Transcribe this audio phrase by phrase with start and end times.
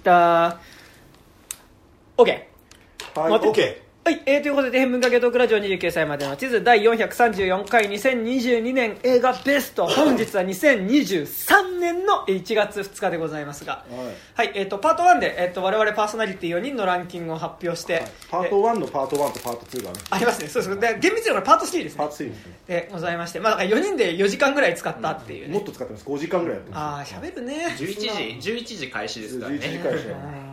[0.00, 0.58] した。
[2.16, 2.50] OK。
[3.14, 9.86] はい待って OK はい、えー、ということで、天文化系トークラジオ29歳までの地図第434回2022年映画ベスト。
[9.94, 13.84] 本日は2023年の1月2日でございますが、
[14.34, 20.80] はい、えっ、と、パート1で、えっ、と、我々パーソナリティ4人のランキングを発表して、パート1のパート1とパート2がねありますね、そうです。
[20.80, 21.98] で、厳密にはこれパート3ですね。
[21.98, 22.14] パート。
[22.14, 22.52] 3ですね。
[22.66, 25.54] でございまして、まあ、だから4人で4時間ぐらい使ったっていうね。
[25.54, 26.04] もっと使ってます。
[26.04, 27.76] 5時間ぐらいやってまああ、喋るね。
[27.78, 30.49] 11時11時開始ですから11時ね開始うん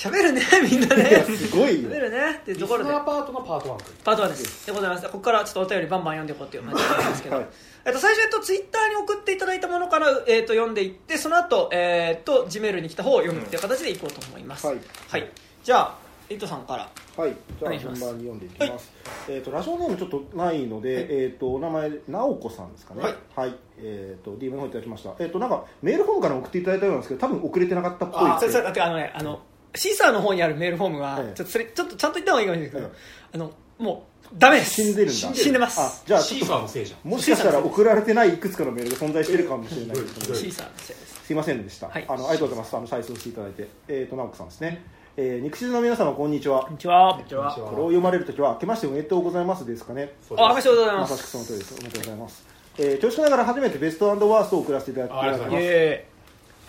[0.00, 1.22] 喋るね、 みんなね。
[1.26, 2.38] すごいよ喋るね。
[2.40, 2.90] っていうところで。
[2.90, 4.66] パートのパート1とパート1です。
[4.66, 5.04] でございます。
[5.04, 7.46] ここからちょっとお便りバンバン読んでいこうっていう感じなんですけど、はい
[7.84, 14.66] えっと、最初、えっと、ツイッターに送っていただいたものから、えっと、読んでいって、その後、えっと、ジメールに来た方を読むっていう形でいこうと思います。
[14.66, 14.76] はい
[15.08, 15.30] はい。
[15.62, 15.94] じゃあ、
[16.30, 16.88] イトさんから。
[17.16, 18.92] はい、じゃあ順番に読んでいきます。
[19.28, 23.02] えっ、とラジオネームちょっとないので、えっ、とお名前直子さんですかね。
[23.34, 23.54] はい。
[23.78, 25.14] えっ、と DM の方いただきました。
[25.18, 29.40] えっ、となんかメールフォームから送っていただいたようなんですけど、多分送れてなかったっぽいあ、それ、ですそれ、だってあのね、あの、
[29.74, 32.90] シーサーの方にあるメールフォームは、ええちょっとそれ、ちょっとちゃんと言った方がいいかもしれないですけど、え
[33.34, 34.82] あの、もう、ダメです。
[34.82, 35.12] 死んでるんだ。
[35.12, 35.80] 死んでます。
[35.80, 41.24] あ、じゃあちシーサーのせいじゃんともしかしたら送られてないいくつかのメールが存在しているかもしれないシーサーのせいです。
[41.24, 41.88] すいませんでした。
[41.88, 42.76] はいあのありがとうございます。
[42.76, 44.84] あの再送していただいて、えっ、と直子さんですね。
[45.16, 46.72] えー、肉質の皆様こんにちはこん。
[46.72, 47.14] にちは。
[47.14, 50.14] こんにちはこれを読まれるときは明けましておめでとうございますですかね。
[50.26, 51.00] そうですあ、おめでとうございま。
[51.00, 51.74] ますさしくその通りです。
[51.74, 52.46] おめでとうございます。
[52.78, 56.09] えー、恐縮ながら初めてベストワーストを送らせていただきあありがとうごます。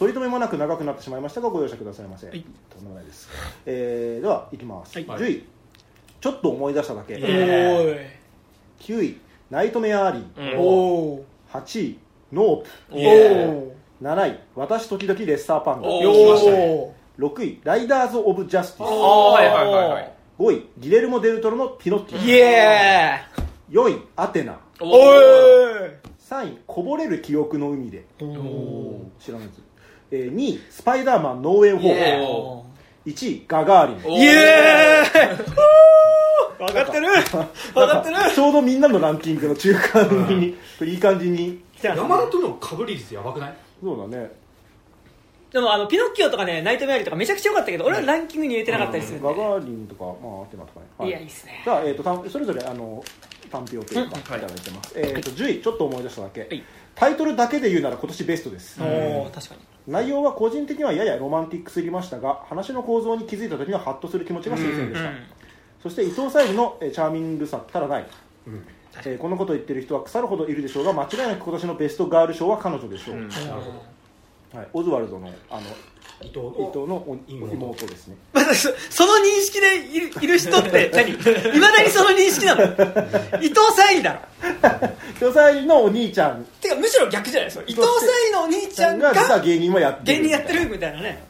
[0.02, 2.28] 取り留めもなく長くなってしまいましたがご容赦くださいませ。
[2.28, 3.30] はいとんでもないです。
[3.68, 4.98] えー、では、いきます。
[4.98, 5.46] はい10位、
[6.20, 7.14] ちょっと思い出しただけ。
[7.14, 7.28] ー、イエ
[7.68, 8.10] おーい。
[8.80, 9.18] 9位、
[9.52, 10.54] ナイトメアアリー。
[10.54, 11.22] うんおー。
[11.52, 12.00] 8位、
[12.34, 12.68] ノープ。
[12.94, 13.72] おイエー。
[14.02, 15.88] 7位、私時々レッサーパンダ。
[15.88, 16.90] おーよ来ましたー。
[17.20, 18.90] 6位、ライダーズ・オブ・ジャスティス。
[18.90, 24.58] はいはいはいはい5位、ギレルモ・デルトロのピノッキイエー4位、アテナ。
[24.80, 25.94] おー
[26.28, 28.00] 3位、こぼれる記憶の海で。
[28.00, 28.24] い
[29.20, 29.71] 知らないです。
[30.12, 31.88] えー、2位、スパイダーマン、ノーウェイホーム。
[31.88, 31.92] イ。
[31.92, 32.66] エーお
[33.06, 34.14] 1位、ガガーリン。
[34.14, 35.38] おイエーイ。
[36.60, 37.08] 分かってる。
[37.08, 38.16] 分かってる。
[38.36, 41.64] ちょうどみんなのランキングの中間に、いい感じに。
[41.82, 43.54] 山田との被り率やばくない？
[43.82, 44.32] そうだね。
[45.52, 50.86] でもあのピノッキオとかねナイトメアリーとかめちゃくちゃ良かったけど俺はランキングに入れてなかったりするんで、ガガーリンとか、まあ、アテナとかね。
[50.98, 51.10] はい。
[51.10, 51.62] やいいっすね。
[51.66, 53.04] じゃあ、えっ、と、たんそれぞれ、あの、
[53.52, 54.08] 単票というか、うん。
[54.08, 54.12] い。
[54.24, 54.94] ただいてます。
[54.96, 56.42] えっ、と、10位、ちょっと思い出しただけ。
[56.42, 56.64] はい。
[56.96, 58.82] タイトルだけで言うなら今年ベストです。
[58.82, 65.10] おー確かに内容は個人的にはややロマンティックすぎましたが話の構造に気づいた時にはハッとする気持ちが新鮮でした、
[65.82, 68.08] そして伊藤沙莉のえーチャーミングさたらない、
[68.48, 68.66] うん。
[69.06, 73.30] えーこのことを言ってる人は腐るほどいるでしょうが間違いなく今年のベストガール賞は彼女でしょう、うん。
[73.30, 73.72] なるほ
[74.54, 74.58] ど。
[74.60, 75.62] はい、オズワルドのあの
[76.24, 77.54] 伊藤伊藤のお妹。
[77.56, 78.16] 妹ですね。
[78.54, 81.12] そ その認識でいるいる人って何？
[81.12, 82.64] いまだにその認識なの？
[83.42, 84.20] 伊藤沙莉だろ。
[85.10, 86.46] 伊藤沙莉のお兄ちゃん。
[86.62, 87.46] てかむしろ逆じゃない？
[87.46, 87.90] ですか伊藤沙
[88.28, 91.24] 莉のお兄ちゃんが実は芸人もやってる芸人やってるみたいなね。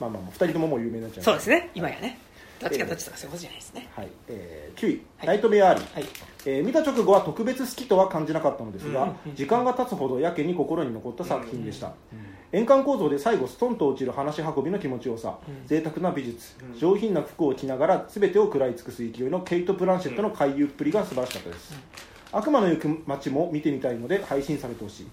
[0.00, 1.24] まあまあまあ2人とももう有名になっちゃう。
[1.24, 1.70] そうですね。
[1.74, 2.18] 今やね。
[2.60, 3.88] どっちかどっちとかそういうことじゃないですね。
[3.94, 4.08] はい。
[4.28, 5.26] えー、9位、はい。
[5.26, 6.04] ナイトメアアリー、はい。
[6.46, 11.92] えー見た直後は特別好きとは感じなかったのですが、うん時間が経つほどやけに心に残った作品でした、
[12.54, 21.74] 円環構造で最後ストンと落ちる話し運びの気持ちよさ、贅沢な美術、上品な服を着ながら全てを食らい尽くす勢いのケイト・ブランシェットの回遊っぷりが素晴らしかったです、
[22.30, 25.06] 悪魔の行く街も見てみたいので配信されてほしい。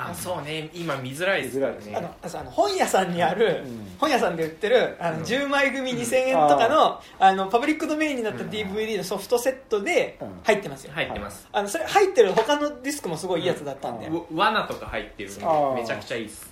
[0.00, 0.70] あそうね。
[0.74, 1.96] 今見づらいです見づらいですね。
[1.96, 3.86] あのあの本屋さんにある、うん。
[3.98, 10.28] 本屋さんで売ってるあの10枚組2000円とかの,、あのパブリックドメインになった DVD のソフトセットでうん。
[10.44, 11.48] 入ってますよ、入ってます。
[11.52, 14.14] あのそれ入ってる他のディスクもすごいいいやつだったんで、うん。
[14.14, 15.40] わ罠とか入ってるんで
[15.74, 16.47] めちゃくちゃいいっす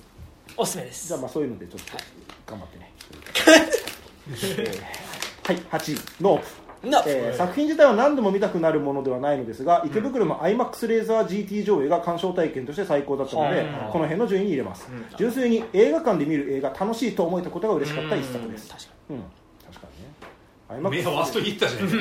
[0.56, 1.08] おすすめです。
[1.08, 1.92] じゃあまあそういうのでちょっと
[2.46, 2.92] 頑張ってね、
[4.30, 5.56] えーはい。
[5.56, 6.40] 8位ノー
[6.82, 13.66] プなえー作品自体は何度も見たくなるものではないのですが池袋の IMAX レーザー GT 上映が鑑賞体験として最高だったので、うん。
[13.92, 18.68] この辺の順位に入れます、純粋に映画館で見る映画楽しいと思えたことが嬉しかった一作です。
[18.68, 19.22] 確かうん
[20.68, 21.92] 目ワーストに行ったじゃんい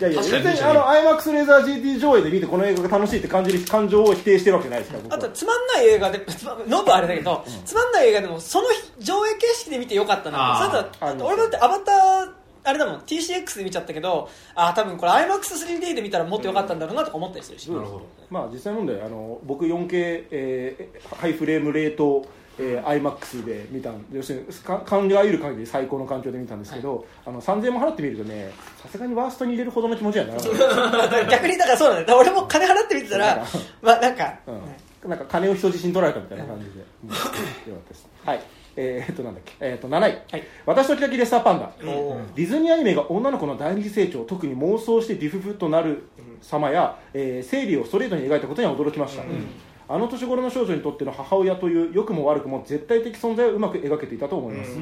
[0.00, 0.64] やいや確かに別に。
[0.66, 10.58] あの IMAX レーザー GT 上映で見てこの映画が楽しいって感じる感情を否定してるわけないですかあとつまんない映画でつま ノブあれだけど、つまんない映画でもその日上映形式で見てよかったな。
[10.70, 12.30] それだあります俺だってアバター
[12.62, 13.00] あれだもん。
[13.00, 18.06] TCX で見ちゃったけどあー多分これ IMAX3D で見たらもっとよかったんだろうなとか思ったりするし、なるほど。
[18.28, 22.24] まあ実際問題あの僕 4K、えーハイフレームレート、
[22.60, 28.52] えー、IMAX で見たん要するにか考える限り最高の環境で見たんですけど、あの3000円も払ってみるとね
[28.82, 32.16] さすがにワーストに入れるほどの気持ちにはな逆にだからそうなんだ。
[32.16, 33.46] 俺も金払って見てたら
[33.80, 36.70] まあなんか、うん、なんか金を人質に取られたみたいな感じで、
[37.04, 37.08] うん。
[37.10, 38.08] よかったです。
[38.24, 38.40] はい。
[38.76, 40.22] えー、っとなんだっけ、えー、っと7位、はい。
[40.64, 46.04] 私とき々レッサーパンダ、ディズニーアニメが女の子の第二次成長特に妄想してディフフとなる
[46.40, 49.24] 様や、えー生理をストレートに描いたことには驚きました、
[49.92, 54.78] あの年頃の少女にとっての母親という良くも悪くも絶対的存在をうまく描けていたと思います、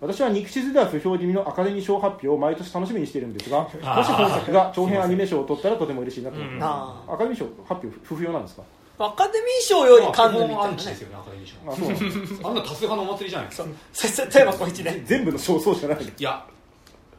[0.00, 6.36] 私は肉地図では不評気味のアカデミー賞発表を毎年楽しみにしているんですがもし本作が長編アニメ賞を取ったらとても嬉しいなと。
[6.36, 8.62] 思います、あアカデミー賞発表不不評なんですか
[8.98, 16.46] アカデミー賞よりカンヌみまあたいなね基本アンチですよねアカデミー賞あそうなんな多数派のお祭りじゃないですかせせテーマこいちね全部の賞そうじゃないいや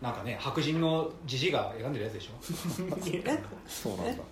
[0.01, 2.33] なんかね白人のじじが選んでるやつでしょ
[3.27, 4.23] ねそうなんだ、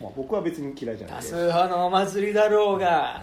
[0.00, 1.34] まあ、僕は別に嫌いじゃないです。
[1.34, 3.22] 派のお祭りだろうが。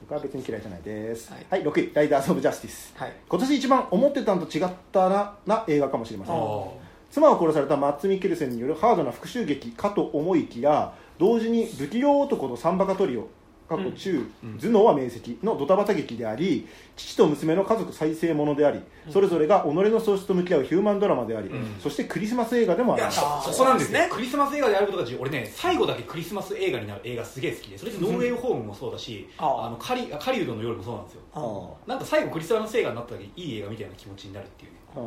[0.00, 1.32] 僕は別に嫌いじゃないです。
[1.32, 3.12] ははいい、6位「ライダーズ・オブ・ジャスティス」はい。
[3.28, 6.34] 今年一番思ってたのと違ったなな映画かもしれません。
[6.36, 13.28] あ妻を殺されたマッツ・ミッケルセンによるハードな復讐劇かと思いきや同時に不器用男と三バカトリオ
[13.68, 14.30] 過去中、
[14.60, 18.80] 頭脳は明晰のドタバタ劇であり父と娘の家族再生ものであり、
[19.10, 21.50] それぞれが己の喪失と向き合うヒューマンドラマであり、
[21.80, 24.08] そしてクリスマス映画でもあいやりますあーそこなんですね。
[24.12, 25.20] クリスマス映画であることが重要。
[25.22, 31.76] 俺ね最後だけクリスマス映画になる映画すげえ好きでそれでノーウェイホームもそうだしあのカリカリウドの夜もそうなんですよ。
[31.86, 34.72] なんか最後クリスマス映画になった時いい映画みたいな気持ちになるっていう。
[34.72, 35.00] ねあ。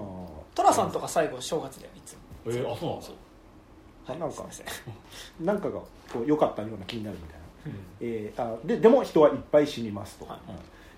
[0.56, 4.66] トラさんとか最後正月でいつもえー、あそうなんですよーなんかすいません。
[5.46, 5.86] なんかがこ
[6.26, 7.37] う良かったような気になるみたいな、
[8.00, 10.40] えーあででも人はいっぱい死にますと、はい。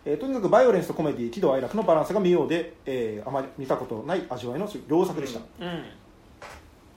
[0.05, 5.83] えーとにかくバイオレンスとコメディ喜怒哀楽のバランスが妙で、えーあまり見たことない味わいの良作でした、うん。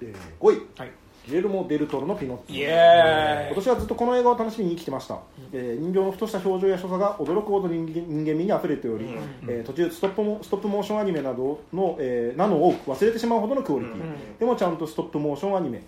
[0.01, 0.91] えー5位、はい。
[1.27, 3.47] ギレルモ・デルトロのピノッキオイエーイ。
[3.47, 5.19] 今年はずっとこの映画を楽しみに生きてました、
[5.53, 9.07] えー人形のふとした表情や所作が驚くほど人間人間味にあふれており、
[9.47, 14.39] えー途中ストップモストップモーションアニメなどの、えーなのを忘れてしまうほどのクオリティ、ん。
[14.39, 15.83] でもちゃんとストップモーションアニメ。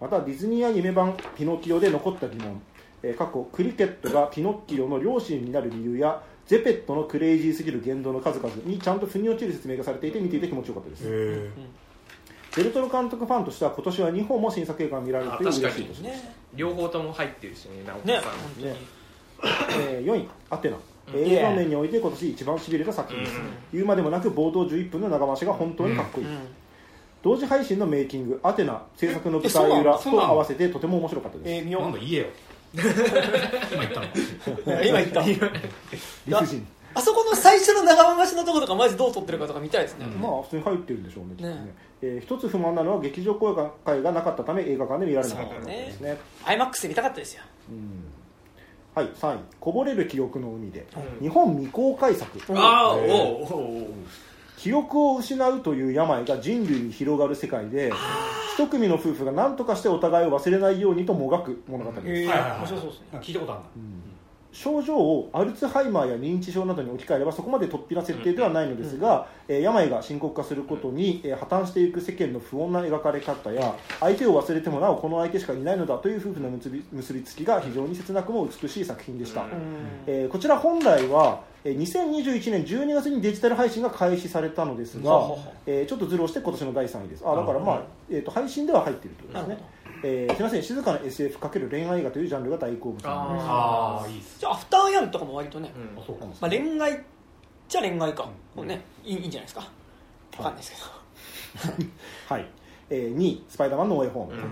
[0.00, 2.60] またディズニーアニメ版ピノキオで残った疑問、
[3.02, 11.04] えー過去クリケットがピノッキオの両親になる理由やゼペットのクレイジーすぎる言動の数々にちゃんと腑に落ちる説明がされていて見ていて気持ちよかったです。
[11.06, 11.50] へ
[12.56, 15.88] デルトロ監督ファンとしては今年は2本も新作映画が見られるという嬉しいあ確かに。
[15.88, 16.34] 年ね。
[16.54, 17.82] 両方とも入ってるしね。
[17.86, 18.20] 直子ね。
[18.20, 18.32] さん、
[19.88, 20.76] えー4位アテナ。
[21.14, 21.20] うん。
[21.20, 23.42] 映画面において今年一番しびれた作品です、うん。
[23.72, 26.38] 言うまでもなく冒頭11分の長回しが本当にかっこいい、うん。
[27.22, 32.26] 同時配信のメイキングアテナ制作の舞台裏と合わせてとても面白かったです、えー見ようなんだ言えよ
[32.74, 34.06] 今言ったの？
[34.84, 35.20] 今言った。
[35.22, 35.34] 理
[36.34, 36.66] 不尽。
[36.94, 41.54] あそこの最初の長回しのところとかマジどう撮ってるかとか見たいですね、まあ普通に入ってるんでしょうねきっとね。
[41.54, 41.74] ね。
[42.02, 43.54] えー一つ不満なのは劇場公
[43.84, 46.18] 開がなかったため映画館で見られなかったですね。
[46.44, 47.42] アイマックスで見たかったですよ。
[47.70, 48.04] うん。
[48.94, 50.86] はい3位「こぼれる記憶の海で」
[51.22, 52.30] 日本未公開作。
[52.54, 53.20] ああおうえーおう
[53.52, 53.86] おう
[54.62, 57.92] 記憶を失うという病が人類に広がる世界で
[58.54, 62.58] 一組の夫婦が何とかしてお互いを忘れないようにともがく物語です、へえはいはいはい。
[62.60, 63.06] 面白そうですね。
[63.20, 63.62] 聞いたことある
[64.52, 79.48] 症状をアルツハイマーや認知症などに置き換えればそこまで突飛な設定ではないのですが、えー病が深刻化することに、えー破綻していく世間の不穏な描かれ方や相手を忘れてもなおこの相手しかいないのだという夫婦の結び結びつきが非常に切なくも美しい作品でした、うん。
[80.06, 85.34] えーこちら本来はえー2021年12月にデジタル配信が開始されたのですが、
[85.66, 87.22] えーちょっとズルをして今年の第3位です。
[87.26, 89.64] あだからまあ、えー、と配信では入っているということですね、
[90.02, 93.46] えーすみません静かな SF× 恋愛映画というジャンルが大好物なんです。
[93.46, 94.40] ああいいっす。
[94.40, 96.02] じゃあアフターヤンとかも割とね、うん。
[96.02, 97.02] あそうかまあ、恋愛
[97.68, 99.60] じゃ恋愛か、もうねいいいいんじゃないですか。
[100.38, 101.84] わかんないですけど、
[102.28, 102.46] はい、
[102.90, 104.42] えー、2位「スパイダーマンのオエホーム」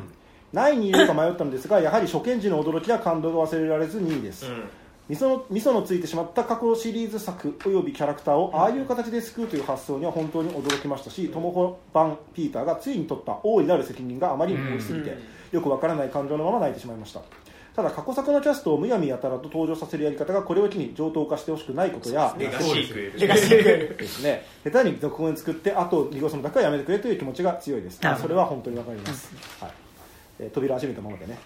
[0.52, 4.64] 何位に入れるか迷ったのですがやはり初見時の驚きや感動が忘れられず2位です、うん
[5.10, 15.18] 味噌の味噌のついてしまった過去シリーズ作およびキャラクターをああいう形で救うという発想には本当に驚きましたしトモホ版ピーターがついに取った大いなる責任があまりに大きすぎて、うん。
[15.50, 17.22] よくわからない感情のまま泣いてしまいました。
[17.74, 24.46] ただ過去作のキャストをむやみやたらと登場させるやり方がこれを機に上等化してほしくないことやレガシークですね。
[24.62, 29.72] 下手に続編作ってあと濁すのだけはやめてくれという気持ちが強いです、それは本当にわかります、はい。
[30.38, 31.36] えー扉を閉めたままでね、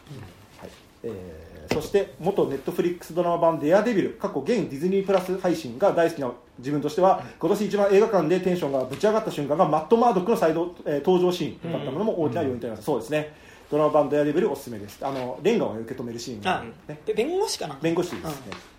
[0.58, 0.70] はい。
[1.04, 13.32] えーそして元ネットフリックスドラマ版「デアデビル」過去現ディズニープラス配信が大好きな自分としては今年一番映画館でテンションがぶち上がった瞬間がマット・マードックの再度、えー登場シーンだったのも大きな要因となります、そうですね。
[13.70, 14.98] ドラマ版「デアデビル」おすすめです。
[15.04, 17.78] あのレンガを受け止めるシーンが、あね、で弁護士かな？
[17.80, 18.30] 弁護士ですね、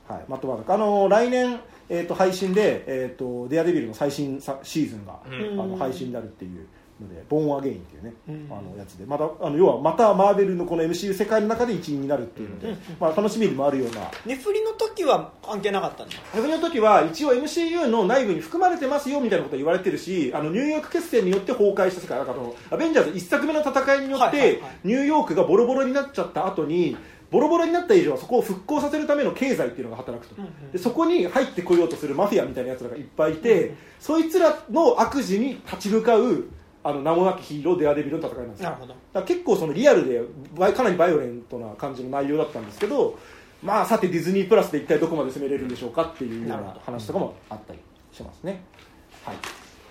[0.07, 5.59] はい、マット・マードックあの来年、えー、と配信で、えーと「デアデビル」の最新さシーズンが、うん。
[5.59, 6.67] あの配信になるっていう
[7.01, 8.47] ので「ボーン・アゲイン」っていうね、うん。
[8.51, 14.09] あのやつでまたあの要はまたマーベルのこの MCU 世界の中で一員になるっていうので、まあ、楽しみでもあるような。
[14.25, 16.15] ネフリの時は関係なかったんだ。
[16.35, 22.37] 逆の時は一応 MCU の内部に含まれてますよみたいなこと言われてるしあのニューヨーク決戦によって崩壊した世界だから
[22.71, 26.95] アベンジャーズ1作目の戦いによって、ニューヨークがボロボロになっちゃった後に
[27.31, 36.45] ボロボロになった以上はそこを復興させるための経済っていうのが働くと、うんうんでそこに入ってこようとするマフィアみたいなやつらがいっぱいいて、そいつらの悪事に立ち向かう
[36.85, 38.69] あの名もなきヒーローデアデビルの戦いなんですよ。
[38.69, 38.95] なるほど。
[39.11, 40.21] だ結構そのリアルで
[40.71, 43.17] かなりバイオレントな感じの内容だったんですけど
[43.63, 47.79] まあさてディズニープラスで一体どこまで攻めれるんでしょうかっていうような話とかもあったり
[48.11, 48.63] しますね。
[49.23, 49.35] はい。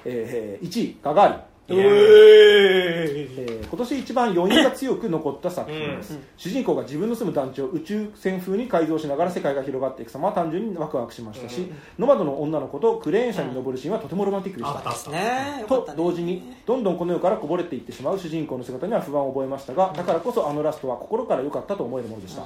[0.04, 3.68] えー、1位ガガーリンうええー。
[3.68, 11.66] 今年一番余韻が強く残った作品です、主人公が自分の住む団地を宇宙船風に改造しながら世界が広がっていく様は単純にワクワクしましたし、
[11.98, 15.56] ノマドの女の子とクレーン車に登るシーンはとてもロマンティックでした、あったね。
[15.58, 15.96] えよかったね。
[15.96, 22.44] と同時にどんどんこの世からこぼれていってしまう主人公の姿には不安を覚えましたがだからこそあのラストは心から良かったと思えるものでした。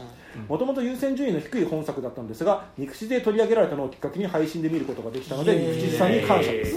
[0.49, 6.77] もともと優先順位の低い本作だったんですが肉地で取り上げられたのをきっかけに配信で見ることができたので肉地さんに感謝です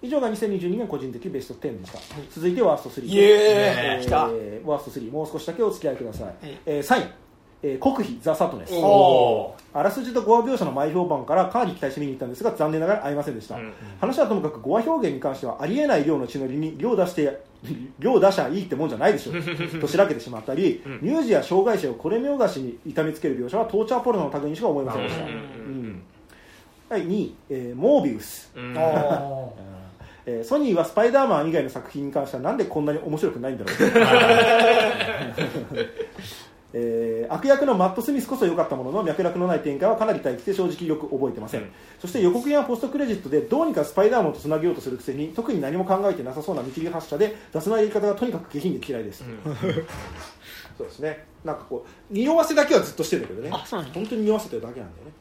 [0.00, 1.98] 以上が2022年個人的ベスト10でした、
[2.30, 4.06] 続いてワースト3イエーイ。
[4.06, 4.28] 来た。
[4.64, 6.80] ワースト3もう少しだけお付き合いください、いえ。
[6.80, 7.06] ー3位、
[7.64, 8.72] えー国費ザ・サトネス。
[9.74, 13.72] あらすじと語話描写の前評判からかなり期待して見に行ったんですが残念ながら合いませんでした、うん。
[14.00, 17.40] 話はともかく語話表現に関してはありえない量の血のりに量出して
[17.98, 19.32] 量出しゃいいってもんじゃないでしょ
[19.80, 25.30] としらけてしまったり、乳児や障害者をこれみょうがしに痛めつける描写はトーチャーポルノの類にしか思えませんでした、うん。
[25.30, 26.02] うん。
[26.88, 28.52] はい、2位、えーモービウス、
[30.30, 33.76] えーソニーはスパイダーマン以外の作品に関してはなんでこんなに面白くないんだろう。
[36.74, 41.70] えー悪役のマット・スミスこそ良かったものの脈絡のない展開はかなり大気で正直よく覚えてません、うん。
[41.98, 49.24] そして予告編はポストクレジットでどうにかスパイダーマンとつなげようとするくせに特に何も考えてなさそうな見切り発車で雑なやり方がとにかく下品で嫌いです、
[50.76, 51.24] そうですね。
[51.42, 53.50] なんかこう匂わせだけはずっとしてるんだけどね。
[53.50, 53.94] あそうなんだ。
[53.94, 55.12] 本当に匂わせてるだけなんだよね。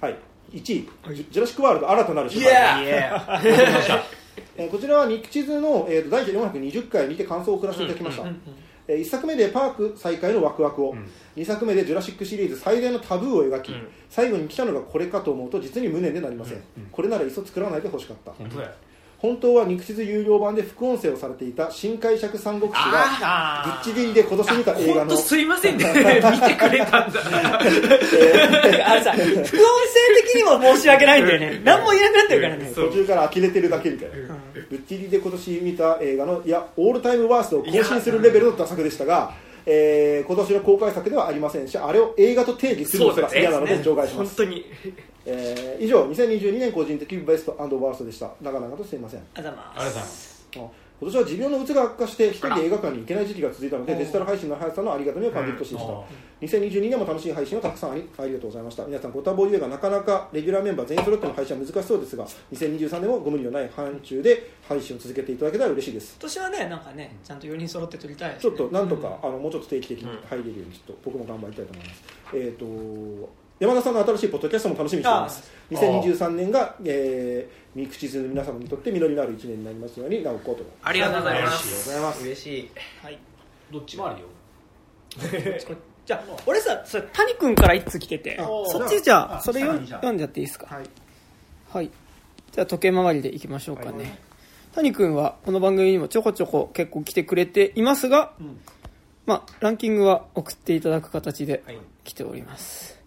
[0.00, 0.16] はい。
[0.52, 4.19] 1位、ジュジュラシック・ワールド新たなる世イ界エーイ
[4.60, 8.24] えーこちらはニック地図の、えーと第420回にて感想を送らせていただきました、
[8.86, 10.94] え1作目でパーク再開のワクワクを、
[11.36, 13.88] 2作目でジュラシックシリーズ最大のタブーを描き、うん。
[14.10, 16.62] 最後に来たのがこれかと思うと実に無念でなりません、
[16.92, 18.70] これならいっそ作らないでほしかった、本当だよ
[19.20, 22.80] 本当は肉地図有料版で副音声をされていた新解釈三国志が
[23.20, 23.84] あー。
[23.84, 25.84] ぶっちぎりで今年見た映画の本当すいませんね。
[25.84, 27.20] 見てくれたんだ。
[28.86, 29.44] あのさ副音声
[30.24, 31.60] 的にも申し訳ないんだよね。
[31.62, 32.72] 何も言えなくなってるからね。
[32.74, 34.14] 途中から呆れてるだけみたいな、
[34.70, 39.32] ぶっちぎりで今年見た映画のいやオールタイムワーストを更新するレベルの打作でしたが、
[39.66, 44.64] えー今年の公開作ではありませんしあれを映画と定義するのすら嫌なので除外します、本当に
[45.26, 48.30] えー以上2022年個人的ベストワーストでした。
[48.40, 49.20] 長々とすいません。
[49.20, 50.40] ありがとうございまます
[51.00, 56.04] 今年は持病のうつが悪化して一人で映画館に行けない時期が続いたのでデジタル配信の速さのありがたみを感じる年でした、うん。
[56.42, 58.84] 2022年も楽しい配信をたくさんありありがとうございました。
[58.84, 62.16] 皆さんご多忙ゆえがなかなかレギュラーメンバー全員揃っての配信は難しそうです。
[62.18, 66.16] が2023年もご無理のない範疇で配信を続けていただけたら嬉しいです。
[66.20, 72.02] 今年はねなんかねちゃんと4人揃って撮りたいですちょっとなんとか、あのもうちょっと定期的に入れるようにちょっと僕も頑張りたいと思います、
[72.34, 75.52] えっ、と山田さんの新しいポッドキャストも楽しみにしています。
[75.70, 80.64] あ2023年が、えー、ミクチズの皆様にとって実りのある1年になりますようになおこと。
[80.82, 82.00] ありがとうございまありがとうござい。
[82.00, 82.70] ますす嬉しい。
[83.02, 83.18] はい。
[83.70, 84.26] どっちもあるよ。
[86.06, 88.38] じゃあ俺さそれ谷君から1つ来てて？
[88.40, 90.00] あそっちじゃああそれ読んじゃあ。
[90.00, 90.74] 読んじゃっていいですか？
[90.74, 90.84] はい。
[91.70, 91.90] はい。
[92.52, 94.18] じゃあ時計回りでいきましょうかね、
[94.74, 98.32] 谷君はこの番組にもちょこちょこ結構来てくれていますが、
[99.26, 101.62] まあランキングは送っていただく形で
[102.04, 102.99] 来ております、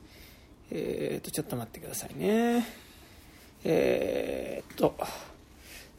[0.75, 2.65] えーとちょっと待ってくださいね。
[3.63, 4.95] えーっと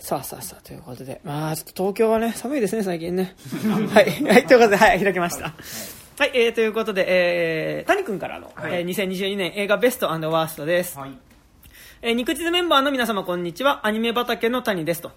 [0.01, 3.37] さあさあさあということでまあちょっと東京はね寒いですね最近ね。
[3.95, 5.55] はい、はい、ということではい開きました。
[6.19, 8.75] はい、えー、ということで、えー、谷君からの、はい。
[8.75, 11.11] えー2022年映画ベストワーストです、はい。
[12.03, 13.87] えー、肉地図メンバーの皆様こんにちは。
[13.87, 15.13] アニメ畑の谷ですと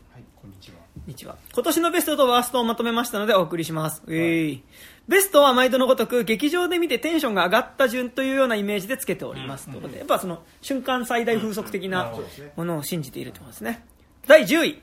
[1.07, 1.11] はいこんにちは。
[1.11, 4.63] こんにちは今年のベストとワーストをまとめましたのでお送りします、うえい
[5.07, 12.11] ベストは毎度のごとく劇場で見てテンションが上がった順というようなイメージでつけております、ということでやっぱその瞬間最大風速的な
[12.57, 13.85] ものを信じているということですね。
[14.27, 14.81] 第10位、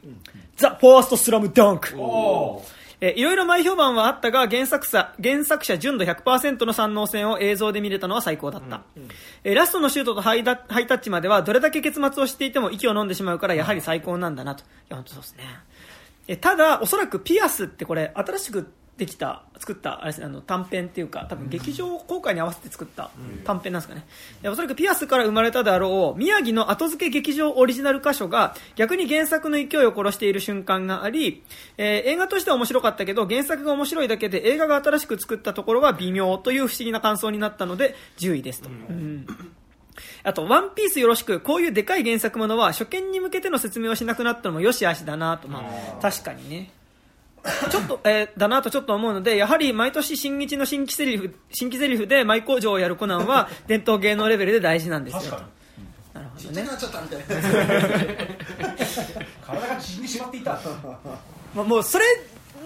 [0.57, 1.95] ザ・ファーストスラムダンク。
[1.99, 2.65] お
[3.01, 8.83] えーいろいろ前評判はあったが原作者原作者純度100%の三能線を映像で見れたのは最高だった、
[9.43, 14.63] えーラストのシュートとハイダハイタッチまではどれだけ結末を知っていても息を飲んでしまうからやはり最高なんだなと。
[14.63, 15.45] いや本当そうですね
[16.29, 23.11] えーただおそらくピアスってこれ新しくできた作ったあれです、ね、あの短編っていうか多分劇場公開に合わせて作った
[23.45, 24.07] 短編なんですかね、
[24.43, 31.43] いやおそらくピアスから生まれたであろう宮城の後付け劇場オリジナル箇所が逆に原作の勢いを殺している瞬間があり、
[31.77, 38.69] えー映画としては面白かったけど原作が面白いだけで映画が新しく作ったところは微妙という不思議な感想になったので10位ですと。
[38.69, 39.27] うん
[40.25, 46.71] あと、ワンピースよろしく、こういうでかい原作ものは初見に向けての説明をしなくなったのもよしあしだなと、まあ、確かにね。
[47.71, 55.21] ちょっと、えーだなとちょっと思うので、やはり毎年新日の新規セリフ、新規セリフで舞工場をやるコナンは 伝統芸能レベルで大事なんですよ。
[55.21, 55.49] 確か
[56.15, 56.63] なるほどね。
[56.63, 57.35] なっちゃったみたいな
[57.99, 58.17] に
[59.47, 60.59] 体が縮んでしまっていた
[61.55, 62.05] まあ、もうそれ、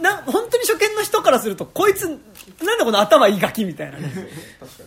[0.02, 2.14] な、本当に初見の人からすると、こいつ、な
[2.75, 4.12] んだこの頭いいガキみたいなね、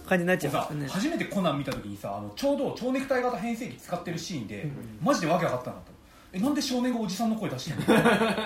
[0.08, 0.88] 感じになっちゃいまさすよね。
[0.88, 4.68] 初めてコナン見た時にさあのちょうど蝶ネクタイ型変声機使ってるシーンで、
[5.01, 5.91] マジでわけ分かったなと。
[6.34, 7.86] えなんで少年がおじさんの声出してんの？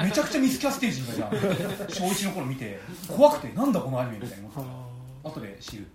[0.04, 1.32] めちゃくちゃミスキャステージングじゃん。
[1.90, 4.48] 小1の頃見て怖くてなんだこのアニメみたいな。
[4.56, 4.74] 思
[5.24, 5.88] った後で知る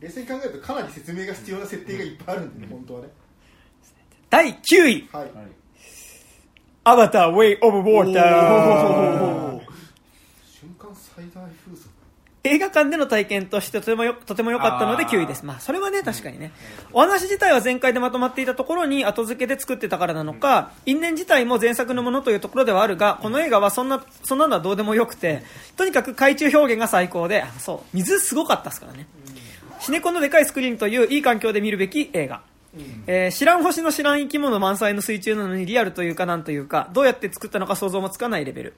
[0.00, 3.08] 冷静に考えるとかなり説明が必要な設定がいっぱいあるんでね、本当はね。
[4.28, 5.30] 第9位、はい、
[6.84, 9.60] アバター、ウェイ・オブ・ウォーター。
[10.44, 11.88] 瞬間最大風速
[12.46, 15.44] 映画館での体験としてとてもよとても良かったので9位です。
[15.44, 16.52] まあ、それはね、確かにね。
[16.92, 25.42] お話自体は全開でまとまっていたところに後付けで作ってたからなのか、因縁自体も前作のものというところではあるが、この映画はそんな、そんなのはどうでもよくて、
[25.76, 29.06] とにかく海中表現が最高で、あそう、水すごかったですからね。
[29.80, 32.40] シネコンのでかいスクリーンといういい環境で見るべき映画。
[33.06, 38.74] えー知らん星の知らん生き物満載の水中なのにリアルというかなんというかどうやって作ったのか想像もつかないレベル、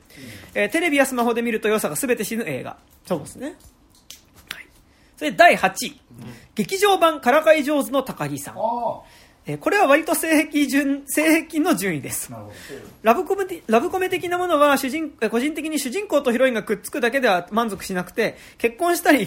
[0.54, 2.76] えーテレビやスマホで見ると良さが全て死ぬ映画。
[3.06, 4.66] そうですね、はい、
[5.16, 6.00] それで第8位、
[6.54, 8.58] 劇場版からかい上手の高木さん、あ
[9.46, 12.30] えーこれは割と性癖順性癖の順位です。
[13.02, 19.26] ラブコメ的ラブコメ的なものは主人えー個人的に主人公とヒロインがくっつくだけでは満足しなくて結婚したり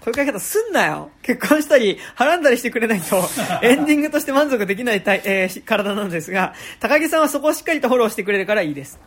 [0.00, 1.10] こういう書き方すんなよ。
[1.22, 3.22] 結婚したりはらんだりしてくれないと
[3.62, 8.98] エンディングとして満足できない体、えーし体なんですが高木さんはそこをしっかりとフォローしてくれるからいいです、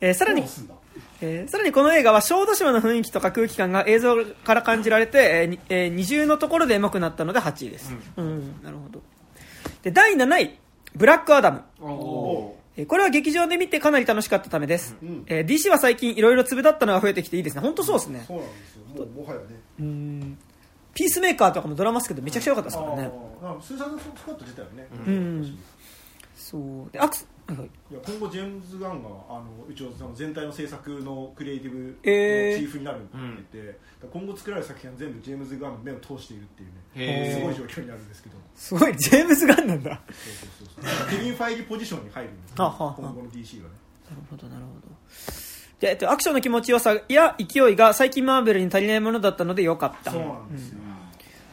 [0.00, 0.44] えーさらに
[1.20, 8.60] えーさらにこの映画は小豆島の雰囲気とか空気感が映像から感じられて、えーにえー二重のところでエモくなったので8位です、うん。
[8.62, 9.02] なるほど。
[9.82, 10.58] で第7位
[10.94, 11.62] ブラックアダム
[12.88, 15.24] これは劇場で見てかなり楽しかったためです、ん。
[15.26, 17.62] えー DC は最近いろいろ粒だったのが増えてきていいですね。
[17.62, 18.24] 本当そうですね。
[18.26, 18.82] そうなんですよ。
[18.96, 19.44] もうもはやね。
[19.78, 20.38] うん
[20.94, 23.10] ピースメーカーとかもドラマですけどめちゃくちゃ良かったですからね。
[23.42, 25.58] あースーサイドスクワット自体はね、うん
[26.34, 26.92] そう。
[26.92, 27.66] でアクスはいはい。
[27.66, 32.64] いや今後ジェームズ・ガンがあの一応その全体の制作のクリエイティブのチえー。
[32.64, 33.58] ーフになるって言って。
[33.58, 37.34] て、だから今後作られる作品は全部ジェームズ・ガンの目を通しているっていうね。
[37.34, 38.36] すごい状況になるんですけど。
[38.54, 39.90] すごいジェームズ・ガンなんだ。
[39.90, 40.82] なるそうそう。
[40.82, 42.64] そうそうケビン・ファイギポジションに入るんですよ。
[42.64, 42.94] はあはあはあ。
[42.98, 43.74] 今後の DC がね。
[44.30, 44.94] ほどなるほど。
[45.80, 50.10] で、えっと、アクションの気持ちよさや勢いが最近マーベルに足りないものだったので良かった。
[50.12, 50.78] そうなんですよ、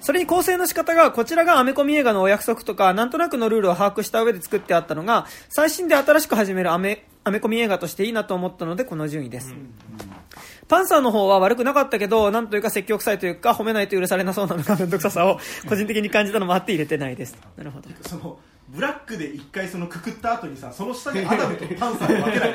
[0.02, 9.54] それに構成の仕方がこちらがアメコミ映画のお約束とかなんとなくのルールを把握した上で作ってあったのが最新で新しく始めるアメアメコミ映画としていいなと思ったのでこの順位です、
[10.68, 17.38] パンサーの方は悪くなかったけどなんというか積極臭いというか褒めないと許されなそうなのが面倒くささを個人的に感じたのもあって入れてないです。
[17.56, 17.90] なるほど。
[18.02, 18.40] その
[18.72, 22.54] ブラックで一回そのくくった後にさその下にアダムとパンサーで分けない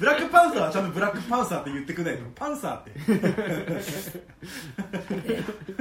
[0.00, 2.92] ブラックパンサーはちゃんとブラックパンサーって言ってくれないとパンサーって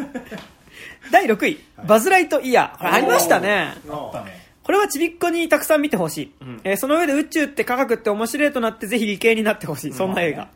[1.12, 2.78] 第6位、バズ・ライトイヤー。
[2.78, 3.74] これありましたね。
[3.90, 4.42] あったね。
[4.64, 6.32] これはちびっこにたくさん見てほしい、
[6.64, 10.50] えーその上で宇宙って科学って面白いとなってぜひ理系になってほしい、そんな映画、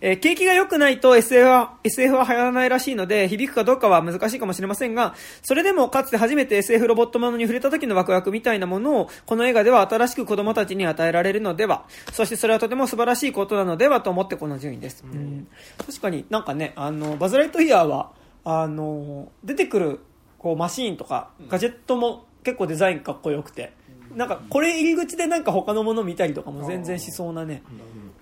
[0.00, 11.84] えー景気が良くないと SF は SF は流行らないらしいので響くかどうかは難しいかもしれませんがそれでもかつて初めて SF ロボットものに触れた時のワクワクみたいなものをこの映画では新しく子供たちに与えられるのでは。
[12.12, 15.46] そしてそれはとても素晴らしいことなのではと思ってこの順位です、うん。
[15.78, 18.10] 確かになんかねあのバズ・ライトイヤーは
[18.44, 20.00] あの出てくる
[20.38, 23.72] こうマシーンとかガジェットも結構デザインかっこよくて、
[24.14, 27.62] なんかこれ入り口でなんか他のもの見たりとかも全然しそうなね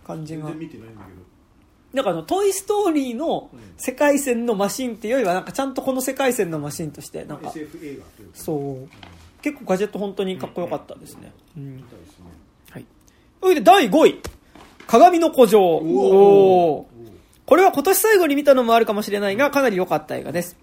[0.06, 0.44] 感じが。
[0.44, 0.84] ないんだけど。
[1.92, 7.52] なんかあの「トイ・ストーリー」の世界線のマシンっていうよりはなんかちゃんとこの世界線のマシンとしてなんか
[8.34, 8.88] そう。
[9.42, 11.82] 結構ガジェット本当にかっこよかったですね、うん。
[12.70, 12.84] はい。
[13.40, 14.20] それで第5位。
[14.86, 15.62] 鏡の古城。
[15.62, 16.89] おー
[17.50, 20.56] これは今年最後に見たのもあるかもしれないが、かなり良かった映画です。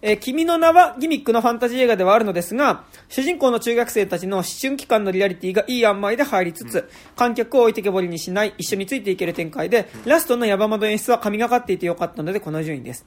[0.00, 13.04] えー君の名はギミックのファンタジー映画ではあるのですが、主人公の中学生たちの思春期間のリアリティがいい塩梅で入りつつ、観客を置いてけぼりにしない、一緒についていける展開で、ラストのヤバ窓演出は神がかっていて良かったので、この順位です。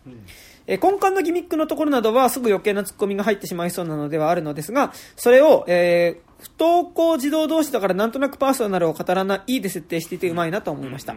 [0.67, 11.15] えー根幹のギミックのところなどはすぐ余計なツッコミが入ってしまいそうなのではあるのですが、それを、えー不登校児童同士だからなんとなくパーソナルを語らないで設定していてうまいなと思いました。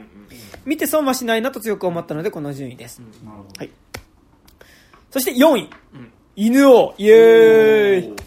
[0.64, 3.02] 見て損はしないなと強く思ったのでこの順位です。
[3.58, 3.70] はい。
[5.10, 5.70] そして4位。
[6.36, 8.25] 犬王イエーイ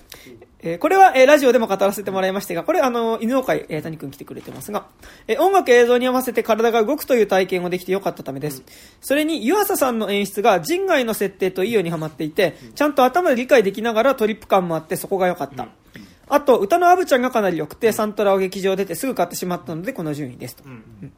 [0.62, 4.88] えーこれは、えーラジオでも語らせてもらいましたが、これ、あの、犬王会、えー谷くん来てくれてますが、
[5.28, 8.64] えー音楽映像に合わせて体が動くという体験をできてよかったためです。
[9.00, 15.68] それに、湯浅さんの演出が人外の設定といいようにハマっていて、ちゃんと頭で理解できながらトリップ感もあって、そこが良かった。
[16.28, 20.64] あと、歌のアブちゃんがかなり良くて、サントラを劇場出てすぐ買ってしまったので、この順位ですと。
[20.66, 21.12] うんうん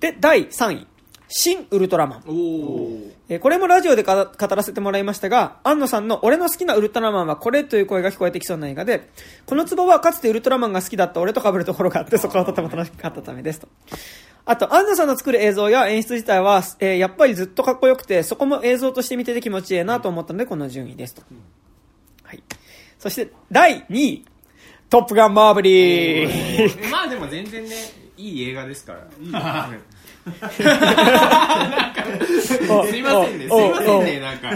[0.00, 0.86] で、第3位。
[1.34, 2.22] 新ウルトラマン。
[2.26, 9.08] えーこれもラジオでか語らせてもらいましたが、安野さんの俺の好きなウルトラマンはこれという声が聞こえてきそうな映画で、
[9.46, 13.68] このツボはかつてウルトラマンが好きだった俺と被るところがあって、そこはとても楽しかったためですと。
[14.44, 21.22] あと、安野さんの作る映像や演出自体は、えーやっぱりずっとかっこよくて、そこも映像として見てて気持ちいいなと思ったので、この順位ですと。
[22.24, 22.42] はい。
[22.98, 24.24] そして、第2位。
[24.90, 27.70] トップガンマーヴリーまあでも全然ね
[28.18, 29.70] いい映画ですから
[30.22, 30.62] す
[32.96, 34.50] いませんねすいませんねなんか。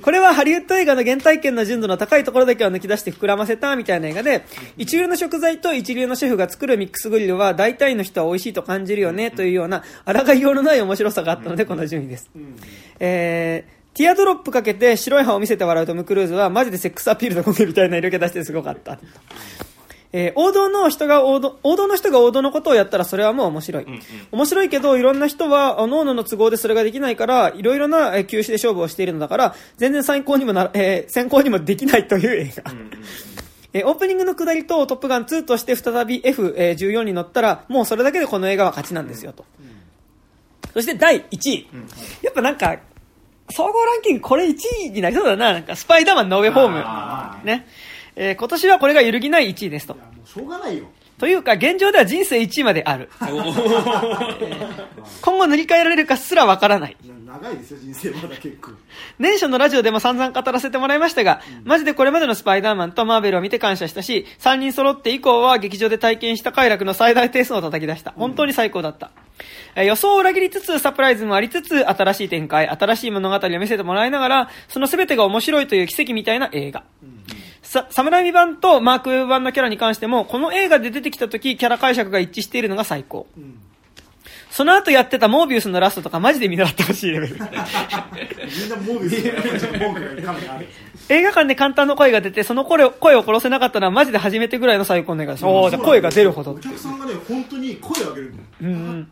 [0.00, 4.44] これはハリウッド映画の原体験の純度の高いところだけを抜き出して膨らませたみたいな映画で
[4.76, 12.30] 一流の食材と一流のシェフが作るミックスグリルは大体の人は美味しいと感じるよねというような抗いようのない面白さがあったのでこの順位です、
[13.00, 19.00] えーティアドロップかけて白い歯を見せて笑うトム・クルーズはマジでセックスアピールのコみたいな色気出してすごかった。
[20.12, 23.86] えー王道の人が王道、王道の人が王道のことをやったらそれはもう面白い。
[24.32, 32.72] 面白いけど、いろんな人は、各々の都合でそれができないから、いろいろなえー球種で勝負をしているのだから、全然参考にもな、えー先行にもできないという映画。
[33.74, 39.44] えーオープニングの下りとトップガン2として再び F14 に乗ったら、もうそれだけでこの映画は勝ちなんですよと。
[40.72, 41.68] そして第1位。
[42.22, 42.76] やっぱなんか、
[43.50, 45.52] 総合ランキングこれ1位になりそうだな。
[45.52, 47.46] なんか、スパイダーマンノーウェイホーム。
[47.46, 47.66] ね。
[48.20, 49.94] えー今年はこれが揺るぎない1位ですと。
[49.94, 50.84] もうしょうがないよ
[51.18, 53.08] というか、現状では人生1位まである。
[53.22, 54.88] えー
[55.22, 56.96] 今後塗り替えられるかすらわからない。
[57.26, 58.70] な長いですよ人生まだ結構
[59.18, 68.12] 年初のラジオでも散々語らせてもらいましたが、マジでこれまでのスパイダーマンとマーベルを見て感謝したし、3人揃って以降は劇場で体験した快楽の最大点数を叩き出した。
[68.16, 69.10] 本当に最高だった。
[69.76, 76.82] えー予想を裏切りつつ、サプライズもありつつ、新しい展開、新しい物語を見せてもらいながら、その全てが面白いという奇跡みたいな映画。
[77.68, 83.26] さ、サムライミ版とマークウェブ版のキャラに関しても、この映画で出てきた時、キャラ解釈が一致しているのが最高。
[84.50, 87.34] その後やってたモービウスのラストとかマジで見習ってほしいレベル。
[87.34, 90.66] みんなモービスやっぱりちょっと文句がかなりある
[91.10, 95.44] 映画館で簡単な声が出て、その声を声を殺せなかったのはマジで初めてぐらいの最高の映画です。
[95.44, 96.58] おーじゃあ声が出るほどお。
[96.58, 99.08] 客さんがね本当に声を上げるんだようん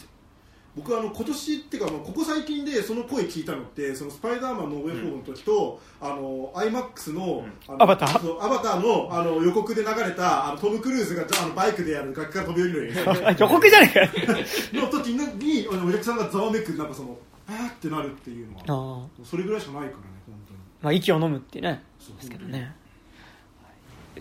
[0.77, 0.83] うん。
[0.83, 8.21] 僕あの今年っていうかまあここ最近でその声聞いたのってそのスパイダーマンのウェイフォーの時と、あの IMAX の,、あのアバター？
[8.21, 12.95] そうアバターのあの予告で流れたあのトム・クルーズがあのバイクでやる崖から飛び降りる
[13.39, 14.45] 予告じゃねえかよ。
[14.85, 21.83] の時にあのお客さんがざわめくなんかそのあーってなるっていうのはそれぐらいしかないからね本当にまあ、息を飲むっていうね。
[22.17, 22.75] ですけどね。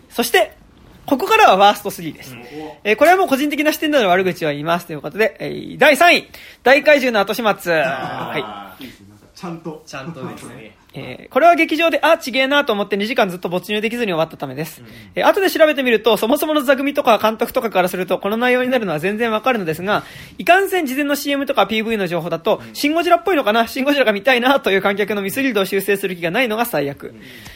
[0.09, 0.57] そして、
[1.05, 2.35] ここからはワースト3です。
[2.83, 6.27] えーこれはもう個人的な視点での悪口を言いますということで、えー第3位、
[6.63, 7.73] 大怪獣の後始末。
[7.73, 8.85] はい。
[9.45, 9.83] ちゃんと。
[9.85, 10.75] ちゃんとですね。
[10.97, 14.81] えーこれは劇場で、あ、ちげえなと思って2時間ずっと没入できずに終わったためです。
[15.13, 20.03] えー後で調べてみると、そもそもの座組とか監督とかからすると、この内容になるのは全然わかるのですが、
[20.37, 23.67] いかんせん事前の CM とか PV の情報だと、シンゴジラっぽいのかな？
[23.67, 27.13] シンゴジラが見たいなという観客のミスリードを修正する気がないのが最悪。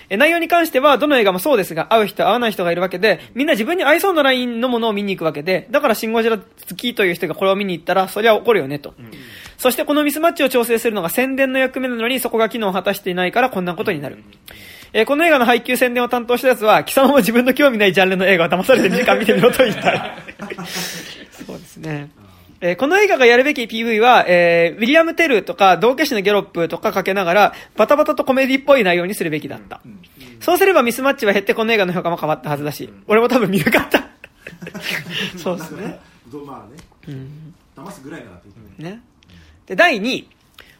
[0.09, 6.43] えー内容に関しては、どの映画もそうですが、合う人合わない人がいるわけで、みんな自分に合いそうなラインのものを見に行くわけで、だからシンゴジラ好
[6.75, 8.93] きという人がこれを見に行ったら、そりゃ怒るよねと。
[9.59, 14.23] そしてこのミスマッチを調整するのが宣伝の役目なのにそこが機能を果たしていないからこんなことになる。
[14.93, 20.15] えーこの映画の配給宣伝を担当したやつは、貴様も自分の興味ないジャンルの映画を騙されて2時間見てみろと言ったい。
[21.45, 22.09] そうですね。
[22.61, 29.81] えーこの映画がやるべき PV は、えーウィリアム・テルとか、道化師のギャロップとかかけながら、バタバタとコメディっぽい内容にするべきだった。
[30.39, 34.07] そうすればミスマッチは減ってこの映画の評価も変わったはずだし、俺も多分見るかった。
[35.37, 35.99] そうですね。
[36.31, 38.47] どまあねうん騙すぐらいならって
[38.83, 39.01] ねね。
[39.69, 40.27] で、第2位。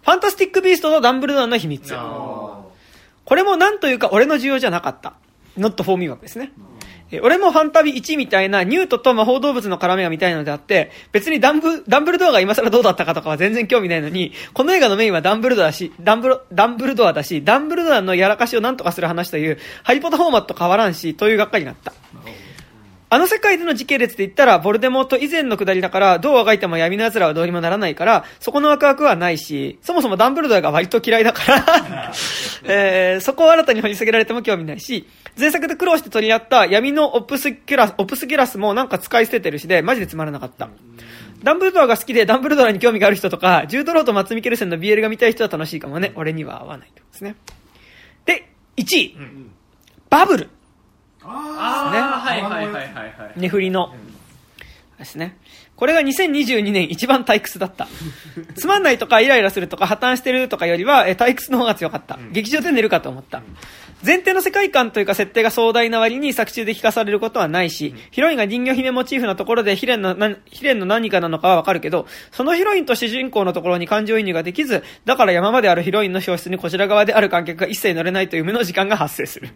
[0.01, 1.93] ファンタスティック・ビーストとダンブルドアの秘密。
[1.93, 5.13] これもなんというか俺の需要じゃなかった。
[5.57, 6.51] not for me 枠ですね。
[7.11, 21.93] え俺もファンタビ1みたいなニュートと魔法動物の絡みが見たいのであって、別にダンブ、ダンブルドアが今更どうだったかとかは全然興味ないのに、この映画のメインはダンブルドアだし、ダンブル、ダンブルドアだし、ダンブルドアのやらかしをなんとかする話という、ハリポタフォーマット変わらんし、というがっかりになった。
[23.11, 32.13] あの世界での時系列で言ったら、ボルデモート以前の下りだから、どうあがいても闇の奴らはどうにもならないから、そこのワクワクはないし、そもそもダンブルドアが割と嫌いだから、
[32.65, 35.07] えーそこを新たに掘り下げられても興味ないし、
[35.39, 40.69] 前作で苦労して取り合った闇のオプスキュラス、オプスキュラスもなんか使い捨ててるしで、マジでつまらなかった。
[41.43, 46.11] ダンブルドアが好きでダンブルドアに興味がある人とか、ジュードローとマツミケルセンの BL が見たい人は楽しいかもね。
[46.15, 47.35] 俺には合わないですね。
[48.25, 49.15] で、1位。
[50.09, 50.49] バブル。
[51.31, 53.93] あねあはいはいはいはいはいネフリの。
[54.99, 55.37] ですね。
[55.75, 57.87] これが2022年一番退屈だった。
[58.55, 62.19] つまんないとかイライラするとか破綻してるとかよりは、え退屈の方が強かった。
[62.31, 63.41] 劇場で寝るかと思った。
[64.05, 79.49] 前提の世界観というか設定が壮大な割に作中で聞かされることはないし、ヒロインが人魚姫モチーフのところでヒレンのなヒレンの何かなのかはわかるけど、そのヒロインと主人公のところに感情移入ができず、だから山まであるヒロインの表出にこちら側である観客が一切乗れないという無の時間が発生する。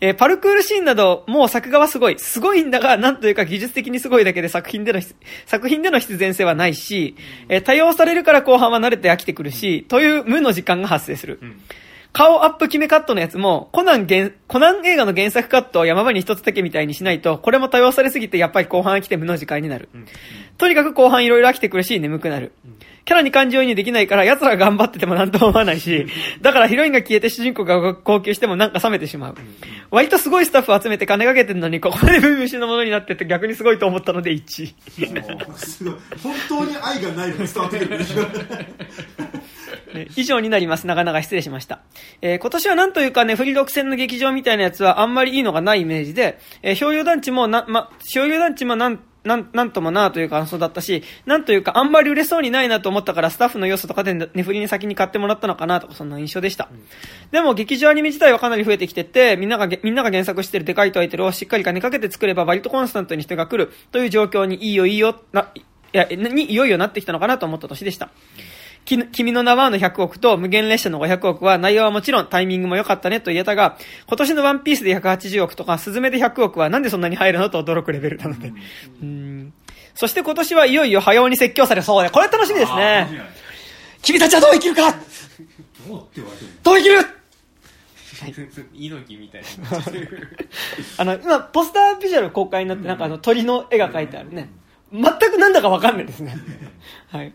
[0.00, 2.18] えーパルクールシーンなど、もう作画はすごい。
[2.18, 5.14] すごいんだが、なんというか技術的にすごいだけで作品での必、
[5.46, 7.16] 作品での必然性はないし、
[7.48, 11.40] えー多用されるから後半は慣れて飽きてくるし、という無の時間が発生する。
[12.12, 19.88] 顔アップ決めカットのやつも、コナン原、コナン映画の原作カットを山場に一つだけみたいにしないと、これも多用されすぎてやっぱり後半飽きて無の時間になる。
[20.58, 22.52] とにかく後半いろいろ飽きてくるし、眠くなる。
[23.04, 26.06] キャラに感情移入できないから、奴らが頑張っててもなんとも思わないし、
[26.40, 29.34] だからヒロインが消えて主人公が号泣してもなんか冷めてしまう。
[29.90, 34.74] 割とすごいスタッフを集めて金かけてるのに、ここまで 分虫のものになってて逆にすごいと思ったので1位。
[35.56, 37.98] すごい本当に愛がないのが伝わってくる
[39.94, 40.86] ね以上になります。
[40.86, 41.80] 長々失礼しました。
[42.22, 56.68] えー今年はなんというかね、フリ独占の劇場みたいなやつはあんまりいいのがないイメージで、えー、氷洋団地もな、ま、氷洋団地もなん、なん、なんともなという感想だったし、なんというかあんまり売れそうにないなと思ったからスタッフの要素とかでネフリに先に買ってもらったのかなとかそんな印象でした。
[57.30, 68.06] でも劇場アニメ自体はかなり増えてきてて、みんながげ、みんなが原作してるでかいタイトルをしっかり金かけて作れば割とコンスタントに人が来るという状況にいいよいいよ、な、いや、にいよいよなってきたのかなと思った年でした。
[68.06, 68.10] き
[68.84, 77.48] 君の名はの100億と無限列車の500億は内容はもちろんタイミングも良かったねと言えたが、今年のワンピースで180億とか、スズメで100億はなんでそんなに入るの？
[77.48, 78.52] と驚くレベルなので。
[79.02, 79.54] うん
[79.94, 83.08] そして今年はいよいよ早尾に説教されそうで、これ楽しみですね。
[84.02, 84.90] 君たちはどう生きるか？
[84.90, 86.96] どうって言われてるどう生きる？
[88.74, 89.48] 猪木みたいな。
[90.98, 94.50] あの、今、ポスタービジュアル公開になって、なんかあの鳥の絵が描いてあるね。
[94.92, 96.36] 全くなんだかわかんないですね。
[97.08, 97.32] はい。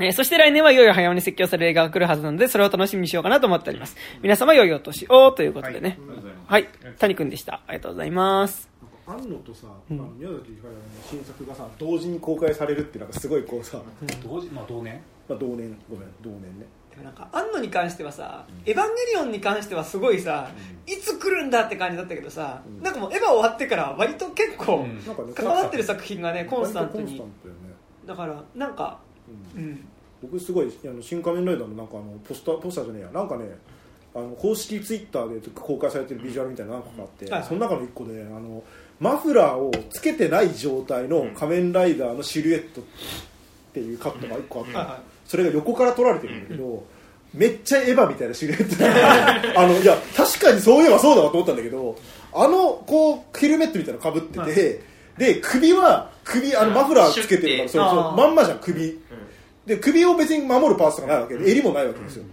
[0.00, 3.96] えーそして来年はいよいよ早尾に説教される映画が来るはずなので、それを楽しみにしようかなと思っております。
[4.22, 5.98] 皆様良いお年をということでね。
[6.46, 6.68] はい。
[6.98, 7.62] 谷くんでした。
[7.66, 8.68] ありがとうございます。
[9.06, 10.80] 安野とさ、あの宮崎ひかるの
[11.10, 13.80] 新作がさ同時に公開されるってなんかすごいこうさ、
[14.26, 15.00] 同時まあ同年？
[15.28, 20.50] まあ、同年ごめん同年ねでもなんか、安野に関してはさ、エヴァンゲリオンに関してはすごいさ、
[20.86, 27.32] いつ来るんだって感じだったけどさ、なんかもうエヴァ終わってから割と結構、うんなんかね関わってる作品がね、コンスタントに割とコン。
[27.32, 27.74] スタントよね
[28.06, 29.00] だから、なんか、
[29.56, 29.62] うん。
[29.62, 29.84] うん。
[30.22, 33.08] 僕すごいあの新仮面ライダーのなんかあのポスターポスターじゃねえや。
[33.10, 33.56] なんかね
[34.14, 37.44] あの公式ツイッターで公開されてるビジュアルみたいなのがあって、はい。
[37.44, 38.62] その中の一個であの
[39.00, 42.84] マフラーをつけてない状態の仮面ライダーのシルエットっ
[43.72, 44.96] ていうカットが一個あって、はいはい。
[45.26, 46.86] それが横から撮られてるんだけど、
[47.34, 48.86] めっちゃエヴァみたいなシルエットで。
[49.56, 51.96] あのいや確かにそういえばそうだわと思ったんだけど
[52.32, 54.52] あのこうヘルメットみたいなのかぶってて、はい。
[55.18, 58.98] で首は首あのマフラーつけてるからそうそうまんまじゃん首、
[59.66, 61.36] で首を別に守るパーツとかないわけ。
[61.36, 62.24] で襟もないわけですよ。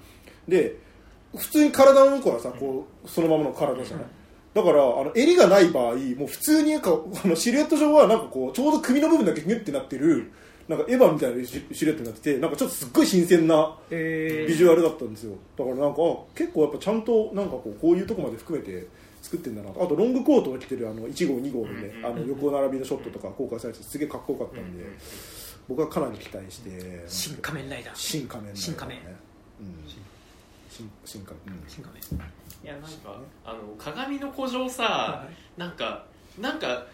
[0.48, 0.76] で
[1.36, 4.06] 普通に体の向こうはさこうそのままの体じゃない？
[4.54, 6.92] だからあの襟がない場合もう普通にか
[7.24, 10.32] あのシルエット上はなんかこうちょうど首の部分だけギュッてなってる
[10.68, 15.36] なんかエヴァみたいなシシルエットになっててなんかちょっとすっごい新鮮なえビジュアルだったんですよ。
[15.58, 18.88] だからなんかあ結構やっぱちゃんとなんかこうこういうとこまで含めて
[19.32, 19.82] 作ってんだなと。
[19.82, 24.84] あとロングコートを着てるあの1号2号のねあの横並びのショットとか公開されててすげえかっこよかったんで
[25.70, 27.96] 僕はかなり期待して新仮面ライダー。
[27.96, 28.74] 新仮面ライダーね。
[28.74, 29.00] 新仮面。
[29.00, 29.90] うん。
[30.70, 30.92] 新。
[31.06, 31.56] 新仮面。
[31.56, 31.64] うん。
[31.70, 32.30] 新仮面。
[32.64, 36.06] いや、なんか、かあの鏡の古城さ、はなんか
[36.40, 36.86] なんか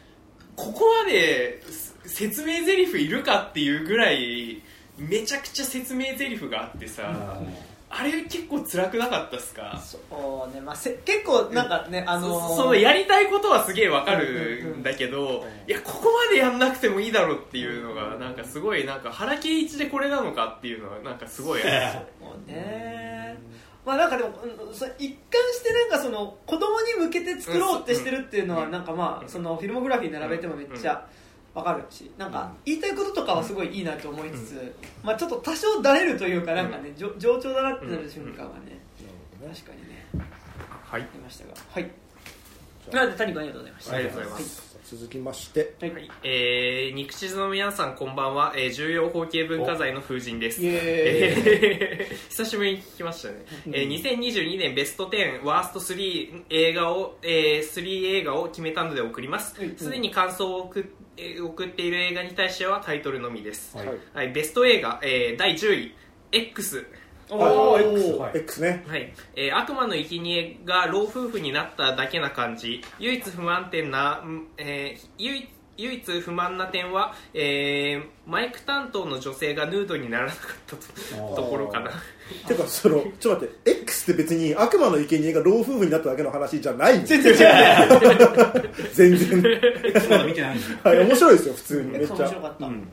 [0.55, 4.61] ここまです説明台詞いるかっていうぐらい
[4.97, 7.41] めちゃくちゃ説明台詞があってさ、
[7.89, 9.81] あれ結構辛くなかったっすか？
[9.81, 9.97] そ
[10.51, 23.37] うね、まあ、せ結構なんかね、あのーそそのやりたいことはすげえわかるんだけど、いやここまでやんなくてもいいだろうっていうのがなんかすごいなんか腹切り一でこれなのかっていうのはなんかすごいもうね。
[23.85, 24.31] まあなんかでも
[24.99, 31.07] 一貫してなんかその子供に向けて作ろうってしてるっていうのはなんかまあそのフィルモグラフィー並べてもめっちゃ
[31.57, 38.77] わかるしなんか言いたいこととかはすごいいいなと思いつつまあちょっと多少だれるというかなんかねじょ冗長だなってなる瞬間はね
[39.41, 40.07] 確かにね。
[40.83, 41.01] はい。
[41.01, 41.53] ありましたが。
[41.71, 41.89] はい
[42.91, 43.95] なので谷君ありがとうございました。
[43.95, 44.67] ありがとうございます。
[44.89, 45.75] 続きまして。
[45.81, 46.09] はい、はい。
[46.23, 50.61] えー、肉地図の皆さんこんばんは、えー、重要法系文化財の風神です。
[50.63, 59.59] えー 久しぶりに聞きましたね、えー、2022年ベスト10ワースト3映画を、えー、3映画を決めたので送ります。
[59.59, 59.73] はい。
[59.75, 60.83] すでに感想を送っ
[61.17, 63.87] えー送っている映画に対してはタイトルのみです、はい。
[64.13, 65.95] はい、ベスト映画、えー、第10位
[66.31, 66.85] X
[67.29, 67.37] お
[67.73, 67.91] はいー。
[67.97, 68.31] X はい。
[68.37, 68.83] X ね。
[68.87, 69.13] はい。
[69.35, 72.81] えー悪魔の生贄が老夫婦になっただけな感じ。
[72.99, 81.91] 唯一不満点な、んえー唯一唯一不満な点は、えーマイク担当の女性がヌードにならなかったとところかな。
[82.47, 83.71] てかそのちょっと待って。
[83.71, 89.41] X って別に悪魔の生贄が老夫婦になっただけの話じゃない全然違うね 全然。
[90.09, 91.91] まだ見てないんはい面白いですよ普通に。
[91.91, 92.15] めっちゃ。
[92.15, 92.91] 面白かった、うん。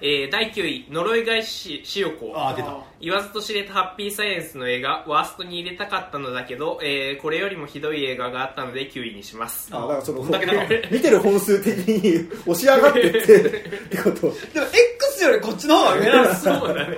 [0.00, 2.32] えー第9位呪い返ししおこ。
[2.34, 9.68] ああ出た言わずと知れたハッピーサイエンスの映画ワーストに入れたかったのだけど、えーこれよりもひどい映画があったので9位にします。
[9.72, 10.22] あだからその
[10.90, 14.20] 見てる本数的に押し上がってって ってこと。
[14.20, 14.66] でも
[15.12, 16.96] X よりこっちの方が上なん そうだね。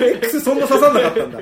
[0.00, 1.40] X そんな刺さんなかったんだ。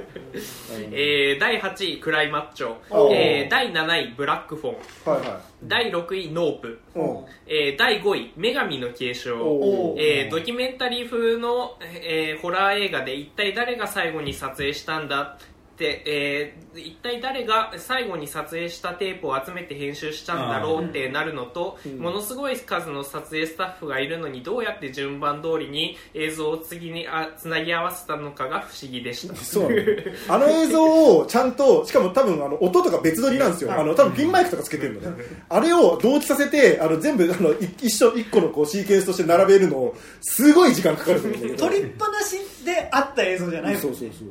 [0.92, 2.76] えー、第8位クライマッチョ。
[3.12, 4.74] えー、第7位ブラックフォン。
[5.16, 9.96] はいは第6位ノープ、いうんえー、第5位女神の継承。
[9.98, 15.38] えードキュメンタリー風の、えーホラー映画で一体誰が最後に撮影したんだ、
[15.84, 29.34] えー一体誰が最後に撮影したテープを集めて編集したんだろうってなるのと、ものすごい数の撮影スタッフがいるのにどうやって順番通りに映像を次にあつなぎ合わせたのかが不思議でした。
[29.36, 29.82] そうなの。
[30.28, 33.72] あの映像をちゃんとしかも多分あの音とか別撮りなんですよ。
[33.72, 35.24] あの多分ピンマイクとかつけてるのね。
[35.48, 44.28] あれを同期させてあの全部あのい一緒一個のこうシーケンスとして並べるのすごい時間かかるんだけど取りっぱなしであった映像じゃないそうそうそう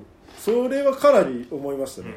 [0.48, 2.16] それはかなり思いましたね、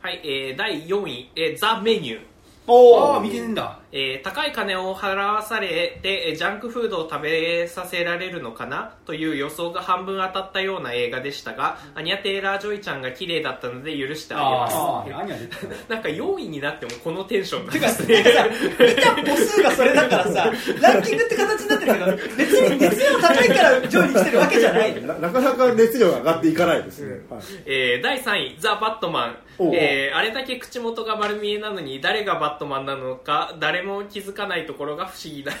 [0.00, 2.20] はい、えー第4位、えーザ・メニュー。
[2.68, 8.96] おああ見てんだえー高い金を払わされてえージャンクフードを食べさせられるのかな？
[9.06, 14.76] という予想が半分当たったような映画でしたがアニャ・テイラー・ジョイちゃんが綺麗だったので許してあげます。
[15.88, 18.34] なんか4位になってもこのテンションなんてかさですね。
[18.80, 24.90] 見た母数がそれだからさランキングって形になってるけど別に熱量高いから上位に来てるわけじゃない。
[24.90, 27.40] うんななかなか熱量が上がっていかないですね、はい。
[27.66, 29.36] えー第3位、ザ・バットマン。
[29.72, 35.52] えーあれだけ口元が丸見えなのに誰がバットマンなのか誰も気づかないところが不思議だ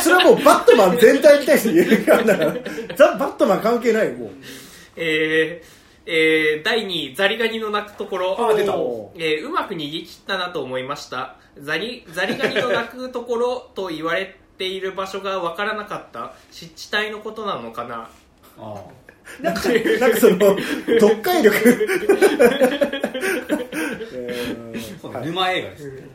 [0.00, 2.24] それはもうバットマン全体に対して言えるから。
[2.96, 4.30] ザ・バットマン関係ないもう。
[4.96, 5.78] えー
[6.10, 8.50] えー第2位、ザリガニの鳴くところ。
[8.50, 8.72] あ出た。
[8.72, 11.36] えーうまく逃げ切ったなと思いました。
[11.60, 16.32] ザリザリガニの鳴くところと言われている場所がわからなかった。
[16.50, 18.08] 湿地帯のことなのかな。
[18.58, 18.82] あ
[19.40, 19.68] なんか
[20.00, 20.56] なんかその
[21.00, 21.56] 読解力。
[25.12, 25.26] はい。
[25.26, 26.08] 沼映画ですね。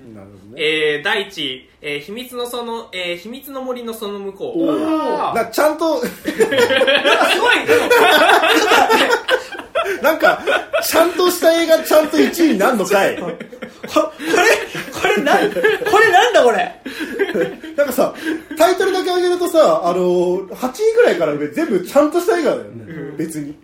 [0.55, 4.63] えー第1位、えー秘密のその、えー秘密の森のその向こう。
[4.63, 5.33] おー。
[5.35, 5.99] なちゃんと。
[6.05, 7.55] すごい
[10.01, 10.41] なんか
[10.83, 13.17] ちゃんとした映画ちゃんと1位になるのかい？
[13.17, 13.33] ここれ
[15.01, 15.59] これなんこ
[15.99, 16.81] れなんだこれ？
[17.75, 18.13] なんかさ
[18.57, 23.55] タイトルだけ上げるとさあの8位ぐらいから上全部ちゃんとした映画だよね、別に。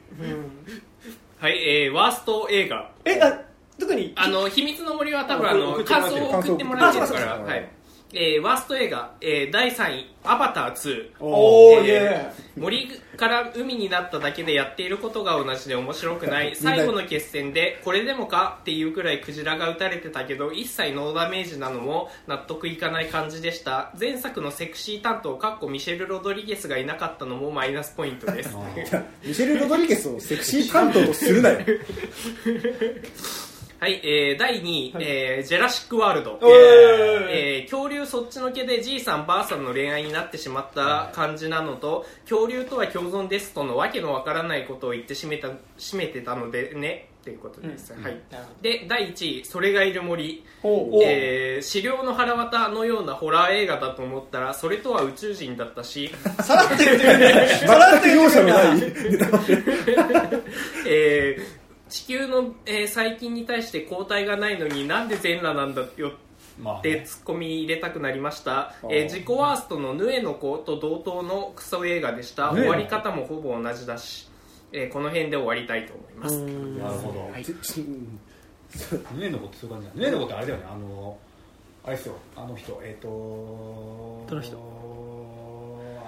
[1.39, 2.91] はい、えーワースト映画。
[3.05, 3.41] えあ
[3.79, 4.11] 特に？
[4.17, 7.07] あの、秘密の森は多分ああの、感想を送ってもらってる。
[7.07, 7.69] から、感想を送ってもらってるはい。
[8.11, 11.11] えーワースト映画、えー第3位、アバター2。
[11.19, 16.55] おーえー森から海になっただけでやっていることが同じで面白くな い。
[16.55, 23.91] 最後の決戦でこれでもかっていうくらいクジラが撃たれてたけど一切ノーダメージなのも納得いかない感じでした。
[23.99, 28.49] 前作のセクシー担当かっこミシェル・ロドリゲスがいなかったのもマイナスポイントです。
[29.23, 31.59] ミシェル・ロドリゲスをセクシー担当とするなよ
[33.79, 36.49] はい、えー第2位、えージェラシック・ワールド、ーイ
[37.29, 48.01] えー恐竜そっちのけでじいさんばあさんの恋愛になってしまった感じなのと恐竜とは共存ですとのわけのわからないことを言ってしめた締めてたのでねっていうことです、はい。
[48.29, 57.47] なるほで第1位「それがいる森」おえー資料の腹渡のようなホラー映画だと思ったらそれとは宇宙人だったし、さらって言ってくれね。
[57.65, 58.57] さらって容赦のない
[60.85, 61.58] えー
[61.89, 66.13] 地球の、えー細菌に対して抗体がないのになんで全裸なんだよ
[66.59, 66.81] まあ。
[66.81, 72.51] でツッコミ入れたくなりました、えー自己ワーストのヌエの子と同等のクソ映画でした。
[72.51, 74.29] 終わり方もほぼ同じだし、
[74.71, 76.37] えーこの辺で終わりたいと思います。
[76.79, 77.43] なるほど。
[77.43, 78.19] ちちうん
[79.17, 79.93] ヌエの子ってそういう感じだ。
[79.95, 80.65] ヌエの子ってあれだよね。
[80.71, 81.17] あの
[81.85, 82.15] あれですよ。
[82.35, 82.79] あの人。
[82.83, 83.07] えっ、と
[84.29, 84.57] どの人。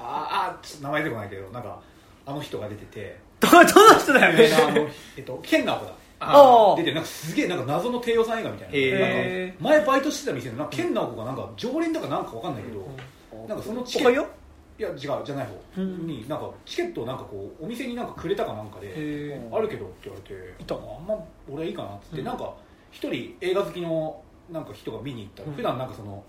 [0.04, 1.80] ああちょっと名前出てこないけどなんか
[2.26, 4.50] あの人が出ててどどの人だよね。
[4.54, 14.42] あのえっとケンナオコだあ出てるなんかすげえなんか謎の低予算映画みたいな,、へなんか前バイトしてた店でなんかケンナオコがなんか常連だかなんかわかんないけど、なんかそのチケット
[14.78, 15.82] いや違うじゃない方。
[15.82, 21.18] になんかチケットをなんかこうお店になんかくれたかなんかでへあるけどって言われていたあんま
[21.50, 22.26] 俺はいいかなっつって、うん。
[22.26, 22.54] なんか
[22.92, 25.56] 一人映画好きのなんか人が見に行ったら、うん。
[25.56, 26.24] 普段なんかその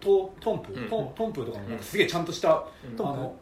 [0.00, 3.34] トトンプトントンプーとかのなんかすげえちゃんとした、あうんの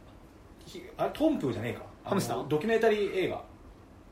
[0.67, 1.81] ひあれトンプーじゃねえか。
[1.81, 2.49] あのハムスター？
[2.49, 3.43] ドキュメンタリー映画。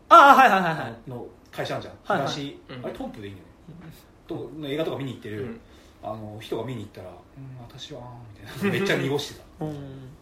[0.08, 1.10] ああはいはいはいはい。
[1.10, 2.32] の会社あるじゃん、はいはい。
[2.32, 2.84] 東うん。
[2.84, 3.92] あれトンプーでいいんだよね、
[4.26, 5.60] との映画とか見に行ってる、うん。
[6.02, 7.14] あの人が見に行ったら「うん
[7.62, 8.00] 私は」
[8.34, 8.78] みたいな。
[8.78, 9.64] めっちゃ濁してた。
[9.64, 9.76] うん。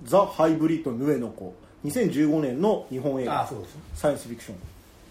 [0.05, 1.55] ザ・ハイブリッド・ヌエの子。
[1.85, 3.43] 2015年の日本映画。
[3.43, 3.79] あそうです。
[3.95, 4.57] サイエンスフィクション。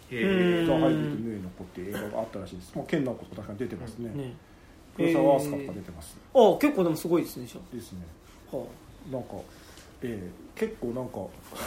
[0.10, 4.10] ザ・ハイブリッド・ヌエの子っていう映画があったらしいです、まあ、ケンナコと確かに出てますね。
[4.10, 4.34] ね
[4.96, 8.00] 黒沢アスカとか出てます、あ結構でもすごいですねじゃですね。
[8.52, 8.64] あは
[9.12, 9.30] なんか
[10.02, 11.20] ええ結構なんか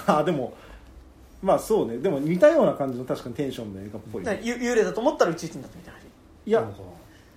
[0.19, 0.53] あでも
[1.43, 1.99] まあそうね。
[1.99, 6.01] でも似たような感じの確かにテンションの映画っぽい、あな幽幽霊だと思ったら宇宙人だったみたいな
[6.47, 6.69] いや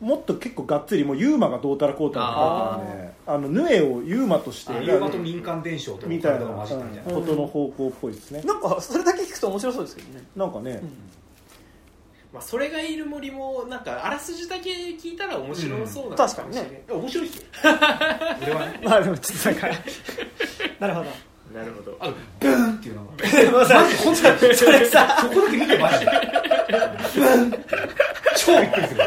[0.01, 8.41] もっと結構がっつりもうユーマがどうたらこうたらって書いてあるねあのヌエをユーマとしてユーマと民間伝承とみたいなことの方向っぽいですね。
[8.43, 10.25] なんかそれだけ聞くと面白そうですけどね。
[10.35, 10.81] なんかね、
[12.33, 16.15] まあ、それがいる森もなんかあらすじだけ聞いたら面白そうな、うん。
[16.17, 16.83] 確かにね。
[16.89, 17.43] 面白いっすよ。
[18.43, 18.81] 俺はね。
[18.83, 19.79] まあでもちょっとなんか。
[20.79, 21.97] なるほどなるほど。
[21.99, 23.15] あのブーンっていうのが。
[23.41, 23.85] でもさ
[24.53, 26.11] それさそこだけ見てマジで。
[28.37, 29.01] 超びっくりする。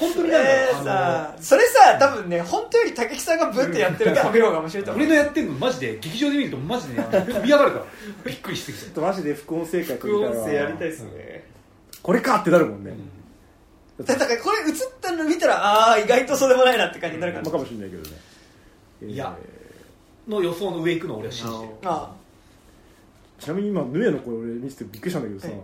[0.00, 5.06] 本当になんだえーろうあさそれさ多分ね本当より武木さんがブンってやってるから見ようが面白いと思う。
[5.06, 7.84] の俺のやってんのマジで劇場で見るとマジで、飛び上がるから
[8.24, 11.44] びっくりしすぎてちょっとマジで副音声会撮副音声やりたいですね。
[12.02, 12.92] これかってなるもんね、
[14.04, 17.44] だからこれ映ったの見たらああ意外とそうでもないなって感じになるから。
[17.44, 18.16] まあ、かもしれないけどね。
[19.12, 19.36] いや
[20.26, 21.70] の予想の上行くのを俺は信じてる。
[21.84, 22.14] あ
[23.38, 25.56] ちなみに今ヌエの声俺見せてびっくりしたんだけどさ、はい。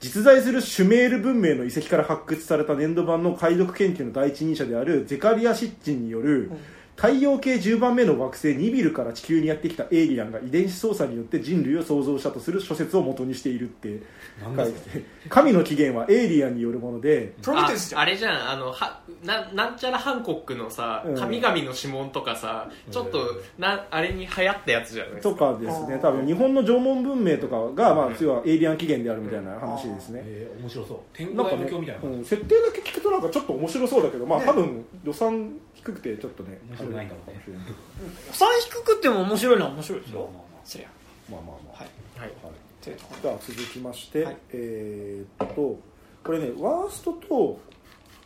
[0.00, 6.50] 実在するシュメール文明の遺跡から発掘された粘土板の解読研究の第一人者であるゼカリア・シッチンによる、
[6.96, 14.00] 太陽系10番目の惑星ニビルから地球にやってきたエイリアンが遺伝子操作によって人類を創造したとする諸説を元にしているって
[14.40, 17.34] なんだそれ書いてて神の起源はエイリアンによるもので。
[17.42, 18.00] プロメテウスじゃん。
[18.00, 18.50] ああれじゃん。
[18.50, 21.14] あのはななんちゃらハンコックのさうん。
[21.16, 25.98] 神々の指紋とかさ、ちょっとなあれに流行ったやつじゃないですとかかですね。
[26.00, 30.98] 多分日本の縄文文明とかが、まあ、要はエイリアン起源であるみたいな話ですね、えー面白そう。
[31.12, 35.50] 天狗なんかね大無教みたいな、うん、設定だけ聞くとなんかちょっと面白そうだけど、まあ、多分予算
[35.84, 37.20] 低くてちょっとね面白くないかも。
[37.20, 40.20] しれない予算低くっても面白いのは面白いですよ。
[40.20, 40.60] まあまあまあ。
[40.64, 40.88] そりゃ。
[41.30, 41.78] まあまあまあ。
[41.80, 41.88] はい。
[42.18, 42.32] はい。
[42.80, 42.92] とい。
[42.94, 44.36] うとこでは続きまして、はい。
[44.52, 45.78] えーっと
[46.24, 47.60] これねワーストと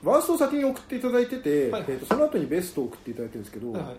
[0.05, 3.97] ワーストを先に送っていただいてて、はいえーっとその後にベストを送っていただいてるんですけど、ろはいはい。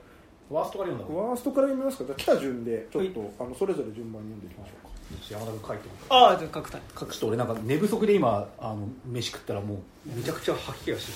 [0.50, 2.06] ワーストから読んだワーストから読みますか？
[2.06, 4.89] じゃあ来た順でちょっと、あのそれぞれ順番に読んでいきましょうか
[5.30, 9.78] 山田君書いてるああじゃあ角谷ちょっと俺なんか寝不足で今あの飯食ったらもう
[10.16, 11.12] めちゃくちゃ吐き気がして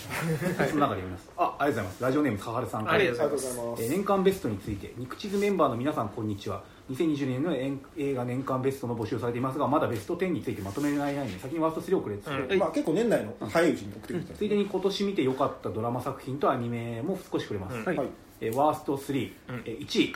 [0.47, 1.29] きたその中で読みます。
[1.37, 2.03] あありがとうございます。
[2.03, 2.95] ラジオネームさはるさんから。
[2.95, 3.83] ありがとうございます。
[3.83, 6.63] えー年間ベストについて肉地図メンバーの皆さんこんにちは。
[6.91, 12.59] 2020年の映映画年間ベストの募集をされていますがまだベスト10についてまとめられないので先にワースト3をくれって、うん。
[12.59, 17.85] まあ、結構年内の早いうちに送ってきた、ついでに今年見て良かったドラマ作品とアニメも少しくれます、うん。
[17.85, 18.09] はい、
[18.41, 19.61] えーワースト3、うん。
[19.65, 20.15] えー1位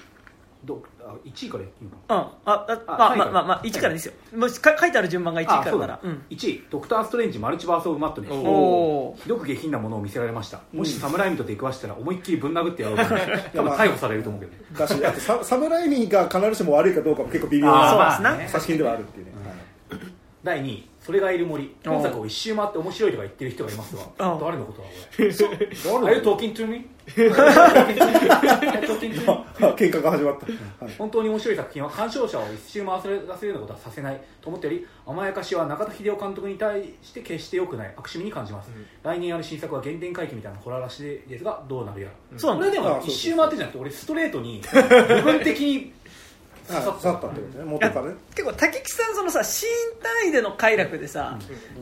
[0.67, 1.89] どあ1位からいいの？
[1.89, 2.17] かうん。
[2.17, 4.13] あああまあはいまあまあまあ1からですよ。
[4.35, 5.87] もしか書いてある順番が1位あそうだ。
[5.87, 5.99] からなら。
[6.03, 6.23] うん。
[6.29, 14.51] 1位ドクター・ストレンジマルチバース・オブ・マットネスおおおひどく下品なものを見せられました、もしうん侍人と出くわしたら思いっきりぶん殴ってやろうと思 って多分逮捕されると思うけど。
[14.51, 18.43] ねだしあとササムライミが必ずしも悪いかどうかも結構微妙あーなそうですね。
[18.43, 19.31] まあ作品ではあるっていうね、
[20.43, 21.73] 第2位それがいる森。
[21.85, 24.93] 今作を一周回って面白いとか言ってる人がいますがあ誰のことだこ
[25.23, 25.31] れ？
[25.31, 25.41] 誰
[26.05, 26.85] Are you talking to me?
[29.77, 30.45] 喧嘩が始まった、
[30.83, 30.93] はい。
[30.97, 33.01] 本当に面白い作品は鑑賞者を一周回ら
[33.37, 38.69] せるようなことはさせないと思ったより甘やかしは中田秀夫監督に対して決して良くない悪趣味に感じます、
[39.03, 45.91] 来年ある新作は原点回帰みたいなホラーらしいですがどうなるやら、そうなんだ俺でも一周回ってじゃなくて俺ストレートに部分的にはい、
[46.67, 47.65] 刺さったってことね。
[47.65, 48.15] 元からね。
[48.35, 51.37] 結構竹木さんそのさシーン単位での快楽でさ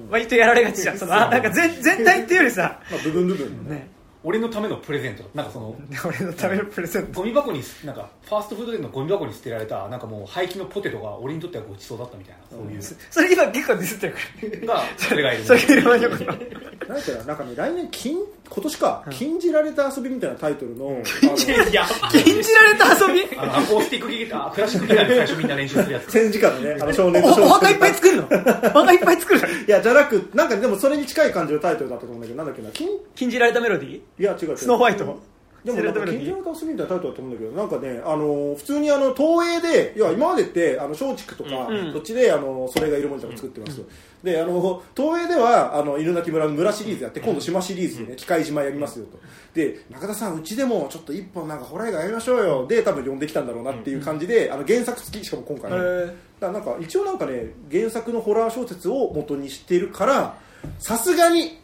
[0.09, 0.97] 割とやられがちじゃん。
[0.97, 2.79] そのあなんか全全体っていうよりさ。
[2.91, 3.75] まあ、部分部分ね。
[3.75, 3.94] ね
[4.25, 7.19] 俺のためのプレゼントなんかその 俺のためのプレゼント。
[7.21, 12.81] ゴミ箱になんかファーストフード店のゴミ箱に捨てられたなんかもう廃棄のポテトが俺にとってはごちそうだったみたいなそういう。
[13.11, 15.41] それ今結構ディスってるかがそれがいる。
[15.43, 18.17] らそれがいるまでもなんかなんかね来年禁
[18.47, 23.25] 今年か、禁じられた遊びみたいなタイトルの、 禁じられた遊び？
[23.37, 26.05] あのアコースティックギタークラシックギターで最初みんな練習するやつ。
[26.05, 28.23] の戦時下のねあの少年おと少女お墓いっぱい作るの？
[28.25, 29.47] お墓いっぱい作るの？
[29.47, 34.01] いやじゃなくなんかでもそれに近い感じのタイトルだったと思うんだけどなんだっけな禁い禁じられたメロディー？
[34.23, 34.57] や違う違う。
[34.57, 35.19] スノーホワイト。
[35.65, 36.21] でもなんか禁じられたメロディ。
[36.21, 41.93] ー禁じられた遊びみたいなタイトルだと思うんだけどなんかねあの普通にあの東映で要は今までってあの松竹とか、うん。
[41.93, 43.79] そっちであのそれがいるもんとか作ってます。
[43.79, 43.89] と、
[44.23, 49.17] であの東映ではあの犬鳴村の村シリーズやって今度島シリーズでね機械島やりますよと。
[49.55, 52.67] で中田さんうちでもちょっと一本なんかホラー映画やりましょうよ。
[52.67, 60.37] で多分呼んできたんだろうなっていう感じで、あの原作付きしかも今回ね、だなんか一応なんかね原作のホラー小説を元にしてるから
[60.77, 61.59] さすがに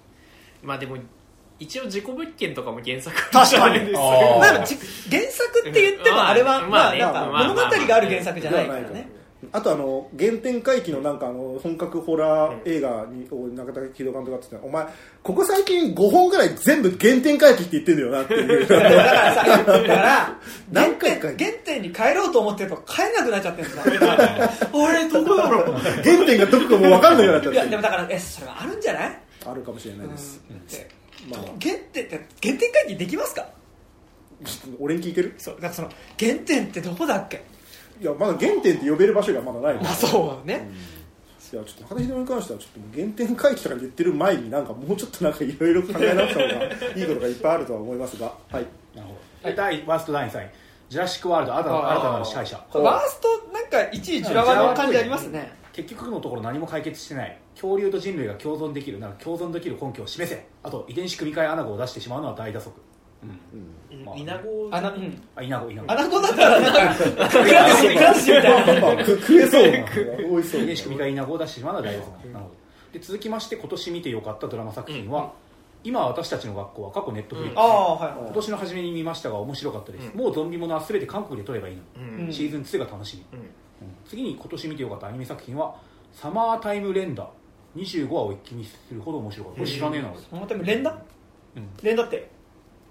[0.64, 0.98] まあでも
[1.62, 3.94] 一応自己物件とかも原作確かに。
[3.94, 4.02] 原
[5.30, 9.10] 作って言ってもあれはまあ物語がある原作じゃないからね。
[9.52, 14.64] あとあの原点回帰のなんかあの本格ホラー映画に、を中田秀夫監督がって言ってた。
[14.64, 14.86] お前
[15.24, 18.68] ここ最近5本ぐらい全部原点回帰って言ってんだよなっていう。
[18.68, 19.82] だからさだか。
[19.88, 19.96] ら
[20.38, 20.38] 原
[20.72, 23.84] 何回か点原点に帰ろうと思ってると帰れなくなっちゃってるんだ
[24.74, 25.74] 俺どこだろう？
[25.74, 29.20] 原点がどこかもう分かんないようになっちゃっていやでもだからえそれはあるんじゃない？
[29.44, 30.88] あるかもしれないです、って
[31.30, 31.42] まあ。
[31.62, 32.10] 原点って
[32.42, 33.48] 原点回帰できますか？
[34.80, 35.36] 俺に聞いてる？
[35.38, 37.44] そうだからその原点ってどこだっけ？
[38.02, 39.76] いやまだ原点って呼べる場所がまだない。
[39.76, 40.68] のあそうね。
[41.54, 46.66] いやちょっと中田秀夫に関してはちょっと原点回帰とか言ってる前になんかもうちょっとなんかいろいろ考え直した方が
[46.96, 48.34] いいことがいっぱいあるとは思いますが。
[48.50, 48.66] はい。
[48.96, 49.50] なるほど。
[49.50, 50.50] で第ワースト第2位
[50.90, 52.66] ジュラシック・ワールド新たな新たなる支配者。
[52.74, 55.52] ワーストなんか1位ジュラワの感じありますね。
[55.74, 60.46] 結局のところ何も解決してない恐竜と人類が共存できるなら共存できる根拠を示せ。
[60.64, 62.72] あと遺伝子組み換えアナゴを出してしまうのは大打足。
[63.24, 64.06] うん。
[64.06, 65.22] まあイナゴあなうん。
[65.36, 72.10] あイナゴイナゴアナゴだったらなんかクラッシュクラッシュみたいな食えそうな美味しそう遺伝子組み換えイナゴを出してしまうのは大打足。
[72.10, 72.52] なるほど。
[72.94, 75.32] で続きまして今年見てよかったドラマ作品は、
[75.84, 83.40] 今私たちの学校は過去ネットフリックス、ああはい今年の初めに見ましたが面白かったです、もうゾンビものは全て韓国で撮ればいいの、シーズン2が楽しみ、
[84.06, 85.76] 次に今年見てよかったアニメ作品は
[86.12, 87.28] 「サマータイムレンダー」
[87.76, 89.60] 25話を一気にするほど面白かった。
[89.60, 90.92] これ知らねえな俺、そのため連打？
[91.56, 91.70] うん。
[91.82, 92.30] 連打って？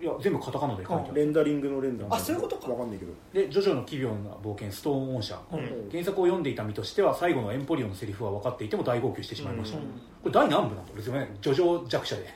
[0.00, 1.14] いや全部カタカナで書いてある。
[1.14, 2.68] レンダリングのレンダーあそういうことか。
[2.68, 3.12] わかんないけど。
[3.34, 6.42] で「ジョジョの奇妙な冒険ストーンオン社」うん原作を読ん。
[6.42, 9.84] でいた身としては最後のエンポリオンのセリフは分かっていても大号泣してしまいました、うん。
[9.84, 9.90] こ
[10.24, 12.34] れ第何部なんだ俺全然ジョジョ弱者で。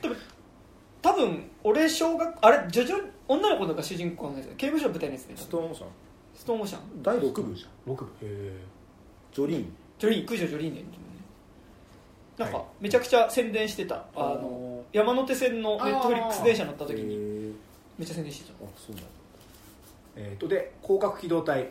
[1.00, 2.96] 多分俺小学あれジョジョ
[3.28, 4.48] 女の子のが主人公のやつ？
[4.56, 5.32] 刑務所舞台のやつね。
[5.36, 5.88] ストーンさん
[6.34, 7.02] ストーンオーシャン。
[7.02, 7.54] 第6部。
[7.54, 7.94] じゃん。
[7.94, 8.04] 6部。
[8.04, 8.52] へえ
[9.32, 9.72] ジョリーン。
[9.98, 10.84] ジョリーン九条ジョリーンね
[12.38, 12.66] なんかはい。
[12.80, 14.04] めちゃくちゃ宣伝してた。
[14.14, 17.16] あの山手線のネットフリックス電車乗った時に。
[17.16, 17.54] に
[17.98, 18.64] めっちゃ宣伝してた。
[18.64, 19.10] あそうなんだ。
[20.16, 21.68] えー、とで広角機動隊。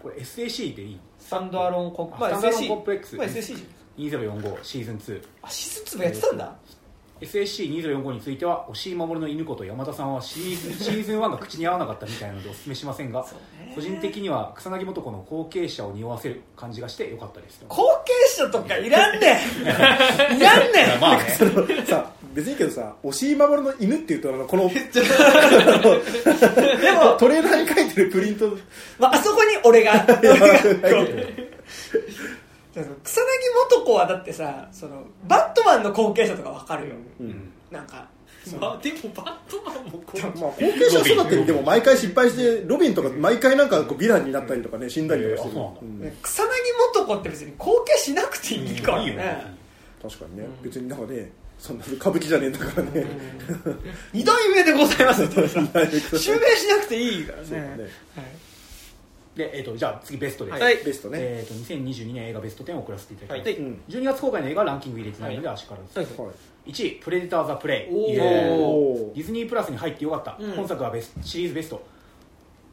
[0.00, 3.16] これ SAC でいいスタンドアローンコンプレックス。
[3.16, 3.66] まあ SAC じ
[3.98, 6.56] 2045シーズン2ゃんあシーズン2もやってたんだ
[7.20, 13.24] SSC2045 については押井守の犬子と山田さんはシーズンシーズン1が口に合わなかったみたいなのでお勧めしませんが
[13.74, 18.12] 個人的には草薙素子の後継者を匂わせる感じがしてよかったです後継
[18.42, 20.36] 者とかいらんねん。
[20.38, 21.00] いらんねん。
[21.00, 21.30] まあね。
[21.38, 21.52] その
[21.86, 24.80] さ別にいいけどさ押井守の犬っていうとあのこのでも、
[27.16, 28.58] トレーナーに書いてるプリント。
[28.98, 30.36] まあ、あそこに俺が俺が
[32.82, 33.24] 草薙
[33.70, 37.52] 素子はだってさそのバットマンの後継者とかわかるよ、うん。
[37.70, 38.08] なんか
[38.60, 45.60] まあでもバットマンもこうまあ後継者育てにでも毎回失敗してロビンとか毎回なんかこうヴィランになったりとかね死んだりとかしてる。
[45.60, 46.00] ううん。
[46.00, 46.46] ね草薙
[46.94, 49.04] 素子って別に後継しなくていいからね。
[49.04, 49.56] いいよね。
[50.02, 50.46] 確かにね。
[50.62, 53.06] 別になんかねそんな歌舞伎じゃねえんだからね。
[54.12, 55.22] 二代目でございます
[56.18, 57.44] 襲名しなくていいからね。
[57.46, 57.90] そうだね
[59.34, 61.18] で、えー、とじゃあ次ベストです、はいベストね。
[61.20, 63.58] えー、と2022年映画ベスト10を送らせていただきます、はい。
[63.58, 63.82] うん。
[63.88, 66.28] 12月公開の映画はランキング入れてないので足からです、は
[66.66, 66.70] い。
[66.70, 70.52] 1位「プレデター・ザ・プレイ」ディズニープラスに入ってよかった、うん。
[70.52, 71.94] 本作はベスシリーズベスト。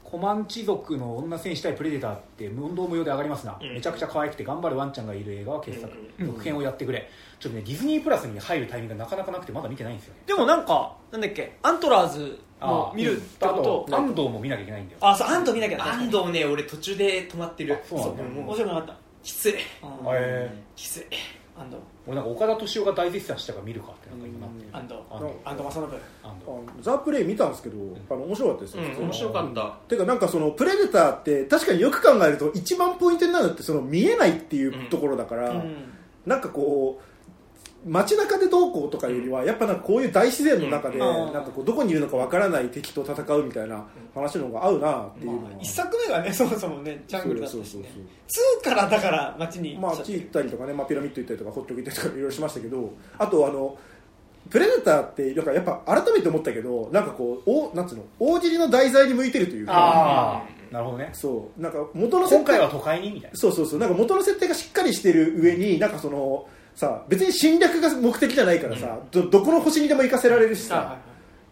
[0.03, 3.73] コマンチ族の女戦士対プレデターって問答無用で上がりますな、うん。
[3.73, 6.27] めちゃくちゃ可愛くて頑張るワンちゃんがいる映画は傑作、うん。
[6.27, 7.09] 続編をやってくれ。
[7.39, 10.19] ちょっとねディズニープラスに入るタイミングがなかなかなくてまだ見てないんですよね。
[10.27, 14.99] でもなんかなんだっけアントラーズも見るってこあとと安藤も見なきゃいけないんだよ。
[15.01, 17.77] あそうアント見なきゃな安藤ね俺途中で止まってる。
[17.87, 17.99] そう。
[17.99, 18.97] なんだよ面白くなかった。
[19.23, 19.55] きつい
[20.75, 21.05] きつい
[21.57, 21.77] 安藤。
[22.07, 24.63] 俺なんか岡田敏夫が大絶賛したから見るかってなんか今なって。
[24.63, 24.93] る安藤。
[25.11, 25.33] 安藤。
[25.45, 25.81] 安藤正信。
[25.83, 25.89] 安
[26.39, 26.51] 藤。
[26.79, 27.77] あザ・プレイ見たんですけど
[28.09, 29.67] あの面白かったですよ、うん面白かった。
[29.87, 35.93] てかなんかそのプレデターって確かによく考えると一番ポイントになるのってその見えないっていうところだから、うん。
[36.25, 37.03] なんかこう
[37.85, 47.89] 街中でどうこうとかよりはやっぱなんかこういう大自然の中でうんなんかこうどこにいるのかわからない敵と戦うみたいな話の方が合うなっていうのは、一作目がね そもそもねジャングルだったしそうね
[48.27, 49.77] そう2からだから街に。
[49.79, 53.77] まあ、あっち行ったりとかね、まあ、ピラミッド行ったりとかホット行ったりとかいろいろしましたけどあとあの
[54.49, 59.73] プレデターってなんかやっぱ改めて思ったけどなんかこうおなんつうの大尻の題材に向いてるというか。
[59.73, 61.09] ああなるほどね。
[61.11, 61.61] そう。
[61.61, 63.11] なんか元の設定今回は都会に？
[63.11, 63.37] みたいな。
[63.37, 63.79] そうそうそう。
[63.79, 70.97] なんか元の設定がしっかりしてる上になんかそのさ別に侵略が目的じゃないからさ、どどこの星にでも行かせられるしさ、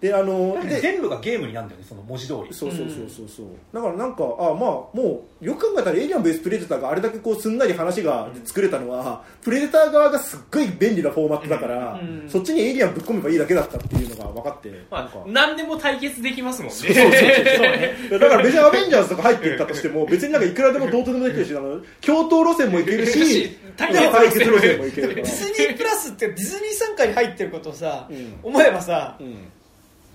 [0.02, 2.54] であの全部がゲームになるんだよねその文字通り。
[2.54, 3.48] そうそうそうそうそう。
[3.74, 12.30] だからなんかあまあもうよく考えたらエイリアン VS プレデターがあれだけこうすんなり話が作れたのは、プレデター側がすっごい便利なフォーマットだから、うん。
[12.30, 15.20] そっちにエイリアンぶっ込めばいいだけだったっていうのが分かって、なんまか。
[15.20, 17.96] あ何でも対決できますもんね。
[18.10, 23.90] だから別に アベンジャーズとか入っていったとしても別になんかいくらでもどうとでもできるしあの共闘路線もいけるし対
[24.30, 28.40] 決路線もいけでるディズニープラスってディズニー参加に入ってることをさ、うん。
[28.44, 29.36] 思えばさ、うん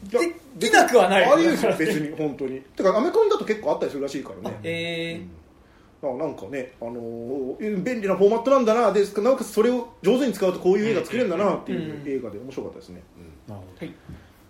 [0.08, 2.60] できなくはないありですよ別に 本当に。
[2.60, 4.58] てかアメコミだと結構あったりするらしいからね。
[4.62, 5.20] え。
[6.02, 13.02] だからなんかね、あのー便利なフォーマットなんだなでなおかつそれを上手に使うとこういう映画作れるんだなっていううん映画で面白かったですね、
[13.48, 13.86] なるほど。
[13.86, 13.94] はい。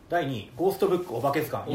[0.09, 1.73] 第2位「ゴーストブックお化け図鑑」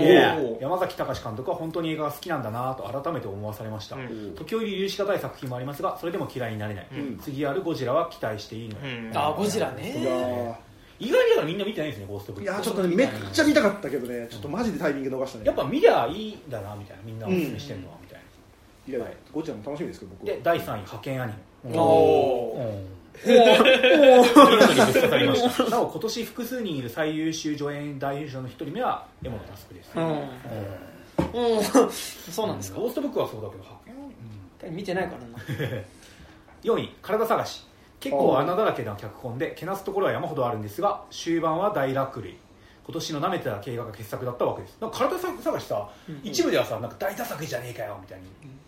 [0.62, 4.36] 山崎隆監督は本当に映画が好きなんだなと改めて思わされました、うん。
[4.36, 7.18] 時折許し難い作品もありますがそれでも嫌いになれない、うん。
[7.18, 8.76] 次あるゴジラは期待していいの。
[8.76, 9.18] よ、うん。
[9.18, 10.60] あゴジラいやね
[11.00, 15.46] 意外にだからみんな見てないんですねゴーストブックーいやーちょっとねめっちゃ見たかったけどねちょっとマジでタイミング逃したね。
[15.46, 20.36] やっぱ見りゃいいんだなみたいなみんなおすすめしてるのは、みたいないやゴジラも楽しみですけど僕は。
[20.36, 21.34] で第3位ハケンアニ
[21.64, 31.64] メおうん見事にベストされましたなお今年複数人いる最優秀助演男優賞の一人目は柄本佑です、うんうんうん
[32.32, 32.92] そうなんですかゴー。
[32.92, 35.20] ストブックはそうだけど見てないから
[35.78, 35.84] な
[36.64, 37.66] 4位体探し
[38.00, 42.38] 結構穴だらけな脚本でけなすところは山ほどあるんですが終盤は大落類。
[42.86, 44.78] 今年の舐めてた映画が傑作だったわけです。
[44.82, 45.88] なんか体探しさ、
[46.24, 48.26] 一部ではさなんか大打作じゃねえかよみたいに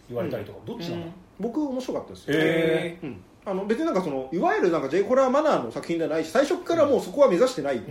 [0.10, 1.06] 言われたりとか、どっちなの、
[1.40, 2.32] 僕面白かったです。
[2.32, 3.24] よ、へうん。
[3.44, 7.82] あの別になんかそのいわゆるなんか J ホラーマナーの作品ではないし最初からもうそこは目指してない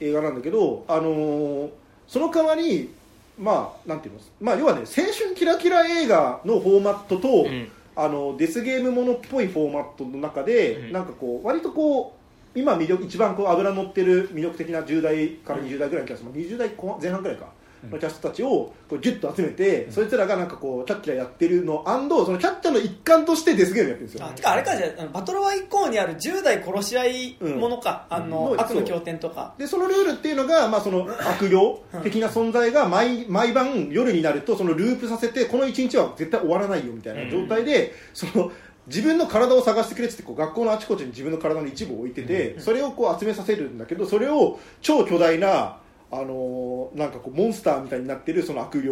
[0.00, 1.70] 映画なんだけど、あのー
[2.08, 2.92] その代わり
[3.38, 10.92] まあなんていうのまあ要はね青春キラキラ映画のフォーマットと、うんあのデスゲームものっぽいフォーマットの中で、うん。
[10.92, 12.16] なんかこう割とこ
[12.54, 16.70] う今魅力一番こう脂乗ってる魅力的な10代から20代ぐらいのキャスト、まあ20代
[17.00, 17.46] 前半ぐらいか
[17.90, 28.60] のキャストたちをこうギュッと集めて、そいつらがなんかこうキャッキャやってるのアンドそのキャッキャの一環としてデスゲームやってるんですよあてかあれかじゃあバトルワ以降にある10代殺し合いものか、あのうん。
[28.60, 29.54] 悪の経典とか。
[29.58, 38.50] でそのルールっていうのが、まあ、その悪霊的な存在が毎毎晩夜になるとそのループさせてこの一日は絶対終わらないよみたいな状態で、その
[38.86, 45.78] 自分の体を探してくれってこう学校のあちこちに自分の体の一部を置いてて、それをこう集めさせるんだけどそれを超巨大な
[46.10, 48.88] あのーなんかこうモンスターみたいになってるその悪霊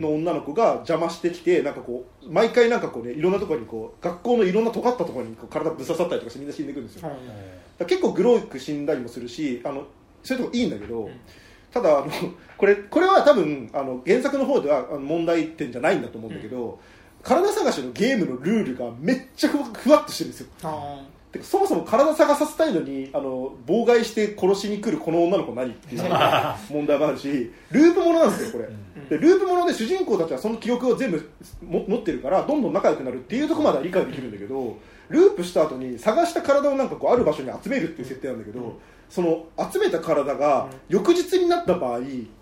[0.00, 7.08] の女の子が邪魔してきてなんかこう毎回なんかこうねいろんなところにこう学校のいろんな尖ったところにこう体ぶっ刺さったりとかしてみんな死んでいくんですよ、
[7.86, 9.86] 結構グロく死んだりもするしあの
[10.22, 11.10] そういうとこいいんだけど、
[11.72, 12.10] ただあの
[12.56, 16.80] これこれは多分あの原作の方では問題点じゃないんだと思うんだけど、
[17.22, 20.46] 体探しのゲームのルールがめっちゃふわふわっとしてるんですよ。
[20.62, 21.02] あ
[21.34, 26.02] てかそもそも体探させたいのにあの妨害して殺しに来るこの女の子何っていう
[26.70, 31.30] 問題もあるしループものなんですよこれ、でループもので主人公たちはその記憶を全部
[31.66, 34.76] も持ってるからどんどん仲良くなるっていうところまでは理解できるんだけど
[35.08, 38.78] ループした後に探した体をなんかこうある場所に集めるっていう設定なんだけど、
[39.10, 42.00] その集めた体が翌日になった場合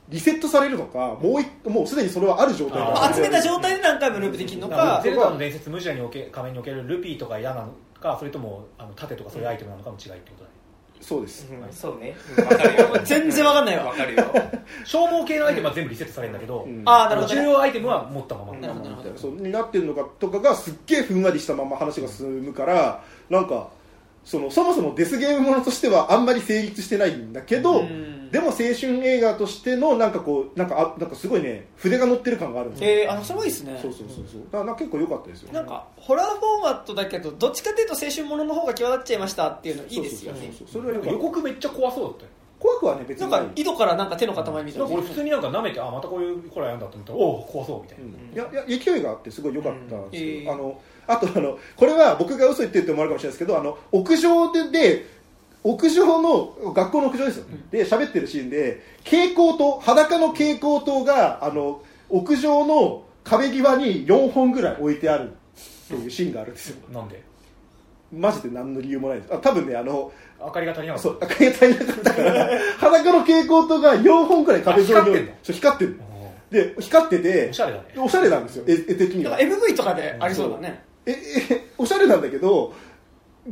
[0.09, 5.01] リセットされるのかもう一もうすでにそれはある状態集めた状態で何回もループできるのだか。
[5.03, 7.73] ゼルダの伝説無邪におけ仮面におけるルピーとか矢なの
[8.03, 10.57] かそれともあの盾とかそういうアイテムなのかの違いってことだね。
[11.01, 11.73] そうです、うん。
[11.73, 12.15] そうね。
[12.39, 13.87] わかるよ全然わかんないわ。
[13.87, 14.25] わかるよ。
[14.85, 16.83] 消耗系のアイテムは全部リセットされるんだけど、うん。
[16.85, 19.19] ああなるほど、重ね、要アイテムは持ったまま、なるほどなるほど。
[19.19, 23.71] そうになってるのかとかがすっげえふんわりしたまま話が進むからなんか
[24.25, 33.79] そのそもそもデスゲームものとしてはあんまり成立してないんだけど、うんでも青春映画としてのなんかこうなんかあなんかすごいね筆が乗ってる感があるんですよ、えー、あのそれもいいですね。
[33.81, 34.41] そうそうそうそう。
[34.51, 35.53] だからなんか結構良かったですよ。
[35.53, 40.41] なんかホラーフォーマットだけどどっちかというと青春ものの方が際立っちゃいましたっていうのいいですよね。
[40.41, 42.29] そうそうそうそれは良か予っ告めっちゃ怖そうだったよ。
[42.29, 43.31] た怖くはね別に。
[43.31, 44.65] ないか井戸からなんか手の塊みたいな。
[44.65, 48.51] んなか俺普通になんか舐めてあまたこういうホラーやんだと思ったらおお怖そうみたいな、うん。
[48.51, 50.47] いやいや勢いがあってすごい良かったんですけど、うん。
[50.47, 50.53] えー。
[50.55, 55.22] あのあとあのこれは僕が嘘言ってるって思われるかもしれないですけどあの屋上でで
[55.65, 65.35] 屋上の学校の屋上ですよ、で喋ってるシーンで蛍光灯裸の蛍光灯があの屋上の壁際に4本ぐらい置いてあるっ
[65.89, 66.77] ていうシーンがあるんですよ。
[66.93, 67.23] なんで？
[68.13, 69.33] マジで何の理由もないです。
[69.35, 71.09] あ多分ねあの明かりが足りなかった。
[71.09, 72.49] そう赤い足りなかったから
[72.79, 75.33] 裸の蛍光灯が4本ぐらい壁沿いに置いあ光ってんの？
[75.45, 76.01] そう光ってる。
[76.51, 77.85] おで光ってておしゃれだね。
[77.97, 78.65] おしゃれなんですよ。
[78.67, 80.83] 絵絵的にはだから MV とかでありそうだね。
[81.07, 81.13] え
[81.51, 82.73] えおしゃれなんだけど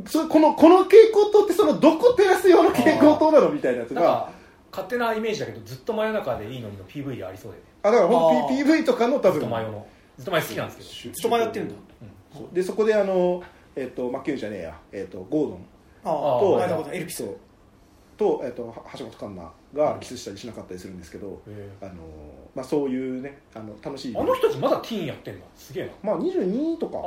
[0.05, 4.31] そこのこの蛍光灯ってそのどこ照らす用の蛍光灯なのみたいなやつが
[4.71, 9.87] 勝手なイメージだけどずっと真夜中でいいのにの PV でありそうであだからほんとあー PV とかの多ずっ分と真夜の
[10.17, 11.13] ずっと前好きなんですけど。
[11.13, 11.75] ずずっと迷ってるんだ
[12.33, 13.43] そうでそこであの
[13.75, 15.65] えっ、とマッケンじゃねえやえっ、とゴードン
[16.03, 16.37] ああ
[16.79, 17.37] あとエルピスそう
[18.17, 21.93] と,、えっとは橋本環奈がキスしたりしなかったりするんですけど、へあの
[22.53, 26.99] まあ、そういうねあの楽しいあの人たちまだティーンやってんだすげえなまあ22とか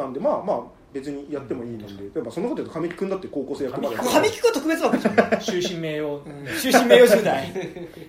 [0.00, 0.62] なんでまあまあ
[0.92, 5.40] 別にやってもいいので、やっぱそんなこと言うと神木君だって高校生やってまだ神木君は特別枠じゃん。
[5.40, 6.20] 終身名誉
[6.60, 7.52] 終身名誉10代。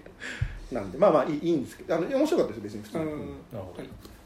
[0.72, 3.10] なんでまあまあいいいいんですけどあの面白かったですよ別に普通に、うん。
[3.10, 3.84] なるほど。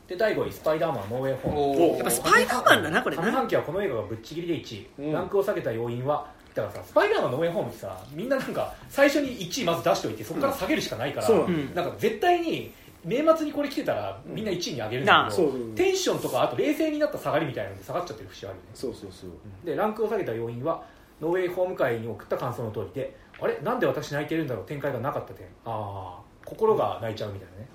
[0.07, 1.59] で第5位「スパイダーマンノーウェイホーム」
[1.93, 3.31] おやっぱスパイダーマンだなこれ上な。
[3.31, 5.13] 半期はこの映画がぶっちぎりで1位、うん。
[5.13, 11.35] ランクを下げた要因はだからさスパイダーマンのノーウェイホームってさみんななんか最初に1位まず出しておいてそこから下げるしかないから、な
[11.81, 12.71] んか絶対に
[13.05, 15.75] 年末にこれ来てたらみんな1位に上げるんなあだけど、そうそうそう。
[15.75, 18.69] テンションとかあと冷静になった下がりみたいなので下がっちゃってる節あるよね。
[18.73, 19.31] そうそうそう。
[19.65, 20.83] でランクを下げた要因は
[21.21, 23.59] ノーウェイホーム会に送った感想の通りであれ？
[23.61, 24.65] なんで私泣いてるんだろう？
[24.65, 25.47] 展開がなかった点。
[25.65, 27.67] ああ心が泣いちゃうみたいなね。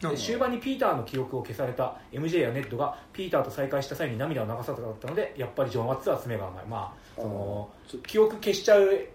[0.00, 6.64] で終盤にピーターの記憶を消された MJ やネットがピーターと再会した際に涙を流さなかったのでやっぱりジョン・ワッツは爪が甘い。
[6.66, 7.68] まあその
[8.06, 9.06] 記憶消しちゃう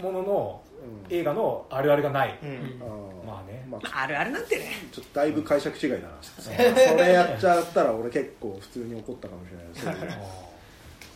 [0.00, 0.69] もののうん
[1.08, 2.38] 映画のあるあるがない、
[3.26, 3.66] まあね。
[3.68, 4.02] まあ。
[4.02, 4.66] あるあるなんてね。
[4.92, 6.08] ちょっとだいぶ解釈違いだな。
[6.20, 9.74] それやっちゃったら俺結構普通に怒ったかもしれないで
[10.12, 10.40] す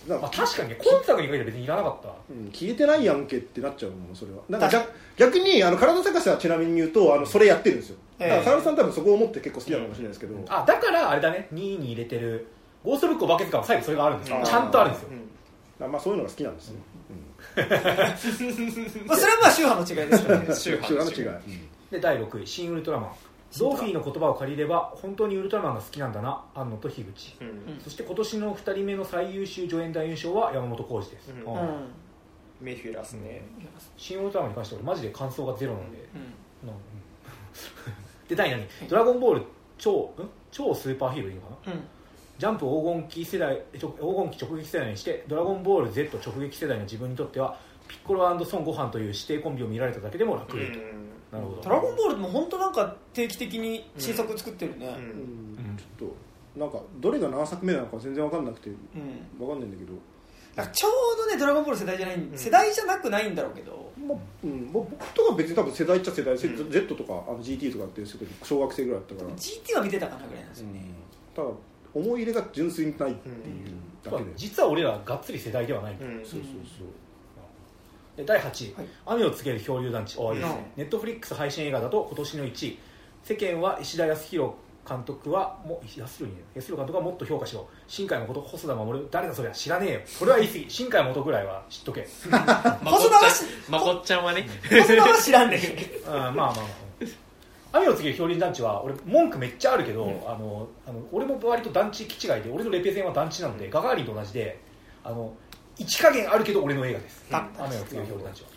[0.07, 2.09] まあ、か確かにね今作に限って別にいらなかった。
[2.31, 4.39] うん消えてないやんけってなっちゃうもんそれは。
[4.49, 4.87] なんか確
[5.17, 7.97] 逆逆にあの体探しはちなみに言うとあのそれやってるんですよ。
[8.19, 11.49] だからええ坂田さん多分そこを思って結構好きなのかもしれないですけど、あだからあれだね。
[11.55, 12.47] 2位に入れてる
[12.85, 14.37] ゴーストブックお化け図鑑は最後それがあるんですよ。
[14.39, 15.09] うんちゃんとあるんですよ。
[15.81, 16.79] あまあそういうのが好きなんですね、
[17.57, 20.47] まあそれはまあ宗派の違いですよね。
[20.49, 23.13] うん、宗派の違い、で第6位「新ウルトラマン」
[23.57, 27.37] ドーフィーの言葉を借りれば本当にウルトラマンが好きなんだな安野と樋口。
[27.41, 27.49] うん。
[27.49, 27.81] うん。
[27.81, 31.53] そして今年の2人目の最優秀助演男優賞は山本浩二です、うん。
[31.53, 31.61] うん。
[31.61, 31.69] うん
[32.61, 33.43] メフィラスね。
[33.97, 35.99] 新ウルトラマンに関しては俺マジで感想がゼロなんで、
[36.63, 36.69] うん。
[36.69, 36.77] なん。
[38.29, 38.67] で第何？
[38.89, 39.43] ドラゴンボール
[39.77, 40.29] 超ん？
[40.51, 41.73] 超スーパーヒーローいいのかな？
[41.73, 41.81] うん
[42.39, 50.59] ジャンプ黄金期世代ちょ黄金期直撃世代にしてドラゴンボール Z 直撃世代の自分にとってはピッコロ孫悟飯という指定コンビを見られただけでも楽。
[50.59, 50.73] でと、
[51.37, 51.63] なるほど。
[51.63, 54.93] ドラゴンボールも本当なんか定期的に新作作ってるねうん。
[54.93, 56.17] うんうんちょっと
[56.59, 59.47] なんかどれが何作目なのか全然わかんなくてうん。
[59.47, 59.93] わかんないんだけど、
[60.73, 63.93] ちょうどねドラゴンボール世代じゃない、ん世代じゃなくないんだろうけど。
[64.07, 66.37] まあうん、まあ僕とか別に多分世代っちゃ世代、ん。
[66.37, 70.85] Z とかあの GT とかっていう時小学生ぐらいだったから、GT は見てたかなぐらいなんですよね、
[71.35, 71.49] ただ
[71.95, 73.35] 思い入れが純粋にないっていう
[74.03, 76.19] だけで、実は俺らがっつり世代ではない、うん。
[76.25, 76.87] そうそう
[78.17, 78.87] で第8位、はい。
[79.07, 82.79] 雨を告げる漂流団地」おいいですねネットフリックス配信映画だと今年の1位。
[83.25, 84.53] 世間は石田康弘
[84.87, 87.67] 監督はも安弘に安弘監督はもっと評価しろ。
[87.89, 90.01] 新海誠細田守誰だそれは知らねえよ。
[90.05, 90.67] それは言い過ぎ。
[90.69, 92.03] 新海誠ぐらいは知っとけ。
[92.03, 94.47] 細田はしゃんまこっちゃんはね。
[94.69, 95.61] 細田は知らんねん
[96.07, 96.84] まあまあまあ
[97.75, 104.61] 雨を告げる漂流団地は俺文句めっちゃあるけど、あのあの俺も割と団地気違いで俺のレペゼンは団地なので、ガガーリンと同じで
[105.03, 105.35] あの
[105.77, 108.49] 一加減あるけど俺の映画です、だ雨を告げる漂流団地は。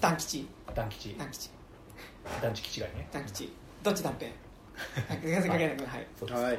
[0.00, 0.48] 団吉。
[0.74, 1.16] 団吉。
[1.18, 1.50] 団吉。
[2.40, 3.08] 団地気違いね。
[3.12, 3.52] 団吉。
[3.82, 4.30] どっち断平
[5.84, 6.06] はい。
[6.32, 6.58] はい。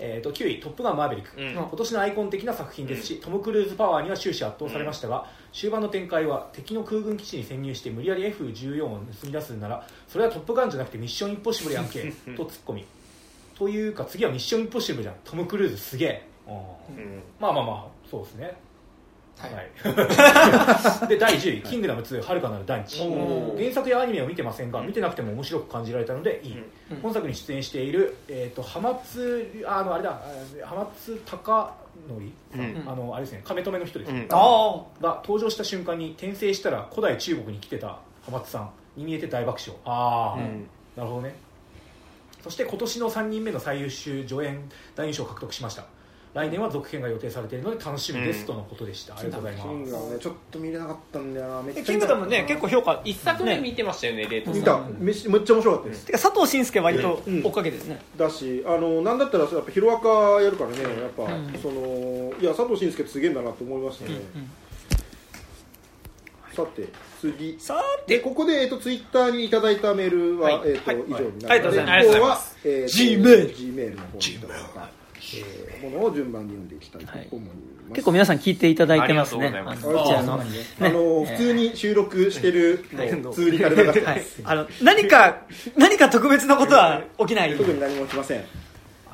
[0.00, 1.52] えー、と9位「トップガンマーヴェリック」うん。
[1.52, 12.84] 今年のアイコン的な作品ですし、トム・クルーズパワーには終始圧倒されましたが、終盤の展開は敵の空軍基地に潜入して無理やり F14 を盗み出すならそれは「トップガン」じゃなくて「ミッション・インポッシブル」やんけとツッコミ
[13.56, 15.14] というか次は「ミッション・インポッシブル」じゃん。
[15.24, 17.22] トム・クルーズすげえ、うんうん。
[17.40, 18.56] まあまあまあそうですね
[19.38, 19.54] はい。
[19.54, 22.98] はい、で第10位「キングダム2遥かなる大地」
[23.56, 27.00] 原作やアニメを見てませんが見てなくても面白く感じられたのでいい、うん。
[27.00, 31.72] 本作に出演している、えー、と浜津あのあれだあ浜津貴
[32.08, 32.22] 則
[32.52, 32.88] さん、うん。
[32.88, 34.26] あのあれですね亀止めの人です、うん。
[34.30, 39.78] あが登場した瞬間に転生したら古代中国に来てた浜津さんに見えて大爆笑。
[39.84, 40.66] ああ、うん。
[40.96, 41.48] なるほどね。
[42.42, 45.84] そして今年の3人目の最優秀助演男優賞を獲得しました
[46.34, 49.18] 来年は続編が予定されているので楽しみです、うんとのことでした。
[49.18, 49.90] ありがとうございキンます。
[49.90, 54.80] グダムねちょっと見れなかったんだよなめっちゃあキングダムね結構評価一作目見てましたよねレート見た。
[54.98, 57.44] めっちゃめっちゃ面白かったです、てか佐藤慎介割とうん。
[57.44, 61.58] 追っかけですね、だしあのなんだったらやっぱヒロアカやるからねやっぱ、うん。
[61.60, 64.50] そのいや佐藤慎介すげえんだなと思いましたね、うん
[66.54, 66.88] さて
[67.20, 67.56] 次。
[67.60, 68.16] さーて。
[68.16, 70.70] でここで、えっと、ツイッターにいただいたメールは、はい。
[70.70, 71.00] えっとはい。
[71.06, 71.80] 以上になあります。
[71.80, 72.88] ありがとうございまは、えーと
[73.22, 74.90] Gmail Gmail の方にいただいた、
[75.34, 77.52] えーものを順番に読んでいきたいと思いま
[77.88, 79.46] す、結構皆さん聞いていただいてますね。
[79.46, 80.76] ありがとうございます。
[80.80, 84.18] あの普通に収録してるはいのを通にから流してはい。
[84.18, 85.42] ます、あの何か
[85.76, 87.56] 何か特別なことは起きない？
[87.56, 88.44] 特に何もしません。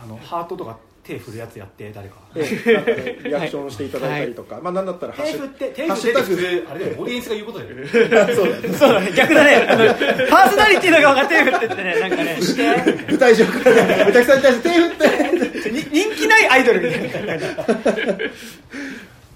[0.03, 2.17] あのハートとか手振るやつやって誰か。
[2.35, 7.71] えーなんかねリアクションしていただいたりとか、まあなんだったら手振って手振ってあれだよオーディエンスが言うことだよ
[8.35, 8.69] そうだね。
[8.71, 8.93] そう。
[8.95, 9.67] だね逆だね。
[9.69, 9.85] あの
[10.31, 12.39] パーソナリティの側が手振ってってねなんかね。
[13.09, 15.24] 舞台上からねお客さんに対して手振って
[16.55, 17.39] アイドルみたいなは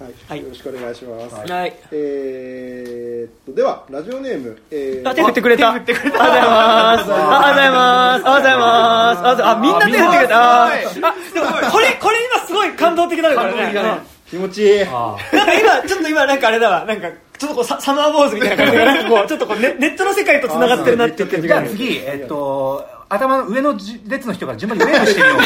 [0.08, 1.74] い、はいよろしくお願いします、はい。
[1.90, 5.72] えーっとではラジオネーム、えーあ手振ってくれた。
[5.72, 7.02] ありがとうございます。
[7.02, 8.22] ありがとうございます。
[8.22, 9.18] ありがとうございます。
[9.18, 9.42] ありがとうございます。
[9.42, 10.66] あ、みんな手振ってくれた。
[10.66, 14.18] あ、でもこれ、これ今すごい感動的なのからね。
[14.30, 16.84] 気持ちいいあなんか今、ちょっと今なんかあれだわ。
[16.84, 18.46] なんか、ちょっとこうササマーボーズみた。
[18.46, 23.74] いな感じが、なんかこう、ちょっとこうネネットの世界と繋がってるなって言ってる時じゃがあ次えっと頭の上の
[24.06, 25.38] 列の人から順番にウェーブしてみよう。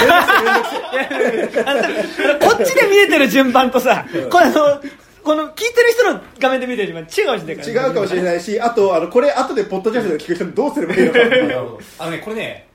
[2.40, 4.80] こっちで見えてる順番とさ、これあの、
[5.22, 7.64] この聞いてる人の画面で見てる順番違うかもしれない。
[7.64, 7.86] から。
[7.86, 11.18] 違うかもしれないしあとあのこれ後でポッドキャストで聞く人にどうすればいいのか。
[12.00, 12.66] あのねこれね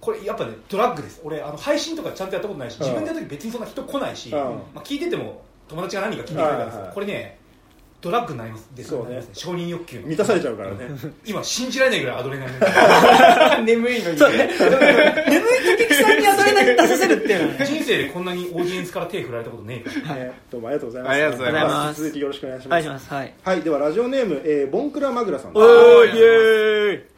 [0.00, 1.20] これやっぱねドラッグです。
[1.24, 4.38] 俺あの配信とかちゃんとやったことないし自分でやるとき別にそんな人来ないし、うん。
[4.38, 6.94] まあ、聞いてても友達が何人か聞いてくれたんですけど、はいはい。
[6.94, 7.38] これね
[8.04, 8.90] ドラッグになりますです。
[8.90, 9.24] そうね。
[9.32, 9.98] 承認欲求。
[10.00, 10.76] の満たされちゃうからね。
[11.24, 12.44] 今信じられないぐらいアドレナ
[13.56, 13.64] リン。
[13.64, 14.20] 眠いのに。
[14.20, 14.48] 眠い
[15.78, 17.64] 時さんにアドレナリン出させるっていうのはね。
[17.66, 20.20] 人生でこんなにオーディエンスから手振られたことねえから。
[20.20, 20.32] はい。
[20.50, 21.12] どうもありがとうございます。
[21.12, 22.02] ありがとうございます。
[22.02, 22.68] 続きよろしくお願いします。
[22.68, 23.14] お願いします。
[23.14, 23.34] はい。
[23.42, 23.60] はい。
[23.62, 25.52] ではラジオネーム、えーボンクラマグラさん。
[25.54, 27.13] おー、イエーイ。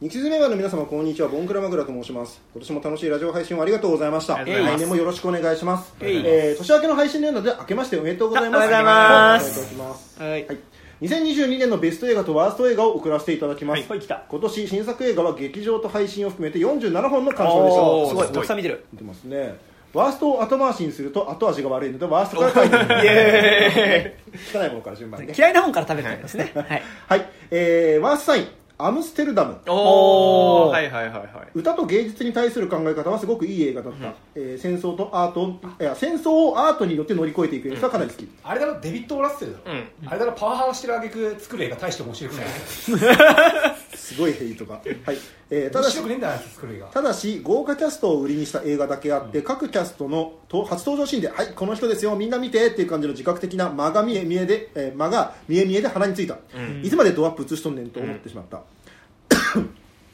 [0.00, 1.28] はい日付メンバーの皆様こんにちは。
[1.28, 2.40] ボンクラマグラと申します。
[2.54, 4.36] 今年も楽しいラジオ配信をありがとうございました。
[4.44, 8.62] 来年もよろしくお願いします、えー年明けの配信なので明けましておめでとうございます。
[8.76, 10.22] あおめでとうございます。
[10.22, 10.30] はい。
[10.30, 10.58] はい、
[11.02, 14.00] 2022年のベスト映画とワースト映画を送らせていただきます、はい。
[14.00, 18.08] 今年新作映画は劇場と配信を含めて47本の鑑賞でした。
[18.10, 18.28] すごい。
[18.32, 18.84] たくさん見てる。
[18.92, 19.56] 見てますね。
[19.94, 24.16] ワーストを後回しにすると後味が悪いのでワーストから書いて
[24.54, 24.68] 汚 い。
[24.68, 26.52] ものから順番にね嫌いな本から食べるんですね。
[26.54, 26.82] はい。
[27.08, 29.58] はい、えー、ワーストサインアムステルダム。
[29.66, 31.28] おーはいはいはいはい。
[31.52, 40.08] 歌と芸術に対する考え方はすごくいい映画だった、えー戦争とアートいや戦争をアートによって乗り越えていく演出はかなり好き、あれだろデビッド・ラッセルだろ、うん。
[40.08, 42.46] あれだろパワハラしてる挙句作る映画大して面白くない。
[43.98, 44.80] すごいヘイトが、は
[45.12, 45.18] い。
[45.50, 46.86] えーただし面白くねえんだよあいつ作る映画。
[46.86, 56.38] ただし豪華キャストを売りにした映画だけあって、各キャストのと初登場シーンで「はいこの人ですよみんな見て」っていう感じの自覚的な間が見え見えで、えー間が見え見えで鼻についた、
[56.82, 58.62] いつまでドアップ映しとんねんと思ってしまった、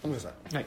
[0.03, 0.55] ごめんなさい。
[0.55, 0.67] はい。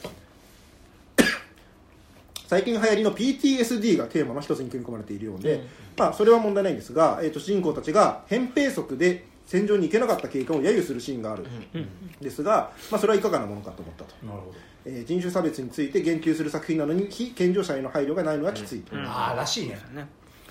[2.47, 5.65] 最近流行りの PTSD がテーマの一つに組み込まれているようで、
[5.97, 11.45] まあ、それは問題ないんですが、えー、と主人公たちが扁平足で戦場に行けなかった経験を揶揄するシーンがある、
[12.21, 14.55] ですが、まあ、それはいかがなものかと思ったと、なるほど。
[14.85, 19.77] えー人種差別について言及する作品なのに非健常者への配慮がないのはきついと、ああらしいね。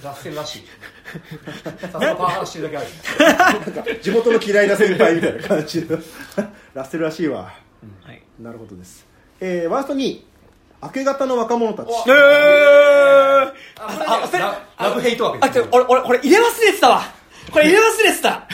[0.02, 0.62] ラッセルらしい。
[1.80, 2.82] さすがパワハラしてるだけあ
[3.82, 5.98] る地元の嫌いな先輩みたいな感じの。
[6.74, 7.65] ラッセルらしいわ
[8.04, 8.22] はい。
[8.40, 9.06] なるほどです、
[9.40, 10.24] えーワースト2位。
[10.82, 11.88] 明け方の若者たち。
[12.08, 13.52] えー。
[13.78, 14.38] あこれね。
[14.38, 17.02] ララブヘイト枠あ、ちょ、俺、俺、これ入れ忘れてたわ。
[17.50, 18.46] これ入れ忘れてた。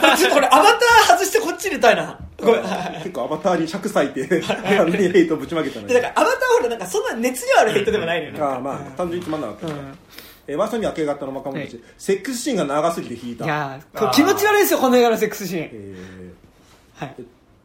[0.00, 2.18] これちょっと俺、アバター外してこっち入れたいな。
[2.38, 2.62] ごめん。
[3.02, 8.32] 結構アバターに尺割いてヘイトぶちまけたので、だから、アバターは俺、なんか、そんな熱量あるヘイトでもないのよ。
[8.32, 8.40] ね。
[8.40, 9.98] ああまあ単純につまんなかった、うん。
[10.46, 11.84] えーワーストに明け方の若者たち、はい。
[11.96, 13.44] セックスシーンが長すぎて引いた。
[13.46, 13.80] いや
[14.12, 15.70] 気持ち悪いですよ、この映画のセックスシーン。
[15.72, 16.32] え
[16.98, 17.14] はい。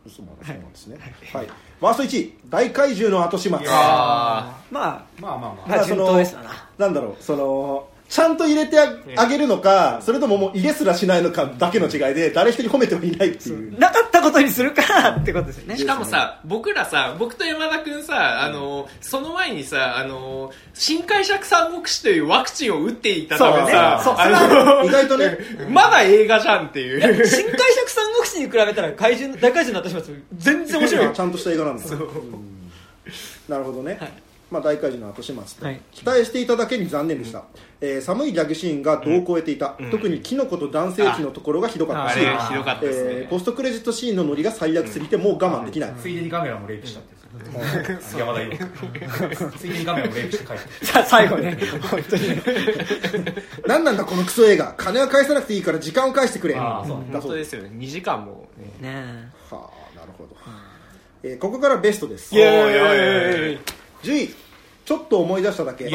[0.07, 0.97] ーそうなんそうなんですね、
[1.33, 1.47] はい。
[1.81, 3.57] ワースト1位大怪獣の後始末。
[3.67, 5.69] あまあ、まあまあまあ。
[5.69, 6.69] まあ、順当ですわな。
[6.77, 8.87] なんだろうそのちゃんと入れてあ
[9.17, 13.79] あげるのか、それとももう入れすらしないのかだけの違いで誰一人褒めてもいないっていう。
[13.79, 15.77] なかったことにするかってことですよね。
[15.77, 15.85] し。
[15.85, 24.87] かもさ僕らさ僕と山田君さあのその前にさあの新解釈三国志というワクチンを打っていたためさそうね。
[24.87, 25.37] 意外とね。
[25.69, 27.01] まだ映画じゃんっていう。
[27.25, 31.05] 新解釈三国志に比べたら怪獣、大怪獣になってしまう全然面白い。
[31.05, 31.19] よち。
[31.19, 31.83] ゃんとした映画なんだ。
[31.83, 31.99] うん。
[33.49, 34.24] なるほどね、はい
[34.55, 37.43] まあ、大怪獣の後始末と、はい期待していただけに残念でした、
[37.81, 42.23] えー寒いギャグシーンが度を超えていた、特にキノコと男性器のところがひどかったし、ね
[42.83, 47.15] えーポストクレジットシーンのノリが最悪すぎてもう我慢できない、ついでにカメラもレイプしたって
[48.17, 48.57] 山田裕
[49.57, 51.57] ついでにカメラもレイプして帰ってさ最後ね、
[51.91, 52.41] 本当にね。
[53.67, 58.47] 何なんだこのクソ映画金は返さなくていいから時間を返してくれあーそう本だそうで当ですすよね2時間も
[58.81, 60.35] ねねはあなるほど、
[61.23, 62.39] えーここからベストですえ。
[62.39, 63.59] イェーイ
[64.03, 64.35] 10位
[64.85, 65.89] ちょっと思い出しただけ。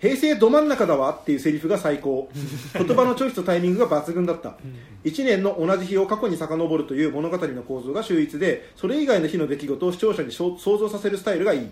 [0.00, 2.30] 平成ど真ん中だわっていうセリフが最高。
[2.72, 4.56] 言葉のチョイスとタイミングが抜群だった、
[5.04, 11.66] 1年の同じ日を過去に遡るという物語の構造が秀逸でそれ以外の日の出来事を視聴者に想想像させるスタイルがいい、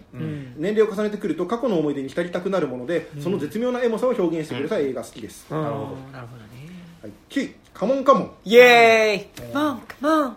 [0.57, 5.77] 年齢を重ねてくると過去の思い出に浸りたくなるもので、その絶妙なエモさを表現してくれた映画好きです、なるほど
[6.13, 6.67] なるほどね。
[7.03, 8.03] はい、9位カモン。
[8.03, 8.57] カモンイ。
[8.57, 10.37] ェーイモンモン。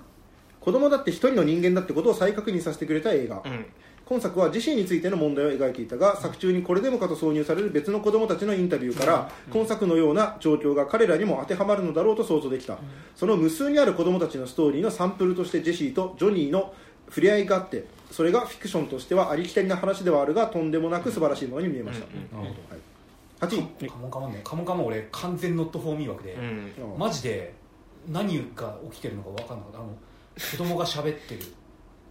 [0.59, 3.65] 子供だって一人の人間だってことを再確認させてくれた映画、うん
[4.09, 12.79] 今作は自身についての問題を描いていたが作中にこれでもかと挿入される別の子供たちのインタビューから、今作のような状況が彼らにも当てはまるのだろうと想像できた、
[13.15, 16.73] その無数にある子供たちのストーリーのサンプルとしてジェシーとジョニーの
[17.09, 22.51] 触れ合いがあってそれがフィクションとしてはありきたりな話ではあるがとんでもなく素晴らしいものに見えました、なるほはい、
[23.41, 26.97] 8位どカモンカモンねカモンカモン俺完全ノットフォーミー枠で、うん。
[26.97, 27.53] マジで
[28.07, 29.77] 何が起きてるのか分かんなかった。
[29.77, 29.89] あの
[30.51, 31.41] 子供が喋ってる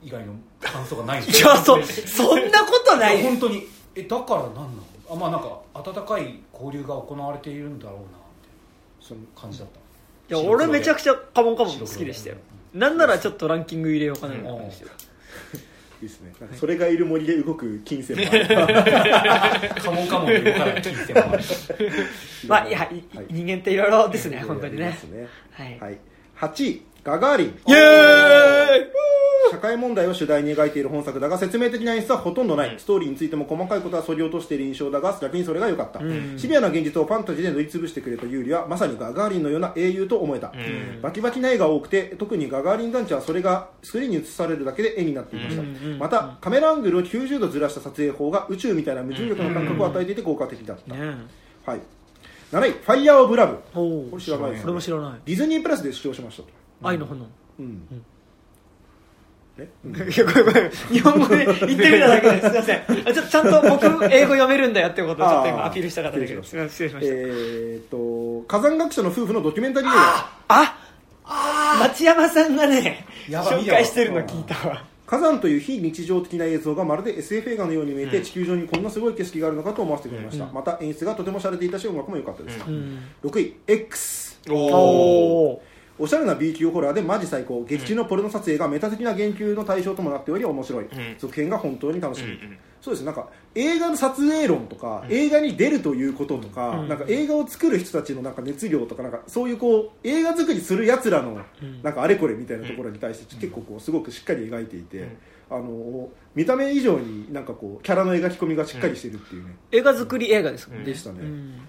[0.02, 3.22] 以外の感想がないんですいや、そ、そんなことない。
[3.22, 3.66] 本当に。
[3.94, 4.68] えだから何なの？
[5.10, 8.48] あまあなんか温かい交流が行われているんだろうなって
[9.00, 9.78] その感じだった。
[10.34, 12.36] いや、俺めちゃくちちゃカモンカモン好きでしたよ。
[12.74, 14.88] なんならちょっとランキング入れようかなみたいな感じでい
[16.00, 16.32] いですね。
[16.54, 18.58] それがいる森で動く金銭もある。
[18.58, 21.44] ゃ カモンカモンで動かない金銭もある。
[22.46, 23.26] まあ、いや、いはい。
[23.30, 24.96] 人間っていろいろですね、本当にね。
[25.10, 25.28] ね。
[25.52, 25.80] はい。
[25.80, 25.98] はい、
[26.36, 27.46] 8位ガガーリン。
[27.46, 28.98] イェーイ。
[29.50, 36.00] 社会問題を主題に描いている本作だが説明的な演出はほとんどない、ストーリーについても細かいことはそり落としている印象だが逆にそれが良かった、
[36.36, 40.52] シビアな現実をファンタジーで塗りつぶしてくれたユーリはまさにガガーリンのような英雄と思えた、
[41.00, 45.62] バキバキな絵が多くて特にガガーリン団地はそれがスクリーンに映されるだけで絵になっていました、
[45.98, 51.16] またカメラアングルを90度ずらした撮影法が宇宙みたいな無重力の感覚を与えていて効果的だった、ね
[51.64, 51.80] はい、
[52.52, 55.20] 7位「ファイヤー・オブ・ラブ」おこれ知らないですそれも知らない。
[55.24, 56.48] ディズニープラスで視聴しましたと、
[56.82, 57.26] 愛の炎。
[57.58, 58.04] うん。
[59.58, 59.68] え？
[59.88, 62.48] いやごめんごめん日本語で言ってみただけです。
[62.50, 62.78] すいません。
[62.78, 70.30] あちょっとちゃんと僕英語読めるんだよってことをちょっと今アピールしたかっただけで失礼しました、えー、と火山学者の夫婦のドキュメンタリー映画。
[70.48, 70.76] あ
[71.80, 74.84] 町山さんがね紹介してるの聞いたわ。
[75.06, 83.00] 火山という非日常的な映像がまるで SF 映画のように見えて、地球上にこんなすごい景色があるのかと思わせてくれました、また演出がとても洒落ていたし音楽も良かったです、うん。
[83.24, 85.62] 6位 X おお
[85.98, 87.64] おしゃれな B 級ホラーでマジ最高。
[87.64, 90.88] 劇中のポルノ撮影がメタ的な言及の対象ともなっており面白い、ん。
[91.18, 92.58] 続編が本当に楽しみ、うんうん。
[92.80, 93.00] そうです。
[93.00, 96.88] ねなんか映画の撮影論とか、映画に出るということとか,、うん。
[96.88, 101.40] なんか映画を作る人たちのなんか熱量とかなんかそういうこう映画作りするやつらの
[101.82, 105.08] なんかあれこれみたいなところに対して結構こうすごくしっかり描いていて、
[105.50, 111.60] あの見た目以上になんかこうキャラの描き込みがしっかりしてるっていうね、映画作り映画ですもんね、でしたね、うん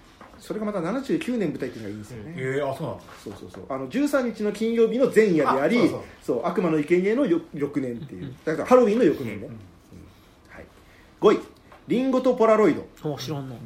[0.49, 3.63] それがまた79年舞台っていうのがいいんですよね、えー、あそうなんだそうそうそう。
[3.69, 9.51] あの13日の金曜日の前夜でありあそうそうそう悪魔の生贄のよ翌年っていう、だからハロウィンの翌年ね、うん。
[10.49, 10.65] はい、
[11.21, 11.39] 5位。
[11.87, 13.57] リンゴとポラロイド、お知らんの、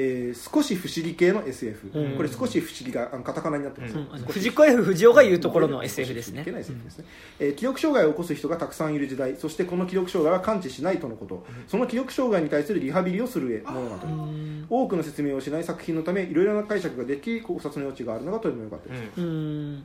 [0.00, 2.16] えー少し不思議系の SF、うん。
[2.16, 4.04] これ少し不思議があのカタカナになってます、うん。
[4.26, 6.42] 藤子 F 不二雄が言うところの SF ですね。
[6.44, 7.04] 少し不思議系な SF ですね。
[7.40, 18.88] えー記憶障害を起こす人がたくさんいる時代そしてこの記憶障害は完治しないとのこと、その記憶障害に対するリハビリをする物語、うん多くの説明をしない作品のためいろいろな解釈ができ考察の余地があるのがとても良かった。
[18.88, 19.84] です、うん。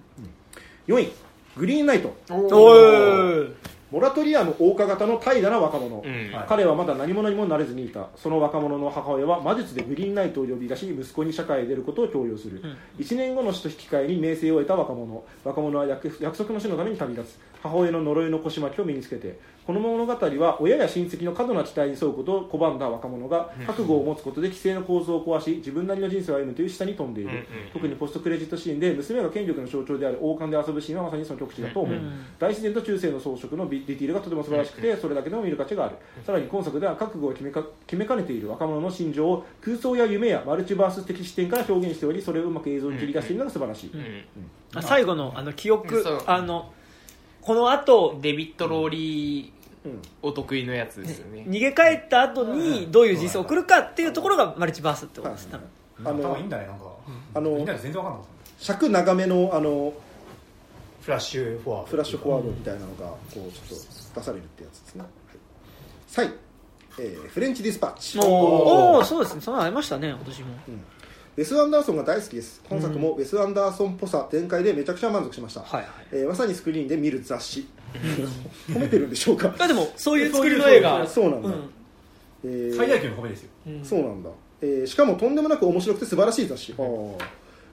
[0.87, 1.11] 4位
[1.57, 2.15] グリーンナイト。
[2.29, 3.53] おー
[3.95, 6.33] モラトリアム謳歌型の怠惰な若者、うん。
[6.33, 6.45] はい。
[6.49, 8.09] 彼はまだ何者にもなれずにいた。
[8.17, 12.61] その若者の母親は魔術でグリーンナイトを呼び出し息子に社会へ出ることを強要する、
[12.99, 15.23] 1年後の死と引き換えに名声を得た若者。
[15.45, 17.39] 若者は約約束の死のために旅立つ。
[17.63, 35.95] 母親の呪いの腰巻きを身につけてこの物語は親や親戚の過度な期待に沿うことを拒んだ若者が覚悟を持つことで規制の構造を壊し自分なりの人生を歩むという下に飛んでいる、特にポストクレジットシーンで娘が権力の象徴である王冠で遊ぶシーンはまさにその極致だと思う、うん大自然と中世の装飾のディティールがとても素晴らしくてそれだけでも見る価値がある。
[36.25, 44.25] さらに今作では覚悟を決めか決めかねている若者の心情を空想や夢やマルチバース的視点から表現しておりそれをうまく映像に切り出しているのが素晴らしい、うん。
[44.75, 46.71] あ最後のあの記憶あの
[47.45, 50.01] この後デビッド・ローリーうん。
[50.23, 51.45] お得意のやつですよね。
[51.47, 55.47] 逃げ帰った後にどういう人生を送るかっていうところがマルチバースってことです。
[55.49, 55.67] 多分。
[56.03, 56.85] あの頭いいんだねなんか。
[57.35, 59.93] あのみんなで全然わかんなかった尺長めのあの
[61.01, 61.87] フラッシュフォワード。
[61.87, 66.33] フラッシュフォワードみたいなのがこうちょっと出されるってやつですね、はい、3位、
[66.97, 68.17] えーフレンチディスパッチ。
[68.19, 69.41] おおそうですね。
[69.41, 70.47] そんなのありましたね私も
[71.37, 72.61] ウェス・アンダーソンが大好きです。
[72.69, 77.67] 今作もウェス・アンダーソンっぽさ展開でめちゃくちゃ満足しました、はいはいえーまさにスクリーンで見る雑誌。
[78.69, 79.49] 褒めてるんでしょうか？
[79.67, 81.69] でもそういう作りの映画 そうなんだ、うん。
[82.45, 83.49] えー最大級の褒めですよ。
[83.83, 84.29] そうなんだ、
[84.61, 87.17] えーしかもとんでもなく面白くて素晴らしい雑誌、あー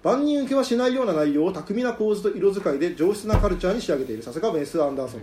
[0.03, 4.23] 万人受けはしないような内容を巧みな構図と色使いで上質なカルチャーに仕上げている。
[4.23, 5.23] さすがウェス・アンダーソン、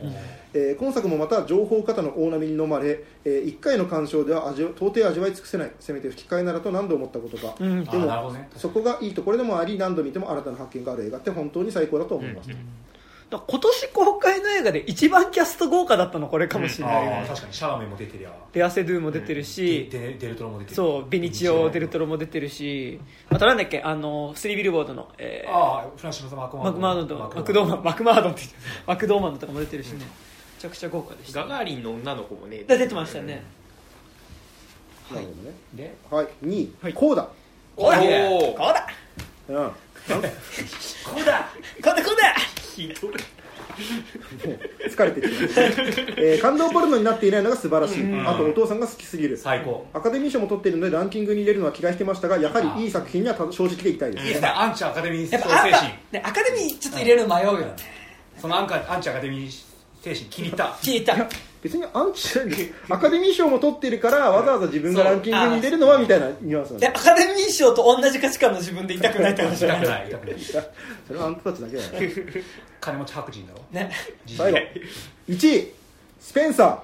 [0.54, 5.72] えー今作もまた情報型の大波に飲まれ、え1回の鑑賞では味わ到底味わい尽くせない。
[5.80, 7.84] せめて吹き替えならと何度思ったことか、うん。
[7.84, 8.50] でもどね。
[8.56, 12.66] そこがいいところでもあり何度見ても新たな発見がある映画って本当に最高だと思います、だから
[13.38, 20.76] 今年公開の映画で一番キャスト豪華だったのこれかもしれないよねああ確かにシャーメンも出てるやレアセドゥも出てるデしデデルトロも出てる。
[20.76, 23.00] そうベニチオ・デルトロも出てるし。
[23.30, 28.42] あとなんだっけあのスリービルボードの、えーああフランシス・マクママクマードンとマクドーマンマクマードンって
[28.88, 30.00] マクドーマンとかも出てるしね。
[30.00, 31.42] めちゃくちゃ豪華でした。
[31.44, 33.44] ガガーリンの女の子もね出てましたね。
[35.12, 35.56] なるほどね。
[35.74, 36.28] ではい。
[36.44, 36.94] 2位、はい。
[36.94, 37.28] コーダ。
[37.78, 38.56] おらおー。
[38.56, 38.88] こうだ
[39.50, 39.72] うん
[40.08, 40.30] こうだ。
[40.30, 41.44] こうだ。
[41.84, 42.36] こうだ
[44.90, 45.30] 疲れてる、
[46.18, 49.88] えー感動ポルノになっていないのが素晴らしい、あとお父さんが好きすぎる最高。
[49.94, 54.50] アカデミー賞も取っているのでランキングに入れるのは気がしてましたがやはりいい作品にはた正直でいきたいです、いいですね。
[54.50, 55.74] アンチアカデミー精やっぱあ神
[56.12, 57.74] ねアカデミーちょっと入れるの迷うよね。
[58.38, 59.66] そのアンカアンチアカデミー
[60.02, 60.66] 精神気に入った。
[60.82, 61.16] 聞いた
[61.62, 62.74] 別にアンチじゃないんです。
[62.90, 70.10] アカデミー賞も取っているからわざわざ自分がランキングに入れるのはみたいなニュアンスなんででアカデミー賞と同じ価値観の自分でいたくないって話じゃない。
[71.08, 71.90] それはあんたたちだけだよ。
[72.80, 73.92] 金持ち白人だろね。
[74.38, 74.58] 最後。
[75.30, 75.74] 1位。
[76.20, 76.84] スペンサ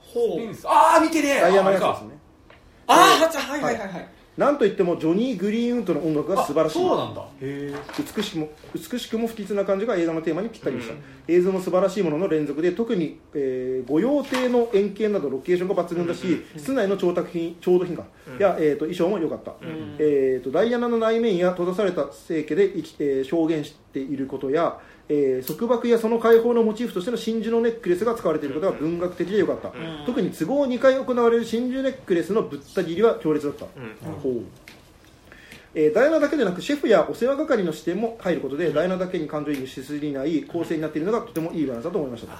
[0.00, 1.86] ほペンスああ見てねーダイヤのあれか。
[1.86, 2.18] やつですね。
[2.86, 6.78] ああはいはいはいはいなんといってもジョニー・グリーンウッドの音楽が素晴らしい。
[6.78, 7.26] そうなんだ。
[7.40, 10.94] 美しくも美しくも不吉な感じが映画のテーマにぴったりでした、
[11.28, 18.04] 映像も素晴らしいものの連続で特に、えー御用邸の円形などロケーションが抜群だし、室内の調達品調度品が、
[18.38, 19.52] や、えー、と衣装も良かった、
[19.98, 24.78] えー、とダイアナの内面や閉ざされた聖家で生き、えー表現していることや、
[25.12, 29.72] えー束縛やその解放のモチーフとしての真珠のネックレスが使われていることが文学的で良かった、
[30.06, 33.66] 特に都合2回行われる真珠ネックレスのぶった切りは強烈だった、
[34.22, 34.42] ほう。
[35.74, 42.32] えーダイアナだけでなくシェフやお世話係の視点も入ることで、ダイアナだけに感情移入しすぎない構成になっているのがとてもいいバランスだと思いました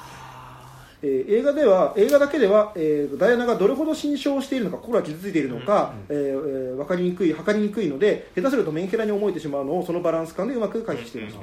[1.03, 11.37] えー映画では映画だけでは、えーダイアナがどれほど心象しているのか心が傷ついているのか、えーえー分かりにくい測りにくいので下手するとメンヘラに思えてしまうのをそのバランス感でうまく回避しています、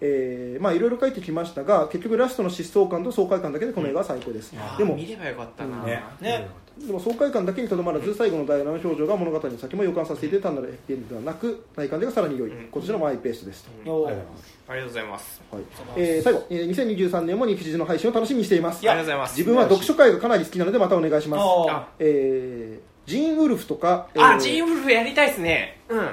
[0.00, 6.02] えーまあいろいろ書いてきましたが結局ラストの疾走感と爽快感だけでこの映画は最高です、でも見ればよかったな、ね。
[6.20, 6.48] ね。
[6.78, 14.16] でも爽快感だけにとどまらず最後のダイアナの表情が物語の先も予感させていて単なるエンドではなく内観ではさらに良い、今年のマイペースですと、ありがとうござい。
[14.16, 15.42] ますありがとうございます。
[15.50, 15.62] はい。
[15.96, 18.78] えー最後、えー2023年も日時の配信を楽しみにしています。
[18.78, 19.36] ありがとうございます。
[19.36, 21.86] 自分は読書会がかなり好きなのでまたお願いします。
[21.98, 25.80] えージーン・ウルフとか、えあジーンウルフやりたいですね。
[25.88, 26.08] うんうんうんう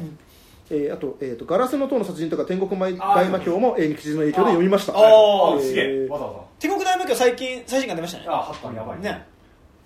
[0.00, 0.18] ん
[0.72, 4.94] えーあと,、えーと「ガラスの塔の殺人」とか「天国大魔教」も、えー、日時の影響で読みました。
[4.94, 5.60] あーえー。
[5.60, 6.08] すげえ。
[6.08, 8.24] わざわ天国大魔教最近最新刊出ましたね。
[8.26, 9.26] ざあ八巻やばいね。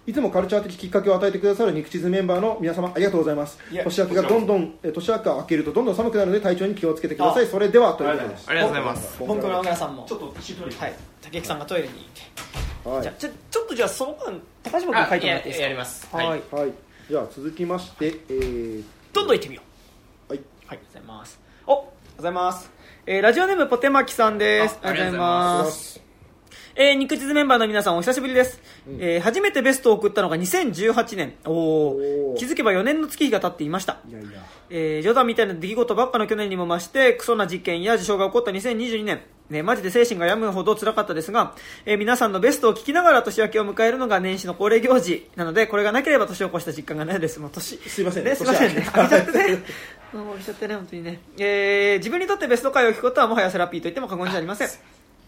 [0.06, 3.58] いつもカルチャー的きっかけを与えてくださる肉地図メンバーの皆様ありがとうございます。
[3.82, 7.46] 年明けがどんどんえー年明けが明けるとどんどん寒くなるので体調に気をつけてください。
[7.46, 8.44] それではということです。
[8.48, 9.18] ありがとうございます。
[9.18, 10.94] 本当の皆さんもちょっと一緒取りはい。
[11.22, 12.04] 竹木さんがトイレに行っ
[12.84, 12.88] て。
[12.88, 13.02] はい。
[13.02, 15.62] じゃあちょちょっとじゃあその間高島君書いてもらっていいですか？
[15.62, 16.08] ややります。
[16.12, 16.40] はい、はい。
[16.52, 16.72] はい。
[17.10, 19.65] じゃあ続きましてえーどんどん行ってみよう
[20.66, 21.40] はいはい、ありがとうございます。
[21.66, 21.74] お、
[22.16, 22.70] ございます。
[23.06, 24.78] えー、ラジオネームポテマキさんです。
[24.82, 25.64] あありがとうございありがとうございま。
[25.64, 26.06] ます
[26.78, 28.60] えー、肉地図メンバーの皆さんお久しぶりです。
[28.98, 31.34] えー、初めてベストを送ったのが2018年。
[31.46, 34.00] おおーー気づけば4年の月日が経っていました。
[34.06, 34.28] いやいや
[34.68, 39.22] えー、冗談みたいな出来事ばっかの去年にも増して、クソな事件や事象が起こった2022年。
[39.48, 41.54] ね、マジで精神が病むほど辛かったですが、
[41.84, 47.40] えー皆さんのベストを聞きながら年明けを迎えるのが年始の恒例行事なので、これがなければ年を越した実感がないです。
[47.40, 47.78] もう年。
[47.88, 48.82] すいませんね、すいませんね。
[48.82, 49.62] 年明け開けちゃってね。
[50.12, 51.20] もう開けちゃってね、本当にね。
[51.38, 54.68] えー、自分にとってベスト回を聞くことはもはやセラピーと言っても過言じゃありません。
[54.68, 54.70] い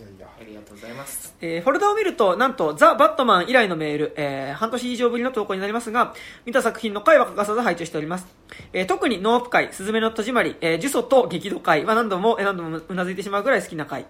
[0.02, 6.14] やいやありがとうございますえーフォルダを見ると、なんと、ザ・バットマン以来のメール、えー半年以上ぶりの投稿になりますが、
[6.46, 8.26] 見た作品の回は欠かさず配置しております。
[8.72, 14.06] えー特にノープ回、スズメの戸締まり、えー、呪詛と激怒回は何度も、えー何度もうなずいてしまうぐらい好きな回。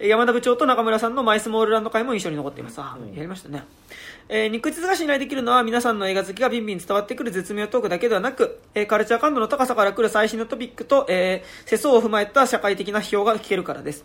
[0.00, 2.80] えー山田部長と中村さんのマイスモールランド回も印象に残っています。
[2.80, 3.62] あーやりましたね。
[4.30, 14.04] えー、肉質が信頼できるのは皆さんの映画好きがビンビン伝わってくる絶妙トークだけではなく、えーカルチャー感度の高さから来る最新のトピックと、えー世相を踏まえた社会的な批評が聞けるからです。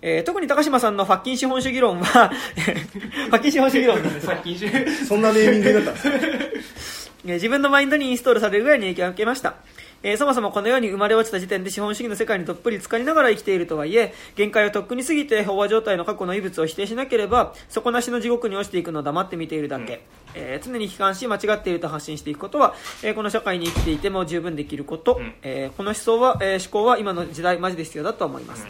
[0.00, 4.56] えー特に高島さんのファッキン資本主義論は、 ファッキン資本主義論なんですさっき
[5.06, 6.16] そんなネーミングになったんですか
[7.26, 9.56] えー自分のマインドにインストールされるぐらいに影響を受けました。
[10.02, 20.00] えーそもそもこの世に生まれ落ちた時点で資本主義の世界にどっぷり浸かりながら生きているとはいえ、限界をとっくに過ぎて飽和状態の過去の異物を否定しなければ、底なしの地獄に落ちていくのを黙って見ているだけ。
[20.34, 25.16] えー常に悲観し間違っていると発信していくことは、えーこの社会に生きていても十分できること。
[25.20, 28.66] うんえーこの思想は、えー思考は今の時代マジで必要だと思います。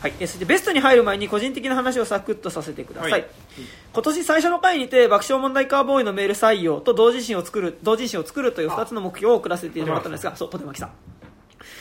[0.00, 3.26] はい、えーそしてベストに入る前に個人的な話をサクッとさせてください、はい。
[3.92, 10.90] 今年最初の回にて爆笑問題カーボーイのメール採用と同人誌を作る同人誌を作るという2つの目標を送らせてもらったんですがそうさん。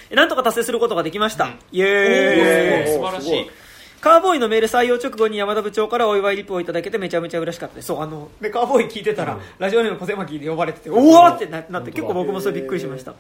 [0.10, 1.52] えなんとか達成することができました、うん。
[1.72, 2.94] イエーイ。
[2.94, 3.50] 素晴らしい。
[4.06, 7.88] カーボーイのメール採用直後に山田部長からお祝いリップをいただけてめちゃめちゃ嬉しかったです。
[7.88, 13.12] そうあのでカーボーイ聞いてたら、ラジオネームポテマキで呼ばれてておおってななって結構僕もそれびっくりしました。
[13.12, 13.16] え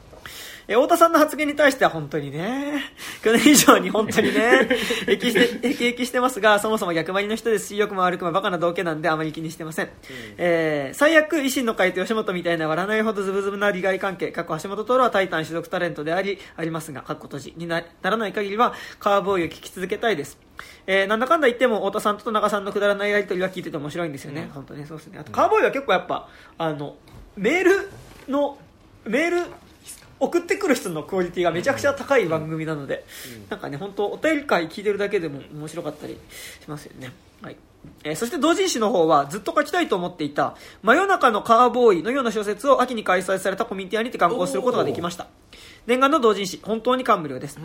[0.67, 2.81] 太田さんの発言に対しては本当にね、
[3.23, 4.67] 去年以上に本当にね、
[5.07, 9.89] 駅して、駅駅してますが、そもそも逆張りの人ですし、良くも悪くもバカな道家なんであまり気にしてません。
[10.37, 20.39] えー最悪、維新の会と吉本みたいな割らないほどズブズブな利害関係、過去橋本徹はタイタン所属タレントであり、ありますが、かっこ閉じになならない限りは、カーボーイを聞き続けたいです。
[20.87, 24.49] えーなんだかんだ言っても、太田さんと田中さんのくだらないやりとりは聞いてて面白いんですよね。
[24.53, 25.19] 本当にそうですね。
[25.19, 26.95] あと、カーボーイは結構やっぱ、あの、
[27.35, 27.89] メール
[28.27, 28.57] の、
[29.05, 29.37] メール、
[30.25, 33.05] 送ってくる人のクオリティがめちゃくちゃ高い番組なので、
[33.49, 36.17] なんかね本当お便り会聞いてるだけでも面白かったり
[36.61, 37.11] しますよね、
[37.41, 37.57] はい。
[38.03, 45.27] えーそして同人誌の方はずっと書きたいと思っていた「真夜中のカーボーイ」のような小説を秋に開催されたコミュニティアにて刊行することができました
[45.87, 47.59] 念願の同人誌本当に感無量です、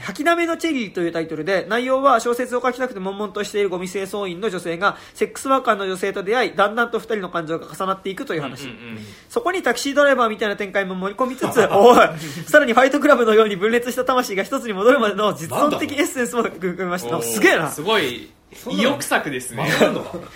[0.00, 12.08] 吐きだめのチェリーというタイトルで内容は小説を書きたくて悶々としているゴミ清掃員の女性がセックスワーカーの女性と出会いだんだんと二人の感情が重なっていくという話、うんうんそこにタクシードライバーみたいな展開も盛り込みつつ、 おい、
[12.46, 17.20] さらにファイトクラブのように分裂した魂が一つに戻るまでの実存的エッセンスも含みました。
[17.22, 17.70] すげえな。
[17.70, 18.30] すごい
[18.70, 19.68] 意欲作ですね。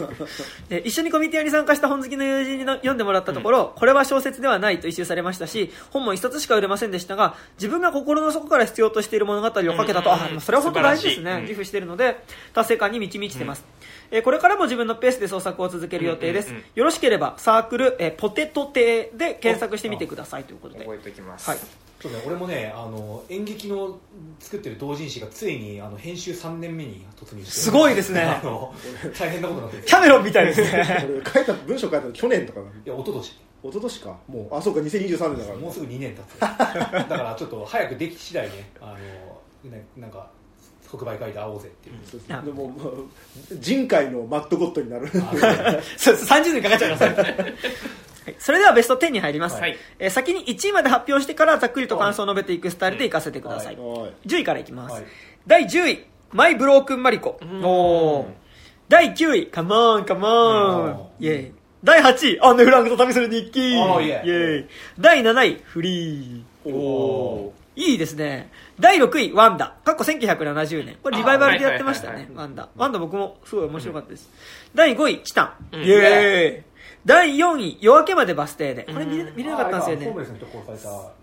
[0.85, 10.17] 一緒にコミュニティアに参加した本好きの友人にの読んでもらったところ、これは小説ではないと一周されましたし、本も一冊しか売れませんでしたが、自分が心の底から必要としている物語を書けたと、うん。
[10.17, 11.33] うんうんあ、それは本当大事ですね。
[11.33, 11.43] うん。
[11.43, 12.23] 自負しているので、
[12.53, 13.65] 達成感に満ち満ちてます。
[14.13, 16.49] えーこれからも自分のペースで創作を続ける予定です。
[16.49, 16.65] うんうんうん。
[16.75, 20.85] よろしければ、サークル、えーポテト亭で検索してみてくださいということで。
[20.85, 21.49] 覚えておきます。
[21.49, 21.59] はい。
[22.03, 23.97] そうね、俺もねあの演劇の
[24.41, 27.53] 作ってる同人誌がついにあの編集3年目に突入して。
[27.53, 28.23] すごいですね。
[28.43, 28.75] あの
[29.19, 29.85] 大変なことになってる。
[29.85, 31.07] キャメロンみたいですね。
[31.25, 33.27] 俺書いた文章書いたの去年とかだいや一昨年。
[33.29, 33.37] 一
[33.73, 34.17] 昨年か。
[34.27, 35.57] もうあそうか2023年だから。
[35.59, 36.41] もうすぐ2年経つ。
[36.41, 38.97] だからちょっと早くでき次第ねあ
[39.65, 40.29] のねなんか
[40.93, 41.97] 特売会で会おうぜっていう。
[42.05, 43.09] そうですねでももう
[43.59, 45.09] 人海のマットゴッドになる。
[45.97, 46.15] そう。
[46.21, 47.15] 30年かかっちゃいます はい。
[48.39, 49.79] それではベスト10に入ります、はい。
[49.99, 53.83] えー先に1位まで発表してからざっくりと感想を述べていくスタイルでいかせてください、は
[54.25, 54.29] い。
[54.29, 55.05] 10位からいきます、はい。
[55.47, 57.39] 第10位マイ・ブロークン・マリコ。
[58.91, 61.07] 第9位カモンカモン。
[61.21, 61.53] イェイ。
[61.83, 63.73] 第8位アンネ・フランクと旅する日記。
[63.73, 64.67] イェイ。
[65.01, 66.71] 第7位フリー。
[66.71, 68.51] おいいですね
[68.83, 69.77] 第6位ワンダ。
[69.85, 70.97] 過去1970年。
[71.03, 72.69] これリバイバルでやってましたあはいはいねワンダ。
[72.77, 74.29] ワンダ僕もすごい面白かったです、
[74.75, 75.85] 第5位チタン、うん。
[75.85, 76.65] イエーイ。
[77.07, 78.83] 第4位夜明けまでバス停で。
[78.83, 80.27] これ見れ見れなかったんですよね。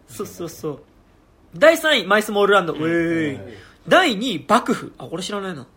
[0.07, 0.79] そうそうそう。
[1.53, 3.57] 第3位マイスモールランド、ウェーイ。
[3.87, 4.93] 第2位幕府。
[4.97, 5.67] あこれ知らないな、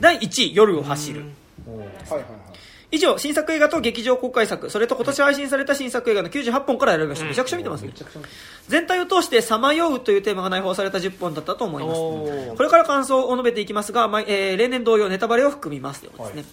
[0.00, 1.20] 第1位夜を走る、
[1.66, 2.24] はいはいはい
[2.92, 4.68] 以上新作映画と劇場公開作。
[4.68, 7.24] それと今年配信された新作映画の98本から選びました。
[7.24, 7.92] めちゃくちゃ見てますね。
[8.68, 11.98] 全体を通して「さまよう」というテーマが内包された10本だったと思います。
[11.98, 16.44] これから感想を述べていきますが、まえー例年同様ネタバレを含みますですね、はい。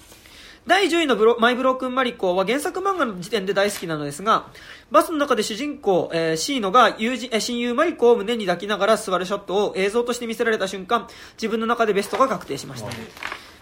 [0.65, 4.47] 第10位のブロマイ・ブロークン・マリコは原作漫画の時点で大好きなのですが
[4.91, 12.89] バスの中で主人公、えーシーノが友人えー親友マリコを胸に抱きながら座るショットを映像として見せられた瞬間自分の中でベストが確定しました、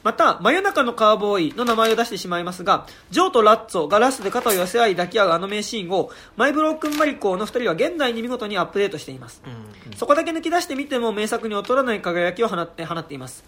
[0.03, 9.41] また真夜中のカーボーイの名前を出してしまいますがジョーとラッツォがラストで肩を寄せ合い抱き合うあの名シーンをマイ・ブロークン・マリコの2人は現代に見事にアップデートしています、
[9.95, 13.43] そこだけ抜き出してみても名作に劣らない輝きを放って放っています。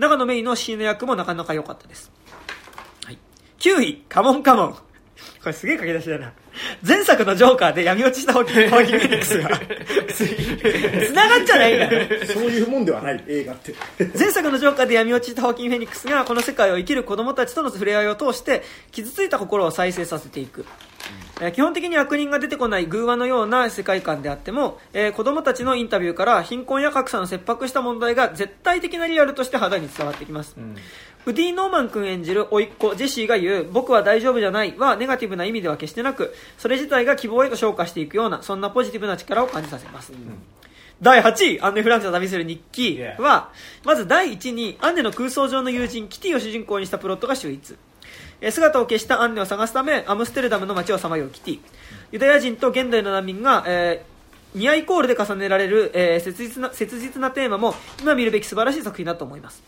[0.00, 2.10] 長野メイのシーノ役もなかなか良かったです、
[3.04, 3.18] はい、
[3.58, 4.76] 9位カモンカモン
[5.42, 6.32] これすげえ書き出しだな。
[6.86, 9.48] 前作のジョーカーで闇落ちしたホキホキフェニックスが
[11.06, 12.26] 繋がっちゃないから。
[12.26, 13.74] そういうもんではない映画って。
[14.18, 20.66] 前作のジョーカーで闇落ちしたホアキン・フェニックスがこの世界を生きる子供たちとの触れ合いを通して傷ついた心を再生させていく、
[21.40, 30.56] えー基本的に悪人が出てこない寓話のような世界観であっても、えー子供たちのインタビューから貧困や格差の切迫した問題が絶対的なリアルとして肌に伝わってきます、
[31.26, 40.12] ウディ・ノーマン君演じる甥っ子ジェシーが言う僕は大丈夫じゃないはネガティブな意味では決してなくそれ自体が希望へと昇華していくようなそんなポジティブな力を感じさせます、
[41.02, 43.50] 第8位、アンネ・フランクと旅する日記は、
[43.84, 47.76] まず第1に、アンネの空想上の友人、キティを主人公にしたプロットが秀逸。
[48.42, 51.60] えー姿を消したアンネを探すため、アムステルダムの街をさまようキティ。
[52.12, 54.10] ユダヤ人と現代の難民が、えー
[54.52, 59.62] ニアイコールで重ねられる、えー切実な切実なテーマも今見るべき素晴らしい作品だと思います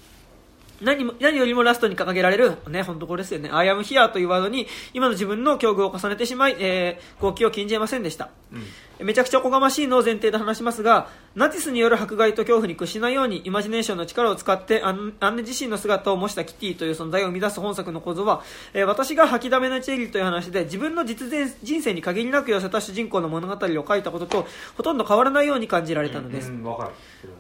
[0.82, 8.30] 何何よりもラストに掲げられる、ね、本当これですよね、I am here というワードに、今の自分の境遇を重ねてしまい、えー、号泣を禁じえませんでした。
[9.04, 18.42] めちゃくちゃおこがましいのを前提で話しますが、ナチスによる迫害と恐怖に屈しないように、イマジネーションの力を使って、アンネ自身の姿を模したキティという存在を生み出す本作の構造は、
[18.74, 24.46] えー私が吐きだめのチェリーという話で、自分の実前人生に限りなく寄せた主人公の物語を書いたことと、
[24.76, 26.52] ほとんど変わらないように感じられたのです。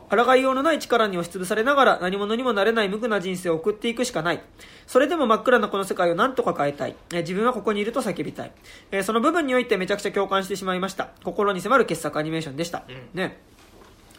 [0.08, 4.42] 抗いようのない力に押しつぶされながら何者にもなれない無垢な人生を送っていくしかない
[4.86, 6.96] それでも真っ暗なこの世界を何とか変えたい。
[7.12, 8.52] えー自分はここにいると叫びたい。
[8.90, 11.10] えーその部分においてめちゃくちゃ共感してしまいました。
[11.24, 12.84] 心に迫る傑作アニメーションでした、
[13.14, 13.38] ね。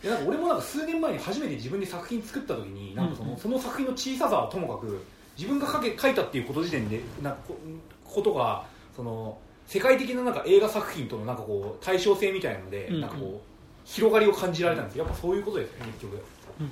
[0.04, 5.06] いやなんか俺もなんか数年前に初めて自分で作品作った時になんかその,、その作品の小ささはともかく
[5.38, 7.58] 自分が書け書いたっていうこと時点でなんかこ
[8.04, 8.66] ことが
[8.96, 12.96] その世界的ななんか映画作品とのなんかこう対称性みたいなので、うん。
[12.96, 13.54] うんなんかこう
[13.86, 15.04] 広がりを感じられたんですよ。
[15.04, 16.24] やっぱそういうことですよね結局。
[16.62, 16.72] うん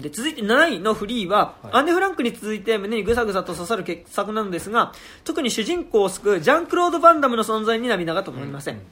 [0.00, 1.72] で続いて7位のフリーは、はい。
[1.74, 4.92] アンネ・フランクに続いて胸にぐさぐさと刺さる傑作なのですが
[5.24, 8.82] 特に主人公を救うジャンクロード・バンダムの存在に涙が止まりません、うん。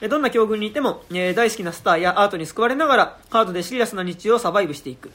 [0.00, 5.12] えどんな境遇にいても、えー大好きなスターやアートに救われながらハードでシリアスな日常をサバイブしていく、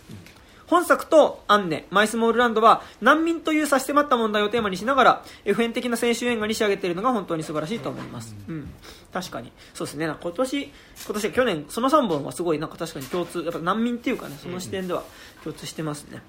[0.70, 8.70] 本作とアンネ、マイスモールランドは難民という差し迫った問題をテーマにしながら普遍的な青春映画に仕上げているのが本当に素晴らしいと思います、うん。
[9.12, 9.52] 確かに。
[9.74, 10.06] そうですね。
[10.06, 10.72] 今年
[11.06, 15.04] 今年去年その3本はすごいなんか確かに共通やっぱ難民っていうかねその視点では
[15.44, 16.22] 共通してますね、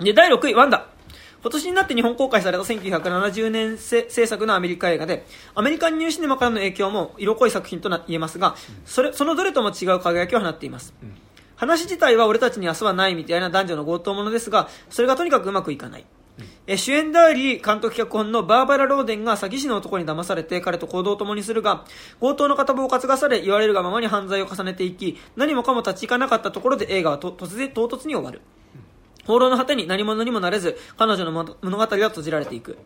[0.00, 0.86] で第6位ワンダ。
[1.40, 5.24] 今年になって日本公開された1970年制制作のアメリカ映画で
[5.54, 10.94] アメリカンニューシネマからの影響も色濃い作品とな言えますがそれそのどれとも違う輝きを放っています、
[11.58, 16.06] 話自体は俺たちに明日はないみたいな男女の強盗ものですがそれがとにかくうまくいかない、
[16.68, 21.84] え主演であり監督脚本のバーバラ・ローデンが詐欺師の男に騙されて彼と行動を共にするが
[22.20, 28.40] 強盗の片棒を担がされ言われるがままに犯罪を重ねていき何もかも立ち行かなかったところで映画はと突然唐突に終わる。
[29.28, 32.78] 放浪の果てに何者にもなれず彼女の物物語は閉じられていく。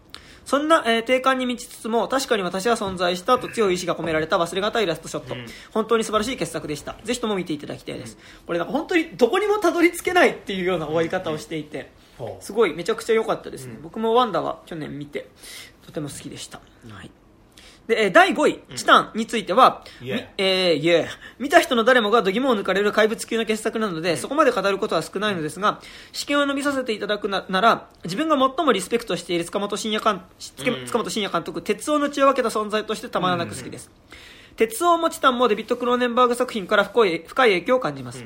[0.44, 5.36] そんな、えー定感に満ちつつも確かに私は存在したと強い意志が込められた忘れがたいラストショット、
[5.70, 6.97] 本当に素晴らしい傑作でした。
[7.05, 11.93] ぜひとも見ていただきたいです、これなんか本当にどこにもたどり着けないっていうような終わり方をしていて、
[12.40, 15.28] すごいめちゃくちゃ良かったですね、僕もワンダは去年見て
[15.86, 16.60] とても好きでした、
[16.90, 17.10] はい
[17.86, 21.06] で、えー第5位、チタンについては、イエーみえーイエー
[21.38, 25.80] 見た人の誰もが度肝を抜かれる怪物級の傑作なので、そこまで語ることは少ないのですが、
[26.12, 30.22] 試験を飲みさせていただくななら、自分が最もリスペクトしている塚本慎也監
[30.78, 30.86] うん。
[30.86, 33.90] 塚本慎也監督、鉄夫の血を分けた存在としてたまらなく好きです。
[34.56, 38.24] 鉄夫もチタンもデビッド・クローネンバーグ作品から深い深い影響を感じます。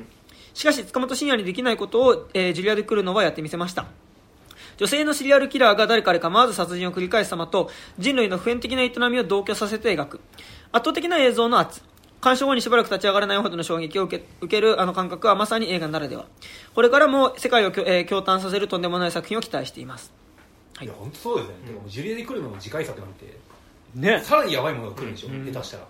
[0.53, 3.85] しかし、塚本慎也にできないことを、えージュリア・デ・クルノはやってみせました。
[4.77, 10.19] 女性のシリアルキラーが誰彼構わず殺人を繰り返す様と人類の普遍的な営みを同居させて描く。
[10.71, 11.81] 圧倒的な映像の圧。
[12.19, 16.25] 鑑賞後にしばらく立ち上がらないほどの衝撃を受け受けるあの感覚はまさに映画ならでは。
[16.73, 20.11] これからも世界をきょ、えー驚嘆させるとんでもない作品を期待しています。
[20.81, 20.85] い。
[20.85, 23.37] や本当そうですね、でもジュリエで来るのの次回作なんて
[23.95, 24.21] ね。
[24.23, 25.87] さらにやばいものが来るんでしょ、下手したら。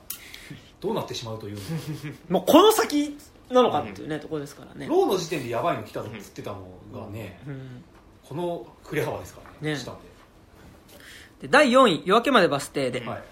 [0.80, 1.62] どうなってしまうというの。
[2.30, 3.18] もうこの先
[3.50, 4.88] なのかっていうね、ところですからね。
[4.88, 7.84] ローの時点でやばいの来たとっつってたのがね、うん
[8.28, 9.76] この振れ幅ですからね。
[11.42, 13.24] で、で第4位夜明けまでバス停で、はい。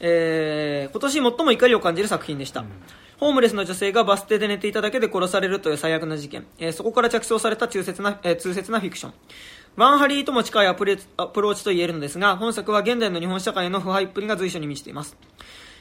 [0.00, 2.64] えー今年最も怒りを感じる作品でした、
[3.18, 9.14] ホームレスの女性がバス停で寝ていただけで殺されるという最悪な事件、えーそこから着想された痛切な,、えー痛切なフィクション。
[9.76, 15.16] ワンハリーとも近いアプレアプローチと言えるのですが本作は現代の日本社会の腐敗っぷりが随所に満ちています。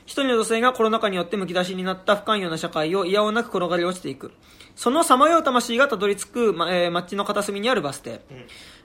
[0.05, 4.31] 一人の女性がコロナ禍によってむき出しになった不寛容な社会を嫌おなく転がり落ちていく
[4.77, 8.21] そのさまよう魂がたどり着く、まえー街の片隅にあるバス停、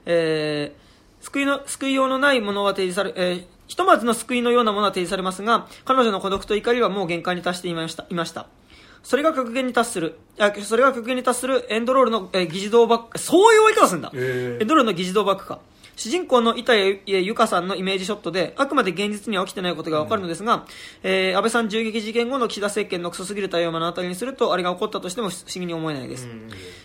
[0.05, 0.83] えー
[1.23, 8.47] 救いの救いようのないものは提示され、えーひとまずの救いのようなものは提示されますが彼女の孤独と怒りはもう限界に達していましたいました。
[9.03, 14.61] それが極限に達するあそれが極限に達するエンドロールの、えー議事堂バックそういう追い方するんだ、へー。
[14.61, 15.59] エンドロールの議事堂バックか
[15.95, 20.65] 主人公の板谷由香さんのイメージショットであくまで現実には起きてないことが分かるのですが、
[21.03, 26.27] えー安倍さん銃撃事件後の岸田政権のクソすぎる対応を目の当たりにするとあれが起こったとしても不思議に思えないです、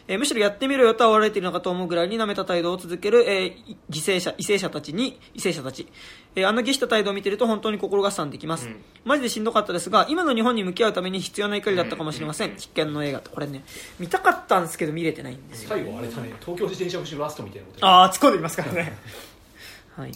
[0.09, 5.87] えーむしろやってみろよと煽られているのかと思うぐらいに舐めた態度を続ける、えー犠牲者、為政者たちに、為政者たち、
[6.39, 8.69] えーあの儀した態度を見ていると本当に心がすさんできます、
[9.05, 12.55] マジでしんどかったですが、今の日本に向き合うために必要な怒りだったかもしれません。
[12.57, 13.31] 必見の映画と。
[13.31, 13.65] これね、
[13.99, 15.71] 見たかったんですけど見れてないんですよ。
[15.71, 18.97] 最後あれだね東京自転車部ラストみたいなことあー、突っ込んできますからね。
[19.97, 20.13] はい。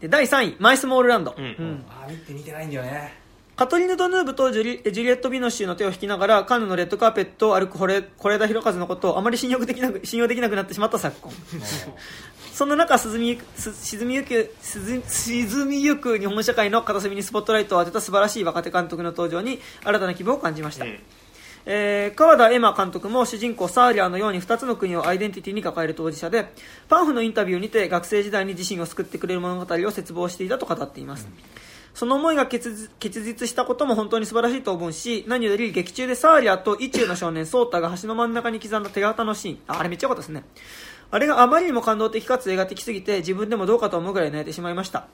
[0.00, 1.34] で、第3位、マイスモールランド。
[1.36, 3.21] うんうんあー見て見てないんだよね
[3.62, 11.32] カトリーヌ・ドヌーブとジュリジュリエット・ビノッシュの手を引きながらカンヌのレッドカーペットを歩く是枝裕和のことをあまり信用できなく信用できなくなってしまった昨今。
[12.52, 20.98] そんな中沈みゆくす沈みゆく沈沈みゆく日本社会の片隅にスポットライトを当てた素晴らしい若手監督の登場に新たな希望を感じました、うん。
[21.66, 26.46] えー川田エマ監督も主人公サーリャーのように2つの国をアイデンティティに抱える当事者で
[26.88, 31.28] パンフのインタビューにて学生時代に自身を救ってくれる物語を切望していたと語っています、
[31.94, 40.44] その思いが結実したことも本当に素晴らしいと思うし何より劇中でサーリャーと意中の少年ソータが橋の真ん中に刻んだ手形のシーンああれめっちゃ良かったですね
[41.10, 45.06] あれがあまりにも感動的かつ映画的すぎて自分でもどうかと思うぐらい泣いてしまいました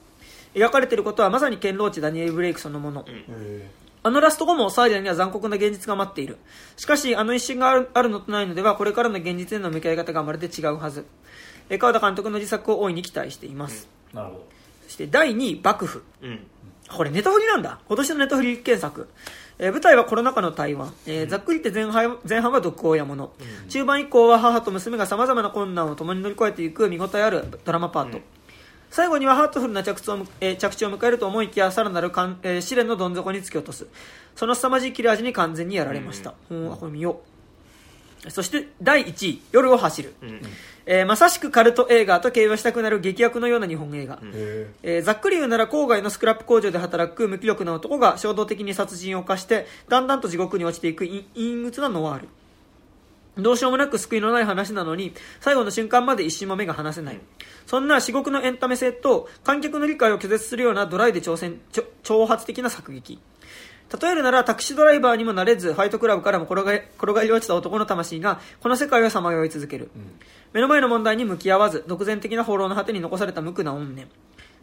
[0.55, 3.68] 描かれていることはまさに堅牢地ダニエル・ブレイクそのもの、え
[4.02, 6.38] あのラスト後もサーリャには残酷な現実が待っている。
[6.76, 11.05] しかし、あの一瞬があるあるのとないのでは、これからの現実への向き合い方がまるで違うはず。
[11.68, 13.88] えー川田監督の自作を大いに期待しています。
[14.12, 14.46] ーなるほど
[14.86, 16.02] そして第2位、幕府。
[16.22, 16.46] うん
[16.90, 17.78] これネタフリなんだ。
[17.86, 19.09] 今年のネタフリ検索。
[19.59, 20.93] えー舞台はコロナ禍の台湾。
[21.06, 23.31] えーざっくり言って前半前半は毒親者。
[23.69, 28.20] 中盤以降は母と娘が様々な困難を共に乗り越えていく見応えあるドラマパート。
[28.90, 33.86] 最後にはハートフルな着地を,、えー着地を迎えると思いきやさらなるかん、えー試練のどん底に突き落とす
[34.35, 37.38] その凄まじい切れ味に完全にやられました、うん、これ見よう
[38.28, 40.40] そして第1位「夜を走る」うん。
[40.90, 52.28] えーまさしくカルト映画と競馬したくなる劇薬のような日本映画、へえーざっくり言うなら郊外のスクラップ工場で働く無気力な男が衝動的に殺人を犯してだんだんと地獄に落ちていく陰陰鬱なノワール。
[53.36, 57.20] どうしようもなく救いのない話なのに最後の瞬間まで一瞬も目が離せない。
[57.66, 61.61] そんな至極のエンタメ性と観客の理解を拒絶するようなドライで挑戦
[62.03, 63.20] 挑発的な作劇
[64.01, 69.90] 例えるならタクシードライバーにもなれずファイトクラブからも転がり転がり落ちた男の魂がこの世界をさまよい続ける、
[70.52, 74.09] 目の前の問題に向き合わず独善的な放浪の果てに残された無垢な怨念。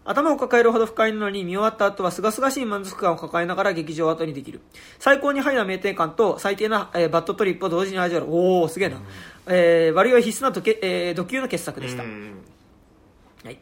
[0.08, 4.62] 頭を抱えるほど不快なのに見終わった後は清々しい満足感を抱えながら劇場を後にできる。
[5.00, 9.02] 最高にハイな酩酊感と最低な、えーバッドトリップを同時に味わうおおすげえな、
[9.48, 12.36] えー割合必須なドケ、えー、ド級の傑作でした、うん。
[13.44, 13.58] はい。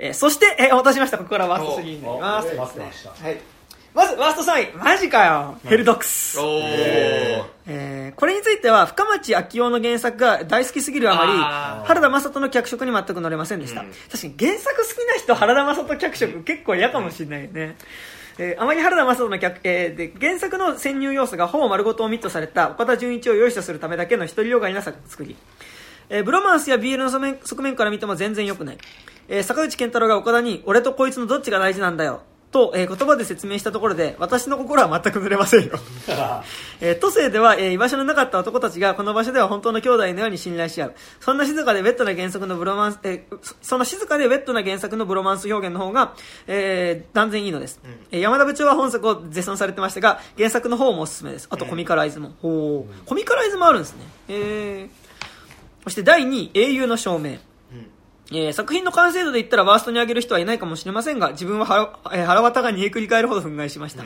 [0.00, 1.18] えーそして、えー、落としました。
[1.18, 1.62] ここからワー。
[1.62, 2.48] スト3になります。
[2.48, 3.10] お待ってました。
[3.10, 3.40] はい、
[3.94, 4.76] まずワースト3位。
[4.76, 6.38] マジかよ、ヘルドックス。
[6.38, 7.44] おー。
[7.66, 13.92] えーこれについては深町昭夫の原作が大好きすぎるあまり原田雅人の脚色に全く乗れませんでした、うん。
[14.10, 17.76] 確かに原作好きな人原田雅人脚色結構嫌かもしれないよね、
[18.38, 25.36] えーあまり原田雅人の脚、えーで原作の潜入要素がほぼ丸ごとオミットされた岡田准一を用意とするためだけの独りよがりな作作り。
[26.10, 28.78] えーブロマンスや BL の側面側面から見ても全然良くない、
[29.28, 35.78] えー坂口健太郎が岡田に俺とこいつのどっちが大事なんだよと、えー言葉で説明したところで私の心は全く濡れませんよ、
[36.80, 40.94] えー都政では、えー居場所のなかった男たちがこの場所では本当の兄弟のように信頼し合う。
[41.20, 46.14] そんな静かでベッドな原作のブロマンス、えーそその静かでベッドな原作のブロマンス表現の方が、
[46.46, 51.48] えー断然いいのです、えー山田部長は本作を絶賛されてましたが原作の方もおすすめです。
[51.50, 54.04] あとコミカライズも、ほうコミカライズもあるんですね。
[54.28, 55.10] えー。
[55.84, 57.38] そして第2位英雄の証明
[58.32, 64.04] えー作品の完成度で言ったらワーストに上げる人はいないかもしれませんが自分は腹,、えー腹渡が煮えくり返るほど憤慨しました、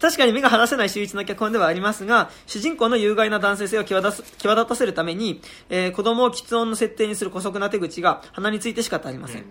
[0.00, 5.40] 確かに目が離せない秀逸な脚本ではありますが主人公の有害な男性性を際立つ際立たせるために、
[5.70, 9.44] えー子供を喫音の設定にする姑息な手口が鼻についてしかありません、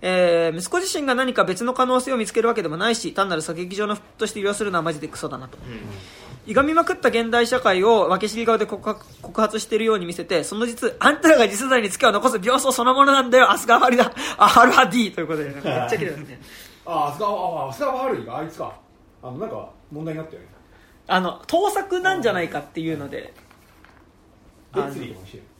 [0.00, 5.58] えー息子自身が何か別の可能性を見つけるわけでもないし単なる射撃場の服として利用するのはマジでクソだなと、
[6.44, 13.50] いがみまくった現代社会を分け知り顔で告発しているように見せてその実あんたらが次世代にツケを残す病巣そのものなんだよ。
[13.50, 14.12] アスガファリだ。
[14.38, 16.40] アハルハ D ということでなんかめっちゃ綺麗ですね。
[16.84, 18.74] ああスカああスカバハルイがあいつか。
[19.22, 20.48] あのなんか問題になったよね
[21.06, 23.32] あの盗作なんじゃないかっていうので。
[24.72, 24.94] あの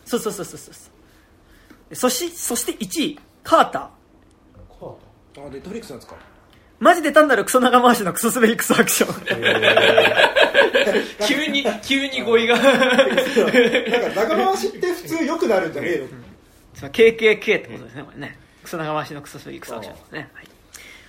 [0.04, 0.70] そうそうそうそうそ
[1.90, 1.94] う。
[1.94, 4.80] そしそして1位カーター。
[4.80, 6.16] カーあネットフリックスなんですか？
[6.80, 9.14] マジで単なるクソ長回しのクソ滑りクソアクション
[11.26, 12.86] 急に急に語彙がなんか
[14.14, 16.06] 長回しって普通良くなるんじゃねえの？
[16.74, 18.38] その KKK ってことですね、これね。
[18.64, 20.30] クソ長回しのクソスリークソアクションですね。
[20.34, 20.46] はい。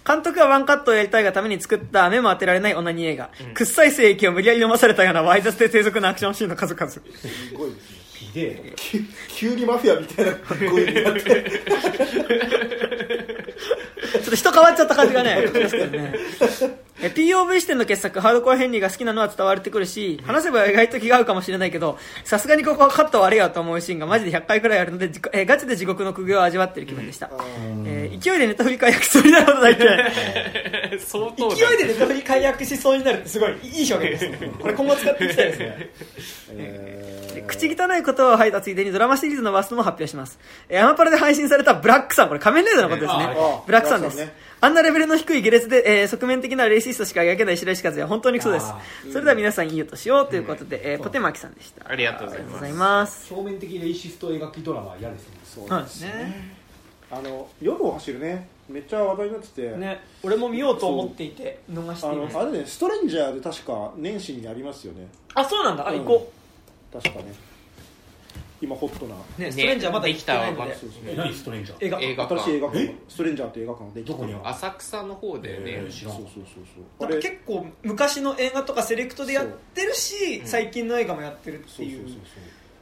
[0.05, 6.91] 監督がワンカットをやりたいがために作った目も当てられないオナニー映画、くっさい精液を無理やり飲まされたようなワイ雑で低俗なアクションシーンの数々。
[6.91, 6.99] す
[7.53, 11.51] ごいですねひでえ急急にマフィアみたいな声になって
[14.13, 16.13] ちょっと人変わっちゃった感じがね、ですけどね。
[17.01, 27.29] え POV 視点の傑作、ハードコアヘンリーが好きなのは伝わってくるし、話せば意外と気が合うかもしれないけど、さすがにここはカット悪いよと思うシーンがマジで100回くらいあるので、えガチで地獄の苦行を味わってる気分でした。
[27.85, 30.99] えー勢いでネタフリ解約しそうになることないって。
[30.99, 34.51] 相当だ勢いでネタフリ解約しそうになるってすごいいい表現ですね。
[34.61, 35.91] これ今後使っていきたいですね。
[37.33, 40.39] で口汚い言葉を吐いたついでにドラマシリーズのバストも発表します。
[40.69, 43.35] えーアマパラで配信されたブラックさん、これ仮面ライダーのことですね。
[43.65, 44.27] ブラックさんです。
[44.61, 48.79] あんなレベルの低い下劣で、えー側面的なレイシストしか描けない白石和也は本当にクソですあ。
[49.11, 51.89] それでは皆さんいいよとしようということで、えーポテマキさんでした。
[51.89, 53.33] ありがとうございますます。
[53.33, 56.63] 表面的レイシスト描きドラマは嫌ですねそうですね。
[57.11, 62.33] あの夜を走るねめっちゃ話題になってて、ね、俺も見ようと思っていて、逃してあいます。
[62.33, 65.87] のあれねストレンジャーで確か年始にありますよねあ、そうなんだ。
[65.87, 66.31] あ、うん行こ
[66.93, 67.25] 確かね
[68.63, 69.15] 今ホットな。
[69.15, 69.41] う。
[69.41, 70.47] ね、ストレンジャーまだ行きたわ。
[70.47, 71.85] そうそうえ何ストレンジャー？
[71.85, 71.99] 映画。
[71.99, 72.35] 映画館。
[72.41, 72.95] 新しい映画館。
[73.09, 74.01] ストレンジャーって映画館で。
[74.03, 75.57] どこに浅草の方でね。
[75.65, 76.45] えー知らんそうそうそう
[76.99, 77.09] そう。
[77.09, 80.47] なんか結構昔の映画とかセレクトでやってるしそう。
[80.47, 81.85] 最近の映画もやってるってそう。
[81.85, 82.23] いうそうそうそう。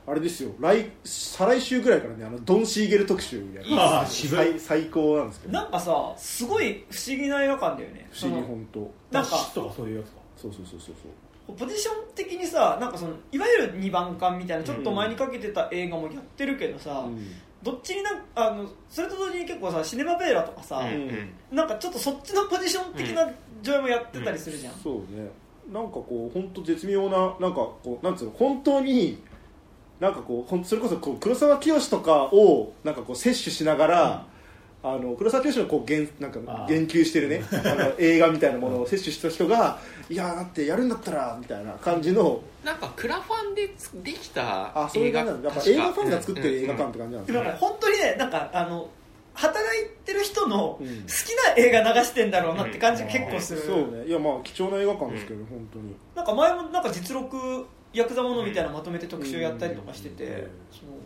[0.07, 0.51] あれですよ。
[0.59, 4.59] 来再来週ぐらいからねあのドン・シーゲル特集やるあー渋い。
[4.59, 5.53] 最最高なんですけど。
[5.53, 8.07] なんかさすごい不思議な映画館だよね。
[8.11, 8.91] 不思議本当。
[9.11, 10.17] なんかとかそういうやつか？
[10.37, 10.95] そうそうそうそう
[11.57, 17.27] ポジション的にさなんかそのいわゆる2番館みたいなちょっと前にかけてた映画もやってるけどさ、そう、うん。
[17.63, 20.85] どっちになんあのそれと同時に結構さシネマベーラとかさ、うん。
[20.85, 23.29] うんなんかちょっとそっちのポジション的な
[23.61, 25.29] 上映もやってたりするじゃん、そうね。
[25.71, 29.21] なんかこう本当絶妙ななんかこうなんつうの本当に
[29.99, 34.25] なんかこうそれこそこう黒沢清とかをなんかこう摂取しながら、
[34.83, 37.43] あの黒沢清のこう言なんか言及してるね。
[37.53, 39.79] あの映画みたいなものを摂取した人が
[40.09, 42.41] いやだってやるんだったらみたいな感じの。
[42.63, 45.49] なんかクラファンでつできたあそういう映画なんだ。
[45.49, 45.81] やっぱ確か。
[45.81, 47.41] 映画ファンが作ってる映画館って感じなんですね。
[47.41, 47.45] ん。
[47.45, 48.89] か本当にねなんかあの
[49.33, 50.87] 働いてる人の好うん。
[50.87, 50.89] き
[51.47, 54.05] な映画流してんだろうなって感じが結構する、そうね。
[54.07, 55.95] いやまあ貴重な映画館ですけど、本当に。
[56.15, 60.49] なんか前もなんか実録ヤクザものみたいなのまとめて特集やったりとかしてて、うん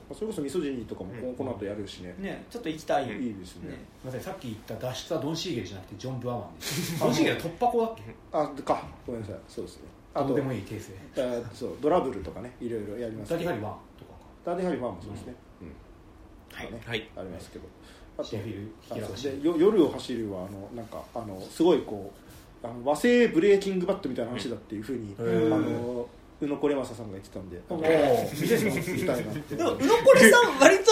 [0.10, 2.16] そそれこそミソジニーとかもここの後やるしね。
[2.20, 3.72] う、ねちょっと行きたい、いいですね。
[3.72, 3.76] ね。
[4.02, 7.00] すみませんさっき言った脱出はドン・シーゲルじゃなくてジョン・ブアマンです。
[7.00, 8.04] ドン・シーゲルは突破口だっけ？
[8.32, 9.36] あかごめんなさい。
[9.48, 9.84] そうですね。
[10.14, 14.12] あとどうでもいい訂正えーそうドラブルとかねいろいろやりますダーティハリー1とか
[14.46, 16.58] ダーデンハリファンもそうですね、うん。
[16.58, 16.70] はい。
[16.88, 17.10] はい。
[17.18, 17.66] ありますけど。
[18.18, 18.38] あと
[19.44, 22.14] 夜を走るはあのなんかあのすごいこ
[22.64, 26.08] うあの和製ブレイキング・バッドみたいな話だっていうふうに、あの
[26.46, 29.56] 宇野これまささんが言ってたんでおおー見てみたいなって。
[29.56, 30.92] でも宇野これさん割と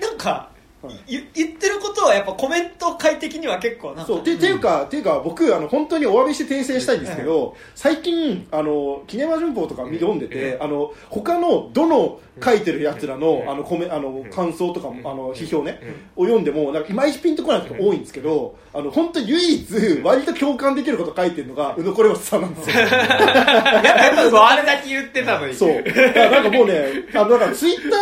[0.00, 0.50] なんか、
[0.82, 1.00] はい。
[1.06, 15.80] 言言ってることはやっぱコメント快適には結構なそうてていうか、ていうか僕あの本当にお詫びして訂正したいんですけど、最近あのキネマ旬報とか読んでて、あの他のどの書いてるやつらのあのコメあの感想とかもあの批評ね、
[16.16, 22.76] を読んでもなんかいまいちピンとこないこと多いんですけど、あの本当唯一割と共感できること書いてるのが宇野これまさんなんですよ。
[22.76, 25.54] あれだけ言ってたのに。
[25.54, 25.82] そう。
[26.14, 27.96] なんかもうね、あの、だからツイッタ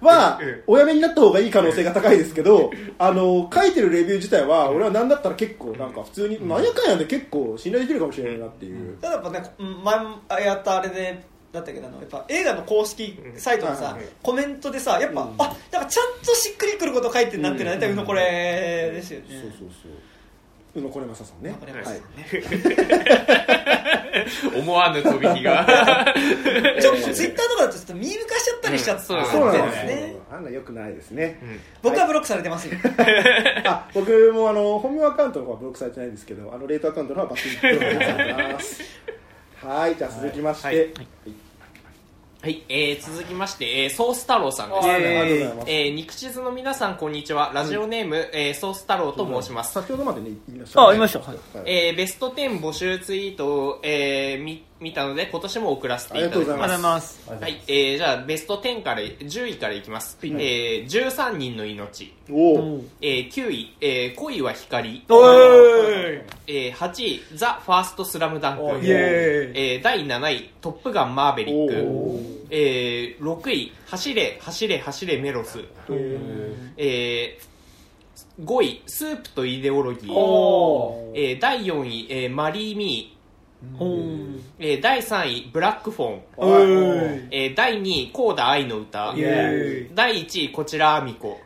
[0.00, 0.62] ーはうん。
[0.66, 11.24] おやめになった方がいい可能性が高いですけどあの書いてるレビュー自体は俺は何だったら結構なんか普通になんやかんやで結構信頼できるかもしれないなっていう、ただやっぱねうん前やったあれで
[11.54, 15.34] だったけどあのやっぱ映画の公式サイトのさ、コメントでさやっぱ、うん。
[15.38, 19.50] あなんかちゃんとしっくりくること書いてるなっていうのは大体宇野これですよね、そうそう
[19.82, 19.92] そう。
[20.80, 21.54] 宇野これまささんね。
[24.54, 25.66] 思わぬ飛び火が。
[26.80, 29.94] ちょっとツイッターとかだとちょっと見抜かしちゃったりしちゃって、うんそうなんですね。
[29.94, 31.38] ねあんなよくないですね、
[31.82, 32.68] 僕はブロックされてます。
[32.68, 32.76] よ、
[33.64, 38.82] あ僕もあの本名アカウントの方はブロックされてないんですけどあのレートアカウントの方はバッチリブロックされてます。
[39.62, 40.92] はいじゃあ続きまして、
[42.44, 47.52] はいはい、えー、続きまして、えー、ソース太郎さんです、はいありがとうございます、えー、肉地図の皆さんこんにちは。
[47.54, 50.86] ラジオネーム、えー、ソース太郎と申します、先ほどまでね言いましたね。
[50.86, 51.20] あ言いました。
[51.20, 51.38] はい。
[51.64, 56.82] えー、ベスト10募集ツイートを、えー、見見たので今年も送らせていただきありがとうございます。
[56.82, 57.24] ます。
[57.24, 68.62] すはい、えー、じゃあベスト10から10位からいきます、えー、13人の命、おおえー、9位、えー、恋は光、おえー、8位ザ・ファーストスラムダンク。
[68.64, 68.84] ー。
[68.84, 75.60] イえー、第7位「トップガンマーヴェリッおクー」えー、6位「走れ走れ走れメロス」
[76.76, 83.14] えー、5位「スープとイデオロギー」おえー、第4位、えー「マリー・ミー。
[83.82, 83.98] おー。
[83.98, 86.20] ー」えー、第3位「ブラックフォン」
[87.30, 89.14] えー、第2位「コーダ愛の歌」
[89.94, 91.40] 第1位こちらアミコ、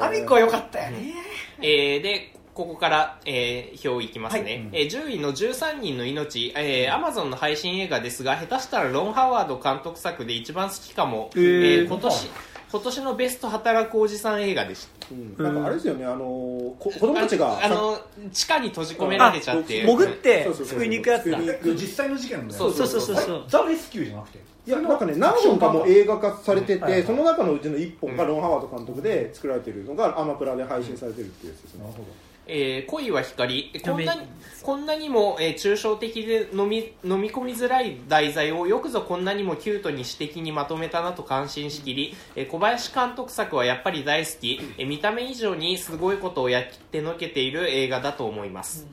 [0.00, 1.14] アミコよかったよね。
[1.62, 12.30] えー、でここから、えー、表いきますね、えー10位の13人の命、えー、Amazon の配信映画ですが下手したらロン・ハワード監督作で一番好きかも、えー今年
[12.74, 15.06] 今年のベスト働くおじさん映画でした。
[15.12, 15.36] うん。
[15.38, 16.04] なんかあれですよね。
[16.04, 18.00] あのこ子供たちがあの
[18.32, 19.86] 地下に閉じ込められちゃって。
[19.86, 21.38] 潜って救いに行くやつだ。
[21.62, 23.24] 実際の事件なんだよそうそうそうそう。
[23.24, 24.38] そうザ・レスキューじゃなくて。
[24.66, 26.92] いやなんかね何本かも映画化されててはい。
[26.94, 31.84] はいその中のうちの1本がロン・ハワード監督で作られてるのがアマプラで配信されてるっていうやつですね。
[31.84, 33.72] なるほどえー恋は光。
[33.82, 34.20] こんなに
[34.62, 48.86] こんなにも、えー抽象的で飲み飲み込みづらい題材をよくぞこんなにもキュートに詩的にまとめたなと感心しきり、えー小林監督作はやっぱり大好き、えー見た目以上にすごいことをやってのけている映画だと思います、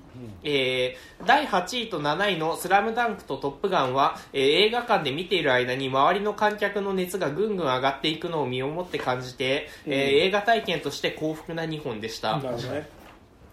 [0.43, 9.93] えー第8位と7位の「スラムダンクと「トップガンは」えー映画館で見ている間に周りの観客の熱がぐんぐん上がっていくのを身をもって感じて、えー
[10.27, 13.00] 映画体験として幸福な2本でした、ね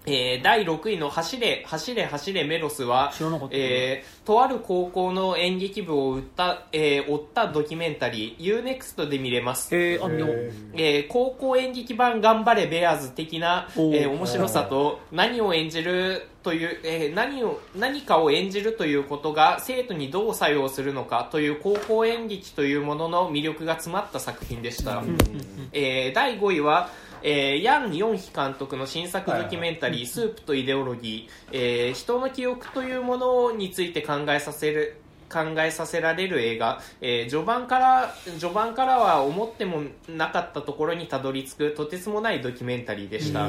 [0.07, 3.13] えー第6位の走れ走れ走れメロスは
[3.51, 9.99] えーとある高校の演劇部を売った、えー追ったドキュメンタリー UNEXT で見れます、え
[10.75, 25.03] えー高校演劇版頑張れベアーズ的な、えー面白さと何を演じるという、えー何を何かを演じるということが生徒にどう作用するのかという高校演劇というものの魅力が詰まった作品でした、
[25.73, 26.91] えー第5位は、
[27.23, 35.01] えーヤン・ヨンヒ監督の新作ドキュメンタリー「スープとイデオロギー」えー人の記憶というものについて考えさせる
[35.31, 43.49] 考えさせられる映画、えー序盤から序盤からは思ってもなかったところにたどり着くとてつもないドキュメンタリーでした、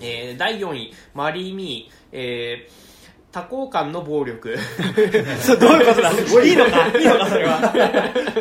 [0.00, 2.87] えー第4位「マリー・ミー」えー
[3.30, 4.56] 多幸感の暴力。
[5.60, 6.10] どういうことだ？
[6.44, 7.26] いいのかいいのか？
[7.28, 7.72] それは。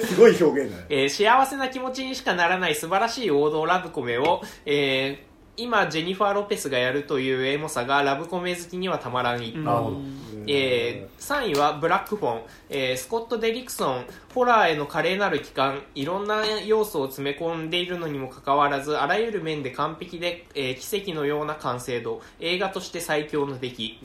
[0.02, 0.86] すごい表現だね。
[0.90, 5.28] えー幸せな気持ちにしかならない素晴らしい王道ラブコメを、えー
[5.60, 9.56] 今ジェニファー・ロペスがやるというエモさがラブコメ好きにはたまらん一
[10.46, 14.06] えー3位はブラックフォン、えースコット・デリクソン
[14.36, 15.82] ホラーへの華麗なる帰還。
[15.96, 22.22] いろんな要素を詰め込んでいるのにもかかわらずあらゆる面で完璧で、えー奇跡のような完成度。
[22.40, 24.00] 映画として最強の出来、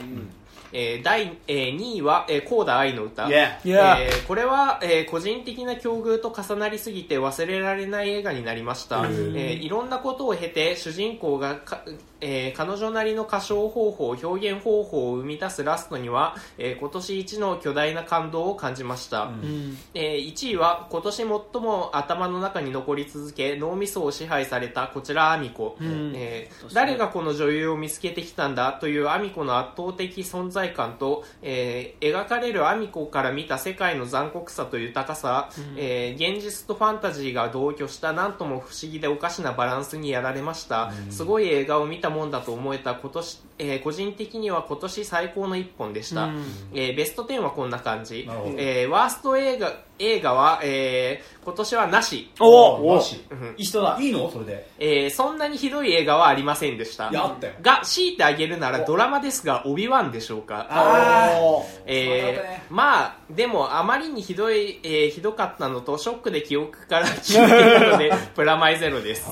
[0.72, 3.58] えー第、えー2位は、えー、コーダ愛の歌、Yeah.
[3.64, 11.82] いやえーこれは、えー個人的な境遇と重なりすぎて忘れられない映画になりました、えーいろんなことを経て主人公がか、
[12.22, 19.76] えー彼女なりの歌唱方法表現方法を生み出すラストには、えー今年一の巨大な感動を感じました、うん。
[19.94, 26.12] えー1位は今年最も頭の中に残り続け脳みそを支配されたこちらアミコ、ん。
[26.14, 46.44] えー誰がこの女優を見つけてきたんだというアミコの圧倒的存在感と、えー描かれるアミコから見た世界の残酷さと豊かさ、えー現実とファンタジーが同居したなんとも不思議でおかしなバランスにやられました、すごい映画を見たもんだと思えた今年、えー個人的には今年最高の一本でしした、うん。
[46.74, 48.28] えーベスト10はこんな感じ。
[48.56, 53.54] えーワースト映画映画は、えー今年はなし、おおマジうん。
[53.56, 53.98] いい人だ。
[54.00, 54.30] いいの？
[54.30, 54.70] それで。
[54.78, 57.08] えーそんなにひどい映画はありませんでした。
[57.10, 57.54] いやあったよ。
[57.62, 60.66] が強いてあげるならドラマですがオビワンでしょうか。
[60.70, 61.40] あー。
[61.40, 69.28] おーえーまあでもあまりにひどい、えーひどかったのとショックで記憶から消えていたので プラマイゼロです、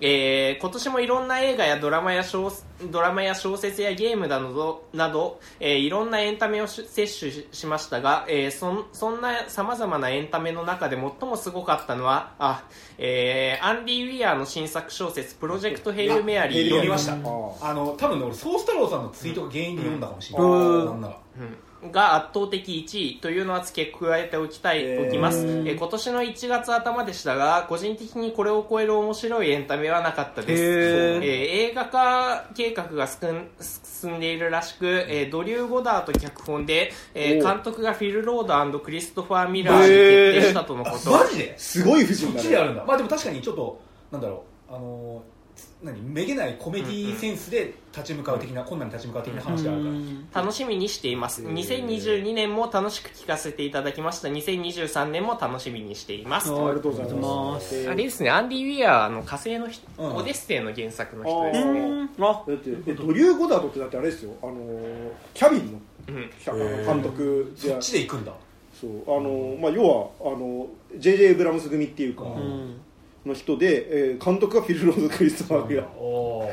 [0.00, 2.50] えー今年もいろんな映画やドラマや小
[2.90, 12.64] ドラマや小説やゲームなどなど、えーいろんなエンタメをし摂取ししましたが、えーそんそんなさまざまなエンタメの中で最もすごかったのはあ、
[12.98, 17.12] えーアンディ・ウィアーの新作小説「プロジェクト・ヘイル・メアリー」読みました。
[17.12, 20.86] あの多分ね俺ソース太郎さんのツイートが原因で読んだかもしれない、うん。
[20.86, 21.16] なんなら。
[21.38, 21.56] うん
[21.92, 41.58] が圧倒的1位というのは付け加えておきたい、おきます、えー今年の1月頭でしたが個人的にこれを超える面白いエンタメはなかったです、えー映画化計画が進ん進んでいるらしく、えードリュー・ゴダード脚本で、え監督がフィル・ロードクリストファー・ミラーに決定したとのこと、マジで？
[41.58, 42.84] すごい夫そっ人だねちであるんだ。
[42.84, 43.80] まあでも確かにちょっと
[44.12, 44.74] なんだろう。
[44.74, 45.39] あのー
[45.82, 49.88] 何めげないコメディセンスで立ち向かう的な、困難に立ち向かう的な話であるか
[50.34, 51.42] ら、楽しみにしています。
[51.42, 51.52] へー。
[51.52, 54.28] 2022年も楽しく聞かせていただきました。
[54.28, 56.52] 2023年も楽しみにしています。
[56.52, 61.80] ありがとうございありがとうございまますあれですね、アンディ・ウィアーの火星の人、うんオデッセイの原作の人ですね。
[61.80, 62.10] うん。
[62.20, 64.32] あだってえドリュー・ゴダードってだってあれですよ。
[64.42, 66.84] あのーキャビンのうん。
[66.84, 68.32] 監督でそっちで行くんだ。
[68.78, 68.90] そう。
[69.06, 70.66] あのーまあ要はあの
[70.96, 71.34] J.J.
[71.34, 72.80] ブラムス組っていうか、うんうん
[73.26, 75.86] の人で、えー監督がフィル・ロード・クリストファー・ミラー。
[75.98, 76.50] おー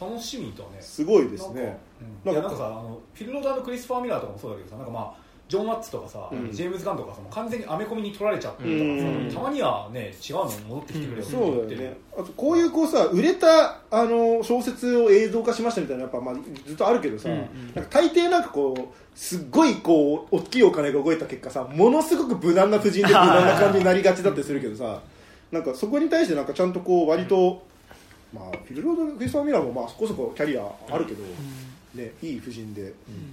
[0.00, 0.78] 楽しみだね。
[0.80, 1.78] すごいですね。
[2.24, 6.52] なんか,、なんかさあのフィル・ローダーのクリスファー・ミラーとかもそうだけどさなんかまあジョン・ワッツとかさ、うん。
[6.52, 11.96] ジェームズ・ガンとかさ完全にアメコミに取られちゃってたまにはね違うの戻ってきてくれよってそうだよね。
[12.16, 16.34] あとこういうこうさ売れたあの小説を映像化しましたみたいなやっぱ、まあ、
[16.66, 17.34] ずっとあるけどさ、うん。
[17.34, 25.00] うんなんか大抵なんかこうすっごいこう大きいお金が動いた結果さものすごく無難な布陣で無難な感じになりがちだったりするけどさ
[25.52, 27.62] なんかそこに対してなんかちゃんとこう割と、
[28.32, 31.24] まあ、フィル・ロード・クリストファー・ミラーもまあそこそこキャリアあるけど、
[31.94, 32.92] ね、いい布陣で、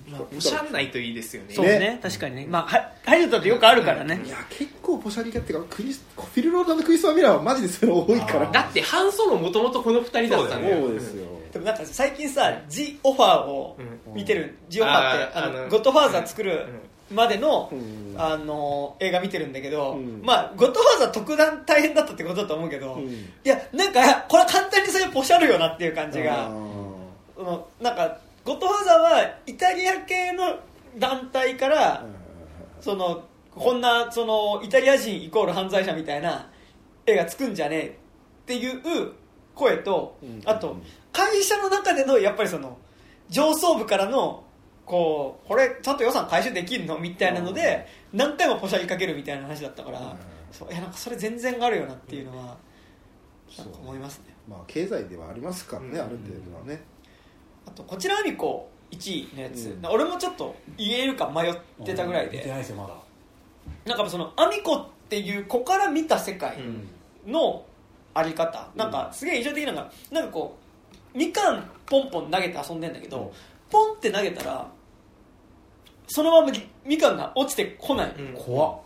[0.09, 1.53] まあ、おしゃんないといいですよね。
[1.53, 2.47] そうね確かにね。
[2.49, 4.19] まあはハリウッドってよくあるからね。
[4.25, 8.51] いや結構ポシャリキャっていうかクリスフィル・ロードクリストファー・ミラーはマジでそういうの多いから。
[8.51, 10.81] だって、ハンソロもともとこの二人だったんだよ。
[10.81, 13.77] そうですよ、でもなんか最近さ「ジ・オファー」を
[14.13, 16.65] 見てる「ジ・オファー」ってあーあのあのゴッドファーザー作る
[17.11, 18.07] までのうん。
[18.19, 20.21] あの映画見てるんだけど、うん。
[20.23, 23.09] まあゴッドファーザー特段大変だったってことだと思うけど、うん。
[23.11, 26.49] いやなんかこれは簡単にそれポシャるよなっていう感じがあ
[27.35, 30.57] そのなんかゴッドファーザーはイタリア系の
[30.97, 33.23] 団体から、ーその
[33.53, 36.49] こんなそのイタリア人イコール犯罪者みたいな
[37.05, 37.91] 映画作んじゃねえっ
[38.45, 38.81] ていう
[39.53, 40.41] 声と、うん。
[40.45, 40.77] あと
[41.11, 42.77] 会社の中でのやっぱりその
[43.29, 44.43] 上層部からの
[44.87, 46.97] こうこれちゃんと予算回収できるの？
[46.97, 50.05] みたいなので何回もポシャりかけるみたいな話だったから、うん。
[50.49, 52.57] そういやなんかそれ全然あるよなっていうのは
[53.57, 54.33] なんか思いますね。
[54.49, 55.99] まあ経済ではありますからね、うん。
[55.99, 56.81] ある程度はね。
[57.67, 59.85] あとこちらアミコ1位のやつ、うん。
[59.87, 62.47] 俺もちょっと言えるか迷ってたぐらいで。
[62.47, 62.93] ないですよまだ。
[63.85, 66.57] なんかそのアミコっていう子から見た世界
[67.25, 67.65] の
[68.13, 70.57] あり方、なんかすげえ印象的なのがなんかこ
[71.13, 73.31] うみかんポンポン投げて遊んでんだけど、うん。
[73.69, 74.65] ポンって投げたら
[76.07, 76.51] そのまま
[76.85, 78.33] みかんが落ちてこない、うん。
[78.33, 78.79] 怖っ。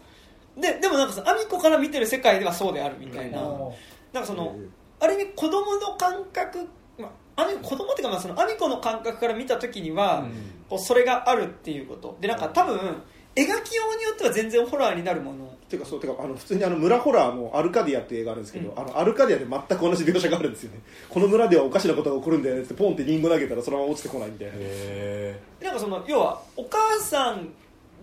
[0.57, 4.55] ででもなんかさアミコから見てる世界ではそうであるみたいな、なんかその、
[4.99, 6.67] ある意味子供の感覚、
[6.97, 10.25] まあ、ある意味子供っていうかまあそのアミコの感覚から見た時には、
[10.69, 12.17] こうそれがあるっていうこと。
[12.19, 13.01] でなんか多分
[13.35, 15.51] 描きようによっては全然ホラーになるもの。
[15.69, 20.81] てかそうてかあの普通にあの村ホラーのアルカディアっていう映画あるんですけど、あのアルカディアで全く同じ描写があるんですよね。
[21.09, 24.53] この村ではおかしなことが起こるんだよねってポンってリンゴ投げたらそのまま落ちてこないみたいな。
[24.57, 27.53] へなんかその要はお母さん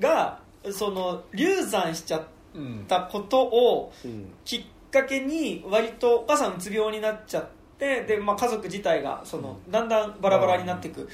[0.00, 0.40] が
[0.72, 2.22] その流産しちゃっ
[2.86, 7.46] たことをうんきっかけに割とお母さんうつ病になっちゃっ
[7.78, 11.06] てで、まあ、家族自体がそのだんだんバラバラになっていくっ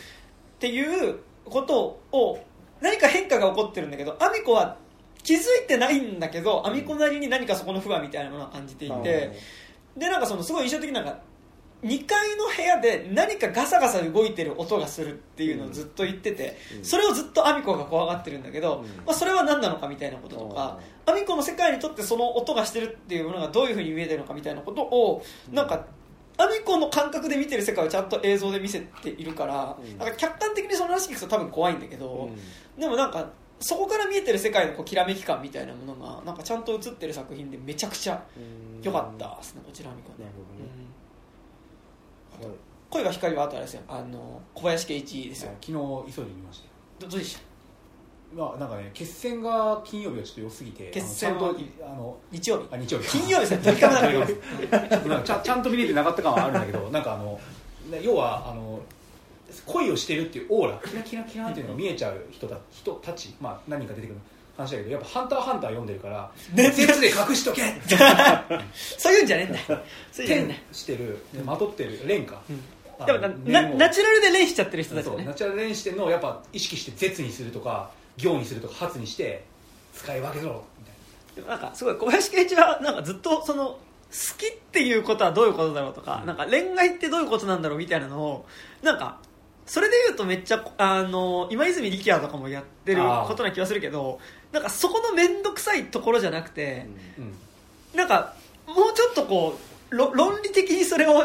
[0.60, 2.44] ていうことを
[2.84, 4.76] 何か変化が起こってるんだけどアミコは
[5.22, 9.32] 気づいてないんだけどアミコなりに何かそこの不安みたいなものを感じていて
[9.96, 11.18] でなんかそのすごい印象的なのが
[11.82, 16.84] 2階の部屋で何かガサガサ動いてる音がするっていうのをずっと言ってて、うん。
[16.84, 18.86] それをずっとアミコが怖がってるんだけど、うん。
[19.04, 25.84] まあ、それは何なのかみたいなこととか、アミコの世界にとってその音がしてるっていうものがどういうふうに見えてるのかみたいなことをなんか
[26.36, 29.98] アミコの感覚で見てる世界をちゃんと映像で見せているから,、うん。
[29.98, 32.28] なんか客観的にその話聞くと多分怖いんだけど、
[32.78, 33.30] でもなんか
[33.60, 38.20] そこから見えてる世界のこうきらめき感みたいなものがなんかちゃんと映ってる作品でめちゃくちゃ
[38.82, 40.24] 良かったですねこちらアミコね。
[42.40, 42.56] はい。
[42.90, 43.82] 恋は光はあとあれですよ。
[43.88, 45.52] あの小林圭一ですよ。
[45.60, 46.70] 昨日急いで見ましたよ。
[47.00, 47.53] どどうでした？
[48.36, 52.68] まあなんかね決戦が金曜日はちょっと良すぎて決戦とあの日曜日。
[52.72, 53.08] あ日曜日。
[53.08, 57.40] 金曜日ですねドリカムだからちゃ ちゃんと見れてなかった感はあるんだけど なんかあの
[57.90, 58.80] ね要はあの
[59.66, 64.16] 恋をしてるっていうオーラキラキラキラっていうのが見えちゃう人た人たち、まあ、何人か出てくる
[64.56, 66.68] 話だけどやっぱ「ハンターハンター」読んでるから「ね。
[66.68, 67.62] 熱で隠しとけ!
[68.74, 69.58] 」そういうんじゃねえんだ。
[69.74, 69.82] よ
[70.12, 70.28] そうい
[70.72, 72.42] してるでまとってる蓮華、
[72.98, 73.18] あでも
[73.76, 79.44] ナチュラルで練しちゃってる人たちナチュラル練してるのをやっぱ意識して絶にするとか行にするとか発にして
[79.92, 80.94] 使い分けろみたい
[81.36, 83.78] でもなんかすごい小林圭一はなんかずっとその好
[84.38, 88.46] きっていうことはどういうことだろうとか,、なんか恋愛ってどういうことなんだろうみたいなのを
[88.82, 89.18] なんか
[89.66, 94.20] それで言うとめっちゃあの今泉力也とかもやってることな気がするけど
[94.52, 96.86] なんかそこの面倒くさいところじゃなくて、
[97.18, 97.34] な、うん。
[97.96, 98.34] なんか
[98.66, 99.58] もうちょっとこ
[99.90, 101.24] うろ論理的にそれを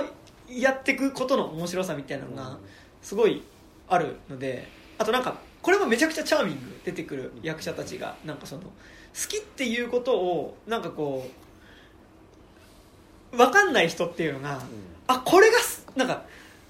[0.49, 2.57] やっていくことの面白さみたいなのが
[3.02, 3.44] すごい
[3.88, 4.68] あるので
[4.98, 8.69] あとなんかこれもめちゃくちゃチャーミング出てくる役者たちがなんかその好
[9.27, 11.30] きっていうことをなんかこ
[13.34, 14.61] う分かんない人っていうのが、
[15.07, 16.23] あこれがすなんか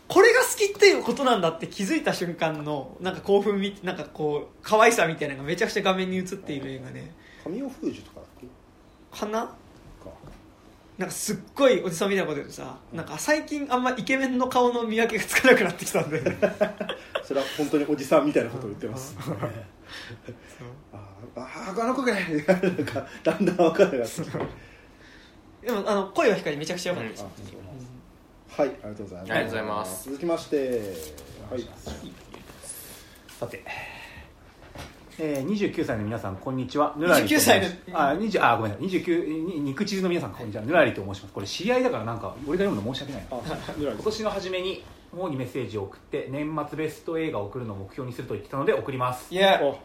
[0.08, 7.12] これが好きっていうことなんだって気づいた瞬間のなんか興奮みなんかこう可愛さみたいなのがめちゃくちゃ画面に映っている映画で。
[7.44, 8.48] 神尾楓珠とかだっけ？
[9.12, 9.56] 花かな？
[11.06, 16.22] んかすっごいおじさんみたいなこと言うとさなんか最近あんまイケメンの顔の見分けがつかなくなってきたんで。
[17.24, 19.16] それは本当におじさんみたいなことを言ってます。
[20.92, 20.98] あ
[21.36, 24.40] ああの子かいなんかだんだん分からなくなってきた。
[25.62, 27.26] でもあの声は光めちゃくちゃ良かったです、
[28.50, 29.32] はいありがとうございます。
[29.32, 30.06] ありがとうございます。
[30.06, 30.82] 続きまして
[31.52, 31.70] はい。
[33.40, 33.64] さて、
[35.22, 36.96] えー、29歳の皆さんこんにちは。
[36.98, 38.88] ぬらりと29歳のあ20あごめんなさい。
[38.88, 40.64] 29に肉地図の皆さんこんにちは。
[40.64, 41.34] ぬらりと申します。
[41.34, 44.82] これ知り合いだからなんか俺が読むの申し訳ない今年の初めに
[45.12, 49.34] 方にメッセージを送って年末ベスト映画を送るのを目標にすると言ってたので送ります。
[49.34, 49.78] いやお。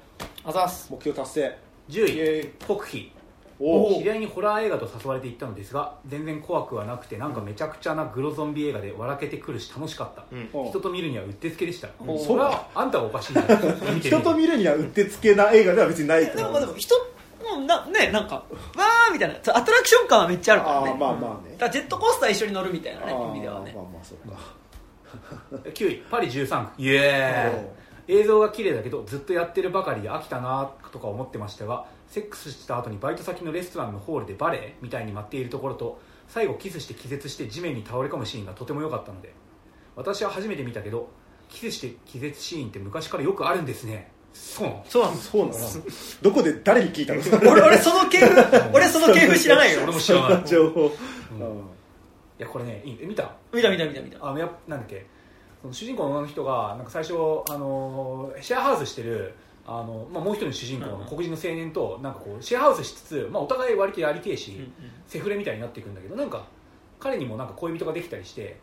[0.49, 0.87] あざっす。
[0.93, 1.59] 目標達成。
[1.89, 2.47] 10イエーイ。
[2.47, 3.13] 位国費。
[3.19, 3.24] お
[3.59, 10.49] 知り合いにホラー映画と誘われて行ったのですが全然怖くはなくてなんかめちゃくちゃなグロゾンビ映画で笑けてくるし楽しかった、うん。
[10.53, 11.89] お人と見るにはうってつけでした。
[12.07, 13.35] おそれはあんたがおかしい
[14.01, 16.37] 人と見るにはうってつけな映画では別にないと。
[16.37, 16.95] でも思うまあでも人
[17.57, 19.35] もなねなんかわーみたいな。
[19.37, 20.91] アトラクション感はめっちゃあるからね。
[20.91, 21.57] あーまあまあね。
[21.57, 23.73] だジェットコースター一緒に乗るみたいなね意味ではね。
[23.75, 24.37] まあまあそうか。
[25.63, 26.83] 9位パリ13区。
[26.83, 28.21] イエーイ。
[28.21, 39.33] 映像が綺麗だけどずっとやってるばかりで飽きたなとか思ってましたがセックスした後にバイト先のレストランのホールでバレエみたいに待っているところと最後キスして気絶して地面に倒れ込むシーンがとても良かったので
[39.97, 41.09] 私は初めて見たけど
[41.49, 44.11] キスして気絶シーンって昔からよくあるんですね。
[44.33, 45.31] そうなのそうなんです。
[45.31, 45.85] そうなの？
[46.23, 47.21] どこで誰に聞いたの？
[47.53, 48.35] 俺俺その系譜
[48.73, 49.81] 俺その系譜知らないよ。
[49.85, 50.43] 俺も知らない。
[50.43, 50.91] い 情報、
[52.39, 53.31] やこれねいいえ見た？
[53.53, 54.27] 見た見た見た見た。
[54.27, 55.07] あのやなんだっけ？
[55.63, 57.15] その主人公の女の人がなんか最初
[57.49, 59.35] あのシェアハウスしてる
[59.67, 64.73] あの、まあ、もう一人の主人公の黒人の青年となんかこうシェアハウスしつつ、まあ、お互い割とやりてえし、うんうん
[65.07, 66.47] セフレみたいになっていくんだけどなんか
[66.99, 68.59] 彼にもなんか恋人ができたりして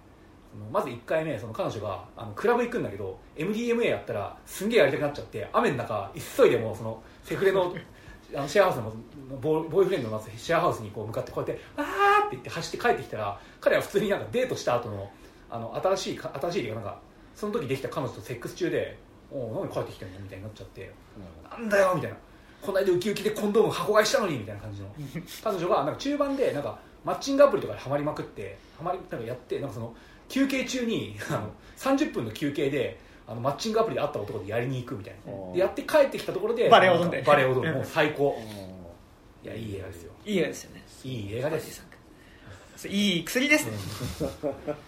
[0.72, 7.74] まず1回目その彼女があのクラブ行くんだけど MDMA やったらすんげえやりたくなっちゃって雨の中急いでもうそのセフレの
[8.36, 8.94] あのシェアハウスの
[9.42, 15.12] ボーボーイフレンドのシェアハウスにこう向かってこうやって「あー!」って言って走って帰ってきたら彼は普通になんかデートした後の
[15.50, 17.00] あの新しいか新しいなんか
[17.36, 18.98] その時できた彼女とセックス中で
[19.32, 20.92] 「おお何帰ってきてんの?」みたいになっちゃって
[21.50, 22.18] 「なんだよ」みたいな
[22.62, 24.88] 「この間ウキウキでコンドーム箱買いしたのに」みたいな感じの。
[25.44, 29.96] 彼女がなんか中盤でなんかマッチングアプリとかでハマりまくってハマりなんかやってなんかその
[30.30, 35.34] 休憩中にあの30分の休憩であのマッチングアプリで会った男でやりに行くみたいな。
[35.34, 35.36] う。
[35.50, 37.70] んでやって帰ってきたところでバレエ踊んでバレエ踊る。
[37.70, 37.76] うん。
[37.78, 38.38] もう最高。
[38.40, 40.12] ういやいい映画ですよ。
[40.26, 40.84] いい映画ですよね。
[41.04, 41.92] いい映画です。
[42.88, 43.78] いい薬ですね。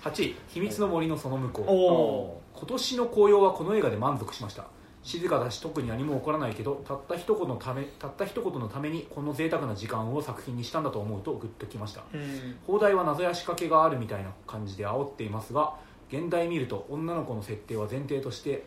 [0.03, 4.67] 8位「秘密の森のその向こう」おお今年の紅葉はこの映画で満足しました。
[5.03, 12.03] 静かだし特に何も起こらないけどたった一言のためたった一言のためにこの贅沢な時間を作品にしたんだと思うとグッときました。
[12.13, 12.55] うん。
[12.65, 15.73] 放題は謎や仕掛けがあるみたいな感じで煽っていますが
[16.07, 18.63] 現代見ると女の子の設定は前提として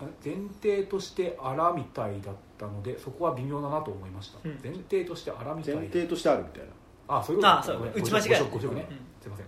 [0.00, 4.58] あ前提としてあらみたいだったのでそこは微妙だなと思いました、うん。
[4.64, 6.68] 前提としてあらみたい前提としてあるみたいな。
[7.18, 7.52] あそういうこと？
[7.58, 8.88] あそう打ち間違いごごごね、
[9.20, 9.46] すいません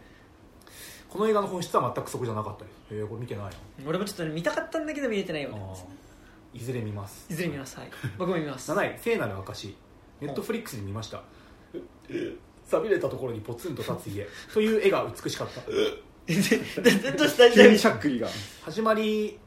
[1.11, 2.95] この映画の本質は全くそこじゃなかったです。
[2.95, 3.53] へえこれ見てない
[3.87, 5.63] 俺もちょっとね見たかったんだけど見れてないよなね
[6.55, 7.27] いずれ見ます。
[7.31, 7.79] いずれ見ます。
[7.79, 7.91] はい。
[8.19, 8.71] 僕も見ます。
[8.73, 9.77] 7位聖なる証。
[10.21, 11.23] ネットフリックスで見ました。
[12.67, 14.27] さびれたところにポツンと立つ家。
[14.53, 15.63] という絵が美しかった。
[16.27, 18.29] 全然大丈急に夫しゃっくりが。
[18.63, 19.39] 始まり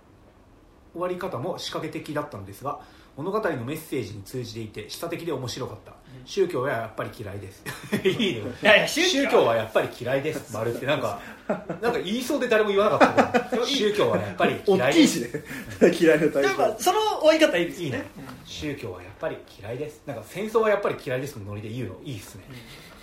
[0.94, 2.80] 終わり方も仕掛け的だったのですが
[3.18, 5.94] 物語のメッセージに通じていて示唆的で面白かった、
[6.26, 7.64] 宗教はやっぱり嫌いです。
[8.08, 8.42] いいね。
[8.62, 10.54] いやいや宗教はやっぱり嫌いです。
[10.54, 10.86] 丸って。
[10.86, 15.20] なんか なんか言いそうで誰も言わなかった宗教はやっぱり嫌大いです。
[15.20, 15.92] きいしね。
[16.00, 17.98] 嫌いなタイやっぱその終わり方いいですいいね。
[17.98, 18.10] よね
[18.46, 20.02] 宗教はやっぱり嫌いです。
[20.06, 21.96] なんか戦争はやっぱり嫌いですのノリで言うの。
[22.04, 22.44] いいっすね、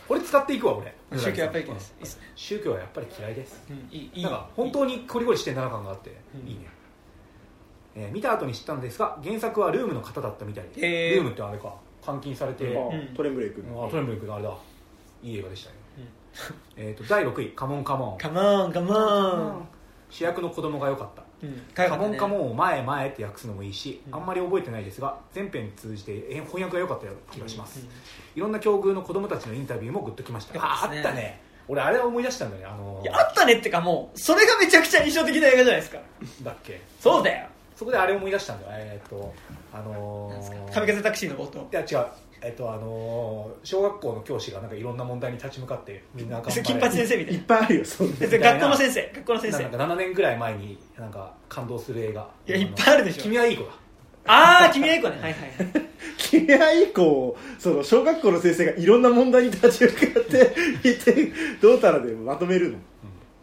[0.09, 0.95] これ使っていくわ俺。
[1.13, 3.63] うん宗教やっぱり嫌いです宗教はやっぱり嫌いです。
[3.71, 3.77] うん。
[3.91, 4.11] いい。
[4.15, 4.23] いい。
[4.23, 6.49] なんか本当にコリコリしてんだな感があって、うん。
[6.49, 6.67] いいね、
[7.95, 11.15] えー見た後に知ったのですが原作はルームの方だったみたいで、へー。
[11.17, 11.75] ルームってあれか。
[12.07, 13.15] 監禁されて、あうん。
[13.15, 13.63] トレンブレイク。
[13.75, 14.55] あトレンブルクのあれだ。
[15.23, 15.77] いい映画でしたよ、
[16.77, 18.19] えー、と第6位「カモンカモン。
[18.19, 19.69] カモンカモン」
[20.11, 21.23] 主役の子供が良かった。
[21.43, 21.63] うん。
[21.75, 24.15] カモンカモンンを前へ前へって訳すのもいいし、うん。
[24.15, 27.87] あんまり覚えてないですが全編通じてえ翻訳が良かった気がします、うん。
[28.37, 30.61] いろんな境遇の子供たちのインタビューもグッときました。
[30.63, 31.41] ああったね。
[31.67, 35.99] 俺あれは思い出したんだよねあのいやあったねってかもうそれがめちゃくちゃ印象的な映画じゃないですか。
[36.43, 36.81] だっけ？
[36.99, 37.47] そうだよ
[37.79, 38.73] そこであれ思い出したんだよ。
[38.75, 39.33] えーっと
[39.73, 42.09] あのー、神風タクシーの冒頭いや違う。
[42.43, 47.39] えっとあのー小学校の教師がなんかいろんな問題に立ち向かってみんな頑張れ金八先生みたいな。
[47.39, 49.13] いっぱいあるよそんな 学校の先生。
[49.15, 49.63] 学校の先生。
[49.63, 52.29] なんか7年ぐらい前になんか感動する映画。
[52.49, 53.23] いやいっぱいあるでしょ。
[53.23, 53.71] 君はいい子だ。
[54.27, 55.19] ああ君はいい子ね。
[55.21, 55.87] はいはいはい。
[56.19, 61.33] 君は以降その小学校の先生がいろんな問題に立ち向かっていて
[61.63, 62.79] どうたらでまとめるの。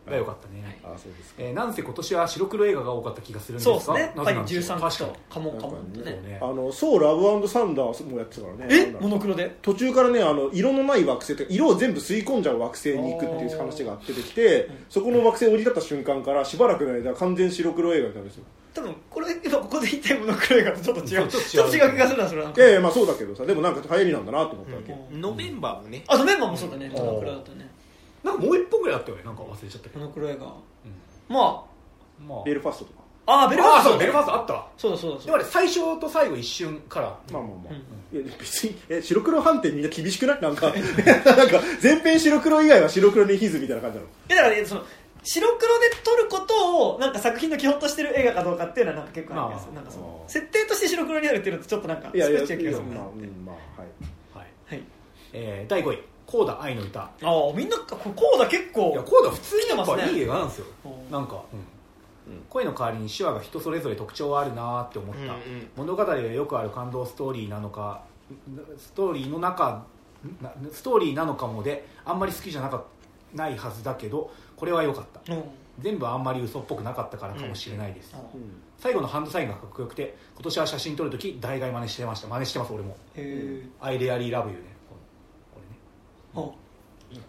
[0.09, 0.54] が良かったね、
[0.95, 1.43] あそうですか。
[1.43, 4.13] えーなんせ今年は白黒映画が多かった気がするんですがそうですね。
[4.15, 5.97] パリなぜなんでしょう？13確かとカモンカモンってね。
[5.97, 6.39] にそうね。
[6.41, 8.67] あのソウルラブサンダーもやってたからね。
[8.69, 8.83] え？
[8.83, 9.03] なんだろう。
[9.03, 9.57] モノクロで？
[9.61, 18.43] 途中からねあの色のない惑星って色を全部吸い込んじゃう惑星に行くっていう話が出てきてそこの惑星を降り立った瞬間からしばらくの間完全白黒映画になるんですよ。
[18.73, 21.07] 多分これ今ここで言ったモノクロ映画とちょっと違う。
[21.07, 21.43] ちょっと違う。
[21.49, 22.61] ちょっと違う気がするなそれなんか。
[22.61, 25.21] いやいやまあそうだけどさでもなんか流行りなんだなと思ったわけ、うん。
[25.21, 26.03] ノベンバーもね。
[26.07, 26.89] あとメンバーもそうだね。
[26.89, 27.69] モノクロだったね。
[28.23, 29.23] なんかもう一本ぐらいあったよね。
[29.23, 30.45] なんか忘れちゃったけど、モノクロ映画。
[30.45, 30.51] うん
[31.29, 31.65] ま
[32.27, 32.99] まあベルファストとか。
[33.27, 33.89] ああーベルファースト。
[33.89, 34.67] あそうベルファーストあったわ。
[34.77, 35.19] そうだそうだそう。
[35.19, 37.07] だでもあれ最初と最後一瞬から。
[37.07, 37.73] まあまあまあ、
[38.13, 40.41] うんいや別にえ白黒判定みんな厳しくない？
[40.43, 44.09] なんかなんか全編白黒以外は白黒にヒズみたいな感じなの？
[44.09, 44.83] いやだからねその
[45.23, 49.81] 白黒で撮ることをなんか作品の基本としてる映画かどうかっていうのはなんか結構ある気がするまあ。
[49.81, 53.89] なんかそのあー設定として白黒になるっていうのとちょっとなんかいやいや少し違う気がするなまあ、うん、まあはい。
[54.35, 54.83] はい、はい。
[55.33, 60.03] えー第5位「コーダ愛の歌」ああみんなここうだ結構いやコーダ普通にやっ来てますね。
[60.03, 60.65] ぱいい映画なんですよ。
[60.85, 61.11] うん。
[61.11, 61.43] なんか、
[62.49, 68.03] 声の代わりに手話が人それぞれ特徴はあるなって思った、うんうん物語でよくある感動ストーリーなのか
[68.77, 69.85] ストーリーの中
[70.41, 72.83] なストーリーなのかもであんまり好きじゃなか
[73.33, 75.33] ないはずだけどこれは良かった。
[75.33, 75.43] うん。
[75.79, 78.21] 全部あんまり嘘っぽくなかったからかもしれないです、あ
[78.77, 82.27] 最後のハンドサインがかっこよくて今年は写真撮るとき大概真似してました。
[82.27, 82.91] 真似してます俺も。
[83.15, 84.74] へえ「アイレアリーラブユーね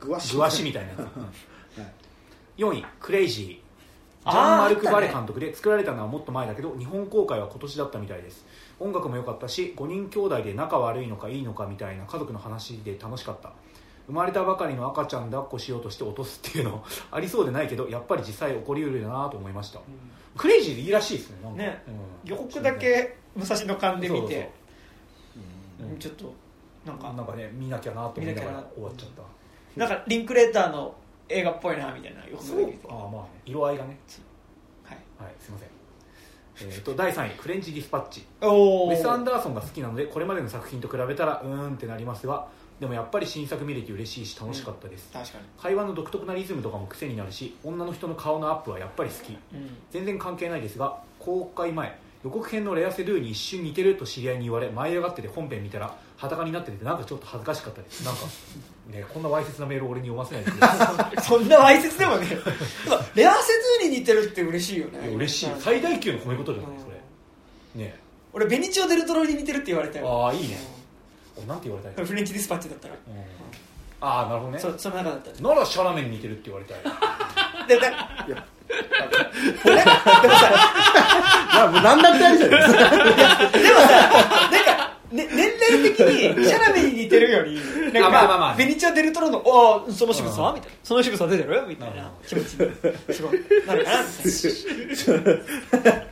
[0.00, 1.00] グワシグワシみたいなやつ、
[1.78, 2.60] はい。
[2.60, 3.66] 4位「クレイジー」
[4.28, 8.44] ジャン・マルク・バレ監督で作られたのはもっと前だけど日本公開は今年だったみたいです。
[8.80, 13.52] 音楽も良かったし5人兄弟で仲悪いのかいいのかみたいな家族の話で楽しかった。
[14.06, 19.80] 生まれたばかりの赤ちゃん抱っこしようとして落とすっていうの ありそうでないけどやっぱり実際起こりうるなと思いました、
[20.36, 21.82] クレイジーでいいらしいですねね。
[21.88, 21.90] う
[22.28, 22.30] ん。
[22.30, 24.50] 予告だけ武蔵野間で見て。
[25.80, 25.98] うん。
[25.98, 26.32] ちょっと
[26.86, 29.22] なんかなんかね見なきゃなと思いながら終わっちゃった。
[29.78, 30.94] なんかリンクレーターの
[31.28, 33.28] 映画っぽいなみたいな予告だけ見てああまあね。
[33.44, 33.98] 色合いがね。
[34.84, 34.98] はい。
[35.18, 35.68] はいすいません。
[36.58, 42.48] えー、と第3位「クレンチ・ディスパッチ」おおウェス・アンダーソンが好きなのでこれまでの作品と比べたらうーんってなりますが
[42.80, 45.44] でもやっぱり新作見れて嬉しいし楽しかったです、確かに。
[45.58, 49.32] 会話の独特なリズムとかも癖になるし女の人の顔のアップはやっぱり好き。
[49.32, 49.76] うん。
[49.90, 58.22] 全然関係ないですが公開前予告編のレアセルーに一瞬似てると知り合いに言われ舞い上がってて本編見たら裸になっててなんかちょっと恥ずかしかったですなんか
[58.90, 60.44] ねこんなわいせつなメールを俺に読ませない
[61.10, 62.26] で そんなわいせつでもね。
[63.14, 65.08] レアセズーに似てるって嬉しいよね。
[65.08, 65.50] 嬉しい。
[65.52, 66.86] うん最大級の褒め言葉じゃないそ
[67.78, 67.84] れ。
[67.84, 67.98] ね。
[68.32, 70.24] 俺ベニチオ・デルトロに似てるって言われたよ。
[70.26, 70.58] ああいいね。
[71.36, 72.94] おなんて言われたい、フレンチディスパッチだったら。
[72.94, 73.12] うん。
[74.00, 74.58] ああなるほどね。
[74.58, 75.30] そその中だった。
[75.30, 76.78] らならシャラメに似てるって言われたい。
[77.66, 78.44] でだいや。
[79.64, 79.76] 俺？
[79.76, 80.48] でもさ
[81.54, 82.78] いやもう何だってあるじゃないですか。
[83.58, 84.75] でもさなんか、
[85.70, 86.00] ね、年齢的
[86.38, 87.60] にシャラメに似てるより
[87.92, 88.56] なんかあまあまあまあ。
[88.56, 90.42] ベニチオ・デルトロの「ああその仕草？
[90.42, 90.54] うん。
[90.54, 92.10] みたいな「その仕草出てる?」みたいな。
[92.26, 94.28] 気持ちにすごいなるかなみた
[95.12, 96.06] いな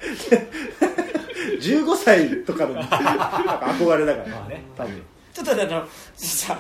[1.61, 4.29] 15歳とかのなんか憧れだから。
[4.29, 4.63] まあね。
[4.77, 5.03] 多分。
[5.33, 6.59] ちょっとあのさ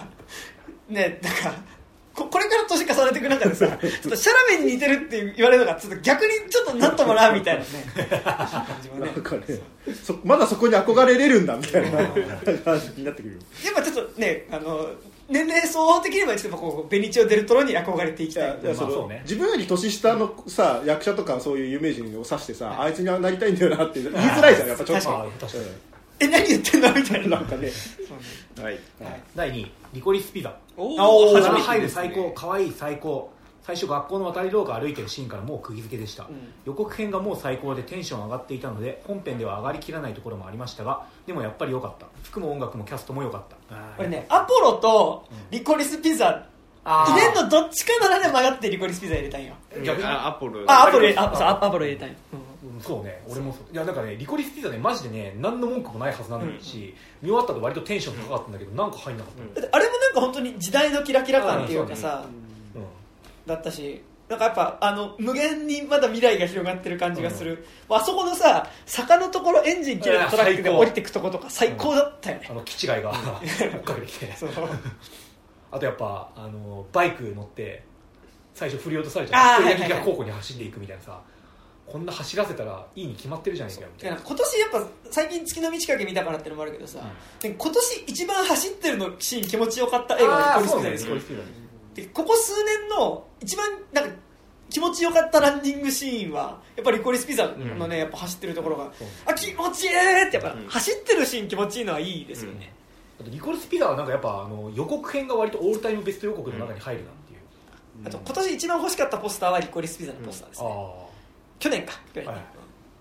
[0.89, 1.55] ねなんか
[2.15, 7.67] ここれから年重ねていく中でさ ちょっとシャラメに似てるって言われるのがちょっと逆にちょっとなんともなみたいなね。
[8.23, 9.61] 感じもね
[10.05, 11.99] そまだそこに憧れれるんだみたいな。
[12.65, 14.91] 感じになってくるよやっぱちょっとねあの
[15.29, 18.41] 年齢相応的にはちょっとこうベニチオ・デルトロに憧れていきいた。
[18.41, 19.23] いやいやそのまあそうね。
[19.25, 25.09] 自分より年下のさ役者とかそういう有名人を指してさ、あいつにはなりたいんだよなって言いづらいじゃんやっぱちょっと。
[25.11, 25.65] まあ確かに。
[26.21, 26.93] え何言ってんの？
[26.95, 27.25] みたいな。
[27.25, 27.73] うんなんかね。
[28.63, 28.79] はい。
[29.35, 30.57] 第2位リコリスピザ。
[30.77, 33.31] おおー初め入る最高可愛い最高。
[33.63, 36.27] 最初学校の渡り廊下歩いてるシーンからもう釘付けでした、
[36.67, 42.07] 予告編がもう最高でテンション上がっていたので本編では上がりきらないところもありましたがでもやっぱり良かった。
[42.25, 43.77] 服も音楽もキャストも良かった。
[43.97, 46.47] これねアポロとリコリスピザ
[46.85, 47.13] あー。
[47.13, 49.55] 入れんのどっちかならね曲がってリコリスピザ入れたんよ。
[49.83, 50.05] 逆に。
[50.05, 50.61] あアポロ。
[50.67, 52.41] あアポロアポロ入れたんよ、うん
[52.87, 53.73] そうね俺もそう。
[53.73, 62.27] いやなんかねリコリスピザねマジでね何の文句もないはずなんだし、見終わった後割とテンション高かったんだけど、なんか入んなかった、だってあれもなんか本当に時代のキラキラ感っていうかさ、
[62.75, 62.85] うん。
[63.47, 73.13] だったしなんかやっぱあの無限にまだ未来が広がってる感じがする、あそこのさ坂のところエンジン切れたトラックで降りてくとことか最高だったよね、あの気違いが
[73.43, 74.07] 追っかけて。
[74.07, 74.33] きて
[75.71, 77.83] あとやっぱあのバイク乗って
[78.55, 79.91] 最初振り落とされちゃって一人だけはいはい。
[79.91, 81.21] はい逆方向に走っていくみたいなさ
[81.87, 84.17] こんな走らせたらいいに決まってるじゃないかよみたいな。
[84.17, 87.01] 今年やっぱ最近月の満ち欠け見たからってのもあるけどさ、
[87.41, 91.35] で今年一番走ってるのシーン気持ちよかった映画があリコリスピザです
[91.95, 94.17] でここ数年の一番なんか
[94.71, 99.09] 気持ちよかったランニングシーンはやっぱりリコリスピザのね、やっぱ走ってるところが、そう。
[99.27, 100.67] あ気持ちいいってやっぱ、うん。
[100.67, 102.73] 走ってるシーン気持ちいいのはいいですよね、
[103.21, 107.41] あとリコリスピザはなんかやっぱあの予告編が割とオールタイムベスト予告の中に入るなっていう、
[108.07, 111.04] あと今年一番欲しかったポスターはリコリスピザのポスターですね、あ
[111.59, 111.93] 去年か。
[112.13, 112.37] 去年、はい。
[112.37, 112.47] あなる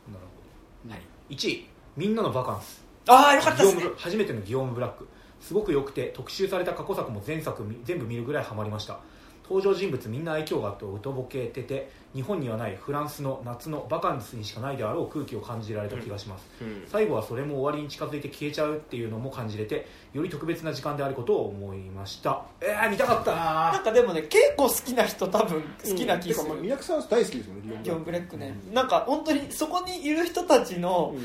[0.08, 1.02] ほど、はい。
[1.34, 1.68] 1位
[1.98, 2.84] みんなのバカンス。
[3.08, 3.84] ああよかったですね。
[3.98, 5.08] 初めてのギオーム・ブラック。
[5.44, 9.00] すごく良くて特集された過去作も前作み全部見るぐらいハマりました
[9.44, 16.84] 登場人物みんな愛嬌があっておとぼけてて日本にはないフランスの夏のバカンスにしかないであろう空気を感じられた気がします、うん。
[16.88, 22.44] 最後はそれも終わりに近づいて消えちゃうっていうのも感じれてより特別な時間であることを思いました。
[22.62, 23.36] えー、見たかった。
[23.36, 26.78] ななんかでもね稽古好きな人多分好きな気がする、うん。
[26.78, 31.20] さん大好きですもんねギョンブレックね、なんか本当にそこにいる人たちのう、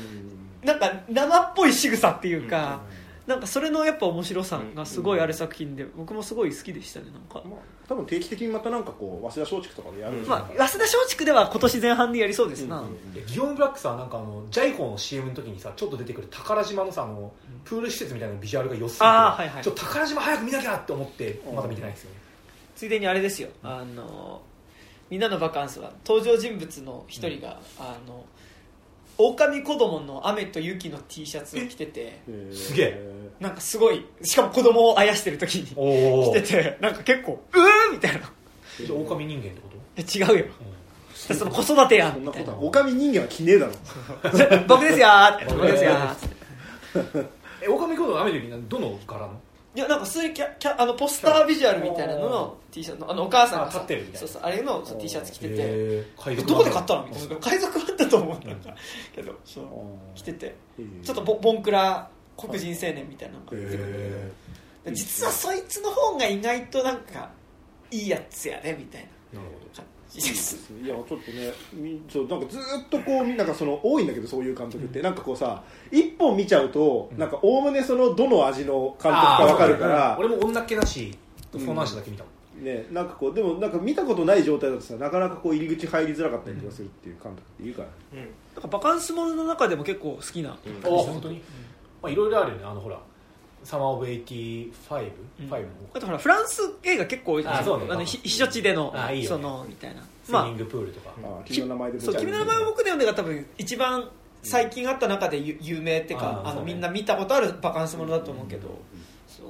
[0.65, 0.67] ん。
[0.67, 2.81] なんか生っぽい仕草っていうか、
[3.29, 10.17] なんかそれのやっぱ面白さがすごいある作品で、僕もすごい好きでしたねなんか、まあ多分定期的にまたなんかこう早稲田松竹とかでやる。
[10.17, 17.31] うねまあ早稲田松竹では今年前半でやりそうですな、うんえギオン・ブラックさなんかあのジャイコの CM の時にさちょっと出てくる宝島のさあの
[17.65, 19.63] プール施設みたいなビジュアルが良すぎてはいはい。
[19.63, 22.17] ちょっと宝島早く見なきゃって思ってまだ見てないんですよね。
[22.75, 23.49] ついでにあれですよ。
[23.61, 24.41] あの
[25.11, 28.25] みんなのバカンスは登場人物の一人が、あの
[29.19, 32.19] 狼子供の雨と雪の T シャツを着てて。
[32.27, 32.55] えー。
[32.55, 33.19] すげえ。
[33.39, 38.31] なんかすごいしかも子供をあやしてる時にお着ててなんか結構うーみたいな。
[38.77, 39.77] じゃあ狼人間ってこと？
[39.97, 40.45] え違うよ。
[41.13, 42.63] その子育てやそんみたいなことは。
[42.63, 43.73] おかみ人間は着ねえだろ。
[44.67, 45.45] 僕ですよーって。
[45.45, 46.27] 僕ですよーって。
[47.63, 49.41] え狼子供の雨の時にどの柄の？
[49.75, 54.19] いやなんか普通にキャキャあのポスタービジュアルみたいなのの T シャツのあのお母さんがあ立ってるみたいな。
[54.19, 56.03] そうそうあれのそう T シャツ着てて。
[56.17, 57.35] 海賊どこで買ったのみたいな。
[57.35, 58.55] 海賊あったと思うんだ。
[59.15, 60.55] けどそう着てて。
[60.79, 61.03] えー。
[61.03, 63.67] ちょっとボボンクラ黒人青年みたいなのが出て。
[63.67, 64.31] くるえ
[64.85, 67.29] で実はそいつの方が意外となんか
[67.91, 69.39] いいやつやねみたいな。
[69.39, 69.58] なるほ
[70.11, 81.15] 感じですいやちょっとねみそうなんかずーっとこうみんながその多いんだけどそういう監督って、なんかこうさ一本見ちゃうと、なんかおおむねそのどの味の監督か分かるから、俺も女っ気なし
[81.51, 82.65] その話だけ見たもん。
[82.65, 87.87] ね、なんかこうでもなんか見たことない状態だとさなかなかこう入り口入りづらかったりとかするっていう監督っているから、
[88.55, 91.41] なんかバカンスものの中でも結構好きなあ本当に？
[92.01, 92.99] まあいろいろあるよねあのほら
[93.63, 95.11] サマーオブ85、ファイ
[95.45, 97.93] ブもあとほらフランス映画結構多いじゃないですか。
[97.93, 99.27] あのひ避暑地でのあいいよね。
[99.27, 100.01] そのみたいな。
[100.23, 101.13] スイまあミングプールとか。
[101.45, 104.09] 君の名前でそう君の名前を僕で読んでが多分一番
[104.43, 108.69] 最近あった中でゆ有名っていうか、あのみんな見たことあるバカンスものだと思うけど、
[109.27, 109.45] そう。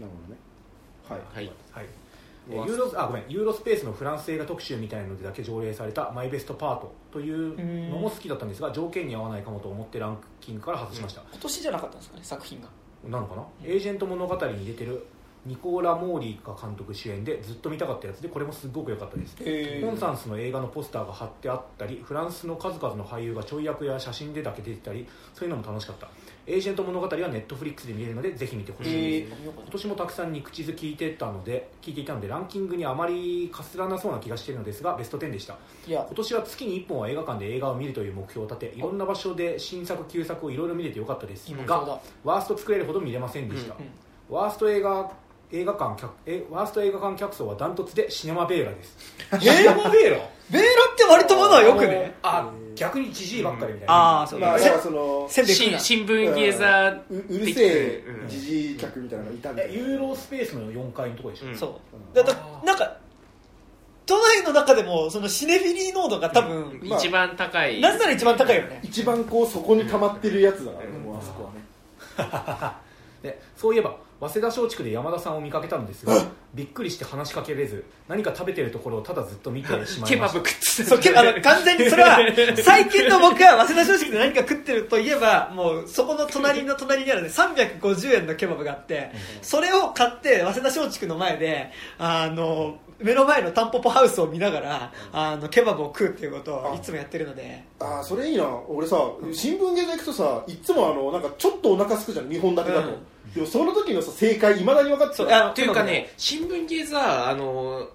[0.00, 0.40] なるほどね。
[1.08, 1.52] はい、はい。
[1.72, 1.86] はい。
[2.50, 3.24] えーユーロあごめん。
[3.28, 12.68] ユーロスペースのフランス映画特集みたいなのでだけ上映された「マイベストパート」というのも好きだったんですが条件に合わないかもと思ってランキングから外しました、今年じゃなかったんですかね作品が
[13.06, 13.42] なのかな？
[13.64, 15.06] エージェント物語に出てる
[15.46, 19.36] ニコーラ・モーリーが監督主演でずっと見たかったやつでこれもすごく良かったです。
[19.40, 19.86] へー。
[19.86, 26.08] コンサンスの映画のポスターが貼ってあったりフランスの数々の俳優がちょい役や写真でだけ出てたりそういうのも楽しかった
[26.50, 35.58] エージェント物語はネットフリックスで見れるのでぜひ見てほしいです、今年もたくさんに口ず聞いてたので聞いていたのでランキングにあまりかすらなそうな気がしているのですがベスト10でした。
[35.86, 44.34] 今年は月に1本は映画館で映画を見るという目標を立ていろんな場所で新作旧作をいろいろ見れてよかったですがワースト作れるほど見れませんでした、うん。
[44.34, 45.12] ワースト映画
[45.50, 48.96] 映画館客えワースト映画館客層はダントツでシネマベーラです。
[49.32, 49.40] え？
[49.40, 50.18] シネマベーラ？
[50.50, 52.14] ベーラって割とまだよくね？
[52.22, 53.94] あ逆にじじいばっかりみたいな。
[53.94, 55.44] ああそうまあだからその新
[56.04, 61.56] 聞ゲーザーううるせえうんじじい客みたいなのがいたんでえユーロスペースの4階のとこでしょ、うん。
[61.56, 61.80] そ
[62.12, 62.16] う。
[62.16, 62.98] だからなんか
[64.04, 67.80] 都内の中でもそのシネフィリー濃度が多分、まあ一番高い。
[67.80, 68.80] なぜなら一番高いよね。
[68.82, 72.74] 一番こうそこに溜まってるやつだからねもうあそこはね。
[73.30, 76.12] でそういえば早稲田松竹で山田さんを見かけたのですが
[76.54, 80.40] びっくりして話しかけれず何か食べてるところをただずっと見てしまいケバました。
[80.40, 80.84] ブ食ってた。
[80.84, 82.18] そうけあの完全にそれは
[82.64, 89.12] 最近の僕は早稲田松竹で何か食ってるといえばもうそこの隣の隣にあるね350円のケバブがあって
[89.42, 97.64] それを買って早稲田松竹の前であの目の前のタンポポハウスを見ながらあのケバブを食うっていうことをいつもやってるので。
[97.78, 98.44] ああそれいいな。
[98.68, 98.96] 俺さ
[99.32, 103.32] 新聞芸で行くとさいつもあのなんかちょっとお腹すくじゃん2本立てだと、うん。
[103.34, 105.28] でもその時のさ正解いまだに分かってそう。
[105.28, 107.88] たというかね新聞ゲーザーあの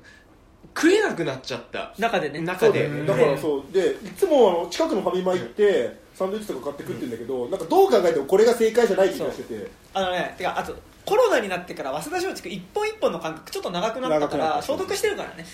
[0.76, 1.94] 食えなくなっちゃった。
[2.00, 2.40] 中でね。
[2.40, 2.88] 中で。
[2.88, 3.74] そうだからそう。
[3.74, 9.72] でいつもあの近くのファミマ行ってサンドイッチとか買って食ってるんだけど、なんかどう考えてもこれが正解じゃない気がしてて。
[9.94, 10.76] あのねてかあと
[11.06, 15.46] コロナになってから早稲田松竹一本一本の間隔ちょっと長くなったから消毒してるからね。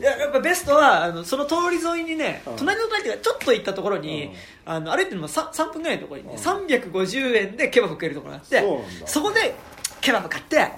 [0.00, 2.56] ややっぱベストはあのその通り沿いにね、うん。
[2.56, 4.32] 隣の隣っていうかちょっと行ったところに、うん。
[4.64, 6.40] あの歩いてるのも 3, 3分ぐらいのところにね、うん。
[6.40, 8.62] 350円でケバブ食えるところがあって
[9.06, 9.54] そこで
[10.00, 10.70] ケバブ買ってあ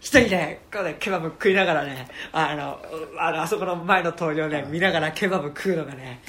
[0.00, 2.80] 一人でこケバブ食いながらねあの
[3.18, 6.22] あのあそこの前の通りをね見ながらケバブ食うのがね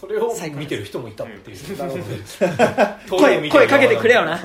[0.00, 1.56] それを見てる人もいたっていう。
[1.58, 4.40] ーなるほど 声声かけてくれよな。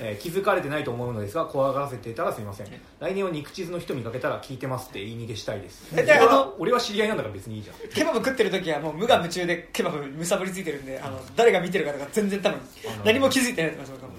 [0.00, 2.66] えー気づかれてないと思うのですが怖がらせていたらすみません。
[3.00, 5.82] 来年は肉地図の人見かけたら聞いてますって言い逃げしたいです。
[5.96, 7.76] えであの俺は知り合いなんだから別にいいじゃん。
[7.88, 12.58] ケバブ食ってる時はもう無我夢中でケバブむさぶりついてるんであの誰が見てるかとか全然多分
[13.04, 14.16] 何も気づいてないと思います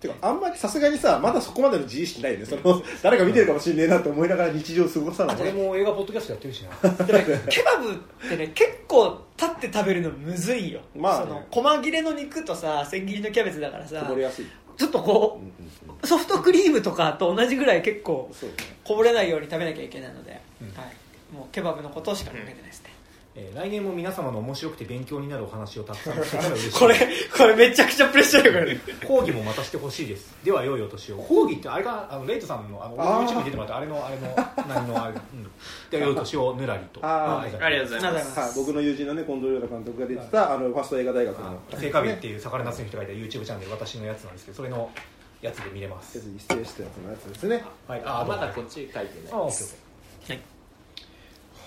[0.00, 2.46] てかあんまりさすがにさまだそこまでの自意識ないよね。
[2.46, 5.36] その 誰か見てるかもしれねえなって思いながら日常を過ごさない。
[5.40, 6.70] 俺も映画ポッドキャストやってるしな。
[7.48, 11.26] ケバブってね結構立って食べるのむずいよ、まあね。
[11.26, 14.46] その細切れの肉とさ千切りのキャベツだからさこぼれやすい。
[14.76, 15.40] ちょっとこ
[16.02, 18.30] うソフトクリームとかと同じぐらい結構
[18.84, 22.90] こぼれないように食べなきゃいけないので、うんはい、もうケバブのことしか考えてないですね、
[23.38, 26.64] えー来年も皆様の面白くて勉強になるお話をたくさん聞けたら嬉しい。
[26.66, 26.94] ですこれ
[27.36, 30.34] これめちゃくちゃプレッシャーよこれ講義もまたしてほしいです。
[30.44, 34.36] では良いお年を講義ってあれがあのレイトさんのあのあー YouTube に出てもらったあれのあれの
[34.68, 35.50] 何のあれ、うん、
[35.90, 38.38] では良いお年をぬらりとあありがとうございます。
[38.40, 44.90] はい、僕の友人のね近藤亮太監督が出てたあのファースト映画大学の聖火日っていう魚夏の人がいた YouTube チャンネル私のやつなんですけどそれの
[45.40, 49.87] やつで見れます一斉したやつのやつですねはいあまだここっち書いてないあオッケーオッケ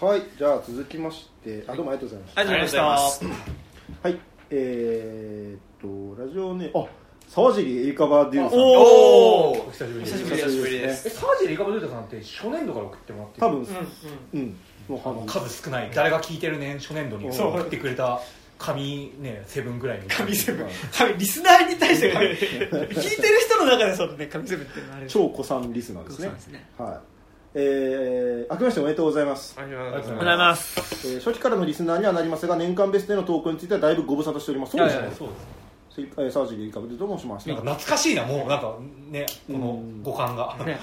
[0.02, 2.42] はいじゃあ続きましてあどうもありがとうございました。
[2.42, 4.20] ありがとうございましたはい
[4.50, 6.86] えー、っとラジオネあ
[7.28, 8.60] 沢尻エリカバデューさん。
[8.60, 10.18] おーお久しぶりです。
[10.18, 14.38] 久しぶりです久しぶりですえサージェリカバドゥータさんって初年度から送ってもらってる多分う。
[14.38, 14.58] んうん。
[14.90, 15.92] もうあの数少ない。
[15.94, 18.20] 誰が聞いてるね初年度にそう送ってくれた
[18.58, 20.06] 紙ねセブンぐらいの。
[20.10, 20.68] 神セブン。
[20.98, 22.26] 神リスナーに対して神。
[22.34, 26.26] 聞いてる人の中でそのね神セブンって超古参リスナーですね。
[26.26, 26.66] そうですね。
[26.80, 27.11] はい
[27.54, 31.08] えー、明けましておめでとうございます、ありがとうございます。
[31.08, 34.78] えー初期からのリスナーにはなりますが年間ベストでの投稿についてはだいぶご無沙汰しております。
[34.78, 35.62] そうですねそうです。
[35.96, 37.48] せえー沢尻エリカバデューと申します。
[37.50, 38.76] なんか懐かしいなもうなんか
[39.10, 40.56] ねこのうん五感が。
[40.66, 40.80] ね。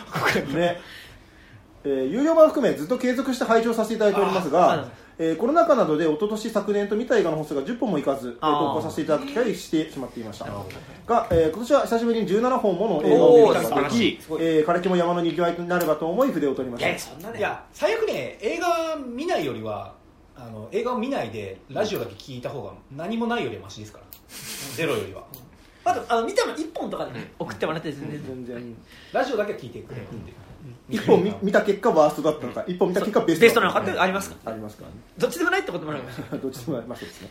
[0.54, 0.80] ね。
[1.84, 4.88] えー有料版含めずっと継続して拝聴させていただいておりますあがあ、
[5.20, 10.46] えーコロナ禍などで一昨年昨年と見た映画の本数が10本もいかず、投稿させていただく機会にしてしまっていました。
[11.06, 17.38] が、えー今年は久しぶりに17本もの映画を見ることがでえー、枯れ木も山のにぎわいになればと思い筆を取りまいしたやそんなね。
[17.38, 19.94] いや最悪ね映画見ないよりは
[20.36, 24.04] あの映画を見ないでラジオだけ聞いた方が何もないよりはマシですから。
[24.76, 25.24] ゼロよりは。
[25.84, 27.32] あとあの見たの1本とかでね。
[27.38, 28.22] 送ってもらって全然。
[28.24, 28.76] 全然。
[29.12, 30.14] ラジオだけ聞いてくれって
[30.88, 33.92] 一本見見た結果ワーストだったのか一本見た結果ベストなのだったか。
[33.92, 34.36] ってありますか？
[34.46, 34.84] ありますか？
[34.84, 36.02] らねどっちでもないってこともある
[36.40, 37.28] どっちでもありますですね。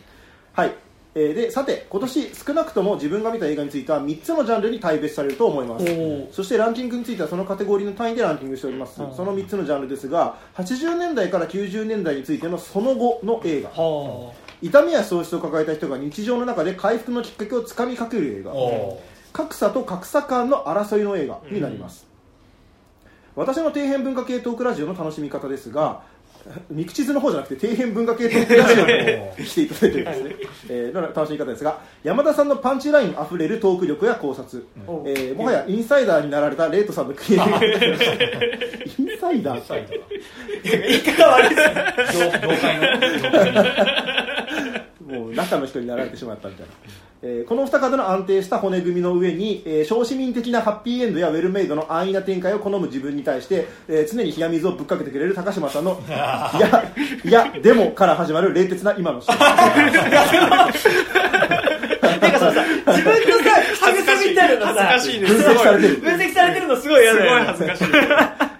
[0.52, 0.74] はい、
[1.14, 5.84] えーでさて今年少なくとも自分が見た映画については3つのジャンルに大別されると思います。
[5.84, 6.32] ー。
[6.32, 9.02] そしてランキングについてはそのカテゴリーの単位でランキングしております。
[9.02, 13.70] うんその3つのジャンルですが80年代から90年代についてのその後の映画。
[13.70, 18.52] は痛みや喪失を抱えた人が日常の中で回復のきっかけをつかみかける映画。
[18.52, 22.07] お格差と格差間の争いの映画になります、
[23.38, 26.02] 私の底辺文化系トークラジオの楽しみ方ですが
[26.70, 30.24] 肉地図の方じゃなくて底辺文化系トークラジオとしていただいてるんです。
[30.24, 30.36] ね、
[30.70, 39.58] えーの楽しみ方ですが山田さんのパンチラインあふれるトーク力や考察、うんえーもはやインサイダーになられたレイトさんのクリエイティブインサイダー。
[39.58, 42.32] い方悪いですね。
[42.42, 42.82] 業業界の
[43.18, 44.37] 業界の
[45.08, 46.72] もう中の人になられてしまったみたいな、
[47.22, 56.52] えーこの二方の安定した骨組みの上に、えー小市民的なハッピーエンドやウェルメイドの安易な展開を好む自分に対して、えー常に冷や水をぶっかけてくれる高島さんの「いや
[57.24, 59.56] いやでも」から始まる冷徹な今の視点なん
[62.32, 65.96] かそのさ自分のさ恥ずかしいみたいなの恥ずさかしいね分析されてる。
[65.96, 67.84] 分析されてるのすごい嫌すごいだよね恥ずかしい。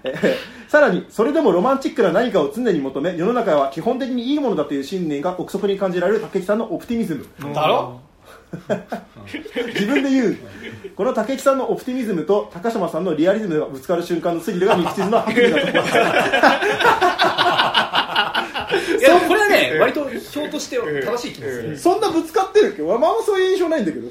[0.04, 0.14] え
[0.54, 8.00] ーさらにそれでもロマンチックな何かを常に求め世の中は基本的にいいものだという信念が奥底に感じられる竹木さんのオプティミズムだろ？
[9.74, 10.38] 自分で言う
[10.96, 15.90] この竹木さんのオプティミズムと高島さんのリアリズムがぶつかる瞬間のスリルが日地図のハッピーだと思います
[18.98, 21.78] いやこれはね割と表としては正しい気がする。
[21.78, 24.08] そんなぶつかってるっけまあまあそういう印象ないんだけど。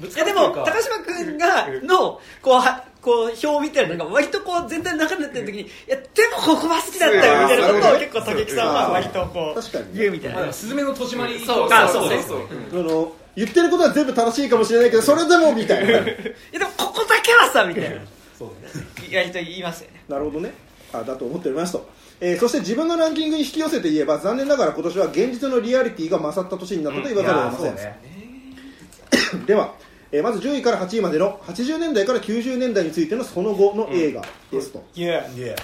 [0.00, 9.90] ぶついやでも高島君がのこうはこう表みたいなのが割とこう全体の中になってる時にいやでもここは好きだったよみたいなことを結構竹木さんは割とこう確かにね。
[9.94, 10.40] 言うみたいな。
[10.40, 11.68] まあスズメの戸締まりそう。
[11.72, 12.08] あそう。
[12.10, 12.40] ねそう。
[12.72, 15.90] あの言ってることは全部正しいかもしれないけどそれでもみたいな。
[15.90, 18.02] いやでもここだけはさみたいな。
[18.38, 18.54] そうね。
[19.08, 20.04] 意外と言いますよね。
[20.08, 20.52] なるほどね。
[20.92, 21.88] あだと思っておりますと、
[22.20, 27.98] えーそして自分のランキングに引き寄せて言えば残念ながら今年は現実のリアリティが勝った年になったと言わざるを得ません、ね。
[29.46, 29.74] では、
[30.12, 35.54] えーまず10位から8位までの80年代から90年代についてのその後の映画ですと、いやいや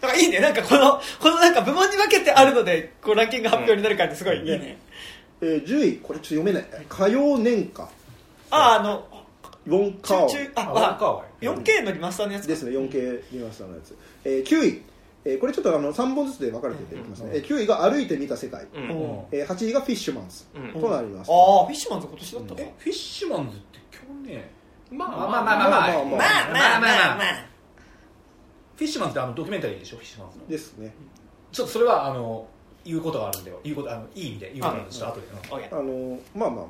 [0.00, 0.38] だからいいね。
[0.40, 4.78] なんかこのこのなんか部門に分けてあるのでこうランキング発表になるからってすごいいいね、
[5.40, 6.66] えー10位これちょっと読めない。
[6.88, 7.88] 火曜年歌あ
[8.50, 9.06] ああの
[9.66, 10.28] ウォンカオ。
[10.30, 12.48] 中中ああワイ 4K のリマスターのやつか。
[12.48, 14.82] ですね 4K リマスターのやつ、えー9位、
[15.24, 18.88] えーこれちょっとあの3本ずつで分かれていきますね、えー9位が歩いてみた世界、うんうん。
[19.32, 20.44] えー8位がフィッシュマンズ。
[20.54, 20.80] うん。
[20.80, 24.44] となります、ああフィッシュマンズ今年だったかえフィッシュマンズって去年？
[24.90, 26.04] まあまあまあまあまあまあまあまあ。
[26.04, 26.80] まあまあ。
[26.80, 27.48] まあまあ
[28.76, 29.96] フィッシュマンズってあのドキュメンタリーでしょ？
[29.96, 30.46] フィッシュマンズの。
[30.46, 30.94] ですね。
[31.52, 32.46] ちょっとそれはあの
[32.84, 34.84] 言うことがあるんで言うことあのいい意味で言うことがあるん。
[34.86, 35.26] でちょっと後で。
[35.26, 35.58] うん。
[35.58, 36.64] オッケーあのまあまあ。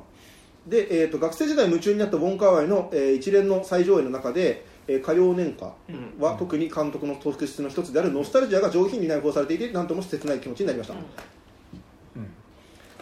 [0.67, 5.71] で、えー、と学生時代夢中になったウォン・カーワイの、えー一連の最上映の中で、えー、歌謡年歌
[6.19, 10.95] は、特に監督の特質の一つであるノスタルジアが上品に内包されていて何とも切ない気持ちになりました、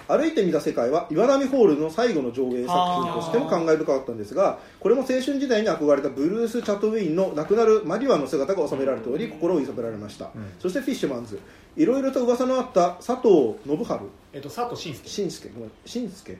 [0.09, 11.39] 歩いてみた世界は岩波ホールの最後の上映作品としても感慨深かったんですがこれも青春時代に憧れたブルース・チャットウィーンの亡くなるマリワの姿が収められており心を揺さぶられました、そしてフィッシュマンズ。
[11.77, 14.01] いろいろと噂のあった佐藤信春。
[14.33, 15.09] えっと佐藤慎介。
[15.09, 15.49] 慎介。
[15.53, 15.71] ごめん。
[15.85, 16.37] 慎介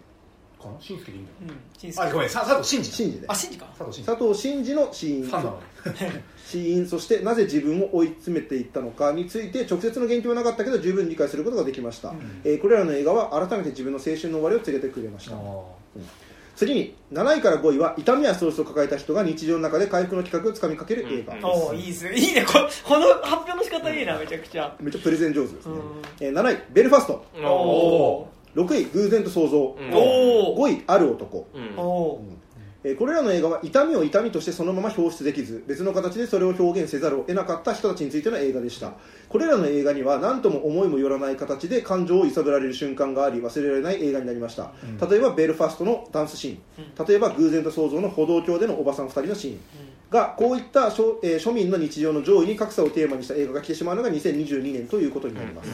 [0.62, 1.32] かな慎介でいいんだ。
[1.42, 3.66] うんあごめんさ佐藤慎二慎二であ新次か。
[3.78, 5.24] 佐藤慎二佐藤真二の死因。
[5.24, 5.60] ファンなの。
[6.46, 12.14] 死因そしてなぜ自分を追い詰めていったのかについて直接の言及はなかったけど十分理解することができました、
[12.44, 15.36] えーこれらの映画は改めて自分の青春の終わりを告げてくれました。
[16.56, 21.36] 次に7位から5位は痛みやストレスを抱えた人が日常の中で回復の企画をつかみかける映画。
[21.36, 22.16] です、おおいいですね。
[22.16, 22.44] いいね。
[22.46, 22.54] こ
[22.84, 24.76] この発表の仕方いいなめちゃくちゃ。
[24.80, 25.74] めっちゃプレゼン上手ですね。
[25.74, 25.82] うん、
[26.20, 27.24] えー7位ベルファスト。
[27.44, 28.28] おお
[28.58, 29.94] 6位偶然と想像、うん。
[29.94, 31.62] おお5位ある男、うん。
[32.84, 38.94] えーこれらの映画は痛みを痛みとしてそのまま表出できず別の形でそれを表現せざるを得なかった人たちについての映画でした。
[39.28, 44.72] これらの映画には何とも思いもよらない形で感情を揺さぶられる瞬間があり忘れられない映画になりました、
[45.10, 49.60] 例えばベルファストのダンスシーン、例えば偶然と想像の歩道橋でのおばさん2人のシーン、
[50.10, 55.72] がこういった庶、えー庶民の日常の上位に格差をテーマにした映画が来てしまうのが2022年ということになります、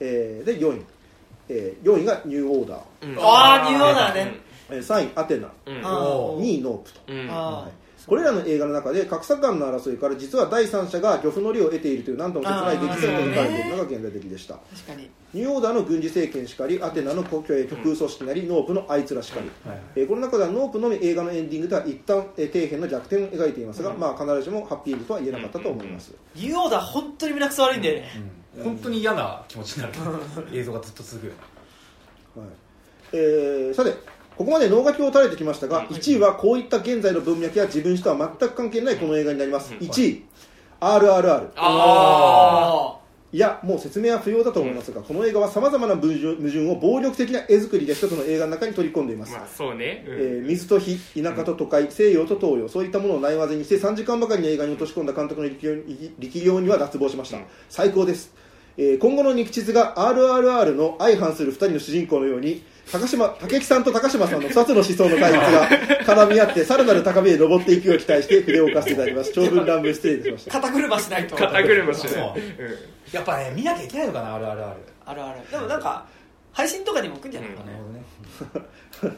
[0.00, 0.82] えーで4位、
[1.48, 3.18] えー4位がニューオーダー、うん。
[3.20, 4.36] ああニューオーダーね。
[4.70, 5.48] えー3位アテナ。
[5.66, 5.86] うん。
[5.86, 6.44] あおー。
[6.44, 7.00] 2位ノープと。
[7.08, 7.28] うん。
[7.30, 7.68] あ
[8.06, 14.54] これらの映画の中で格差間の争いから実は第三者が漁夫の利を得ているという何とも切ない現実を描かれているのが現代的でした。
[14.54, 15.10] 確かに。
[15.34, 28.08] ニューオーダーの軍事政権しかりアテナの極極右組織なりノープのあいつらしかり、はいえーこの中ではノープのみ映画のエンディングでは一旦、えー底辺の逆転を描いていますが、まあ、必ずしもハッピーエンドとは言えなかったと思います、ニューオーダー本当に胸くそ悪いんだよね
[28.62, 29.94] 本当に嫌な気持ちになる。
[30.52, 31.32] 映像がずっと続くよ
[32.36, 32.46] はい。
[33.12, 33.92] えーさて
[34.36, 40.24] ここまで脳書きを垂れてきましたが、1位はこういった現在の文脈や自分史とは全く関係ないこの映画になります、1位
[40.80, 42.98] RRR あ
[43.30, 50.04] いやもう説明は不要だと思いますが、この映画はさまざまな矛盾矛盾を暴力的な絵作りで一つの映画の中に取り込んでいます、まあそうね。
[50.06, 50.14] うん。
[50.14, 58.32] えー水と火田舎と都会西洋と東洋そういったものをないわぜにして3時間ばかりの映画に落とし込んだ監督の力量に力量には脱帽しました、最高です、
[58.78, 65.68] えー今後の肉地図が RRR の相反する2人の主人公のように高島武木さんと高島さんの2つの思想の対立が
[66.26, 69.32] 絡み合ってさらなる高みへ登っていくよう期待して筆を置かせていただきます。
[69.32, 70.56] 長文乱文失礼いたしました。
[70.58, 71.36] あ肩車しないと。
[71.36, 72.32] 肩車しない
[73.12, 74.72] やっぱね見なきゃいけないのかな RRR
[75.06, 76.06] あるあるでもなんか
[76.58, 77.78] 配信とかにも置くんじゃないかな、ね
[79.00, 79.12] なん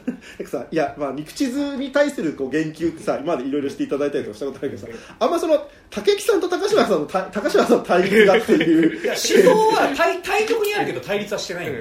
[0.45, 4.87] かさいや、まあ、肉地図に対するこう言及ってさ今までいろいろしていただいたりとかしたことあるけどさ
[5.17, 9.01] あんまその武木さんと高島さんのた高島さんの対立がっていう。
[9.09, 11.71] 思想は 対対極にあるけど対立はしてない。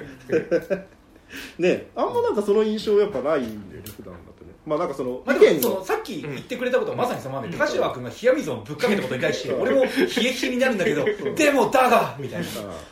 [1.59, 4.30] ねあんまなんかその印象やっぱないんだよね普段だとね
[4.71, 12.47] まあなんかそのまあ、意見のでもそのさっき言ってくれたことはまさにそのままで、高島君が冷や水をぶっかけたことに対して俺も冷え冷えになるんだけどでもだがみたいな。
[12.47, 12.51] あ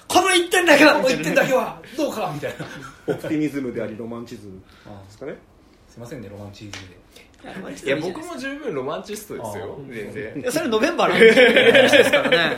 [0.09, 2.66] この一点だけはこの一点だけはどうかみたいな。
[3.06, 4.55] オプティミズムでありロマンチズム。
[4.55, 4.60] で
[5.10, 5.36] すかね。
[5.88, 7.86] すいませんねロマンチズムで。
[7.86, 10.40] いや僕も十分ロマンチストですよあ全然。
[10.40, 12.05] いやそれノベンバーなんで。
[12.05, 12.56] すからね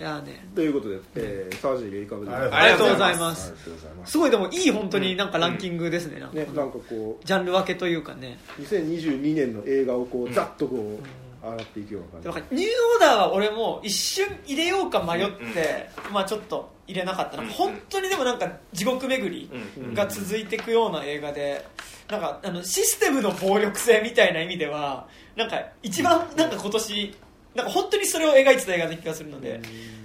[0.00, 0.48] いやね。
[0.54, 2.32] ということで、えー、サージーレイカブで。
[2.32, 4.12] ありありがとうございありがますとうございます。
[4.12, 8.38] すごいでもいい本当になんかランキングですねなんかねなんかこジャンル分けというかね。
[8.58, 10.98] う2022年の映画をこうざっとこ
[11.44, 17.50] う洗っていくような感だからニューオーダーは俺も一瞬入れようか迷って、まあちょっと入れなかったな、うん。
[17.50, 19.94] 本当にでもなんか地獄巡りうん。
[19.94, 21.66] が続いていくような映画で
[22.08, 25.06] なんかあのシステムの暴力性みたいな意味では
[25.36, 27.14] なんか一番なんか今年
[27.54, 29.60] なんか本当にそれを描いてた映画な気がするので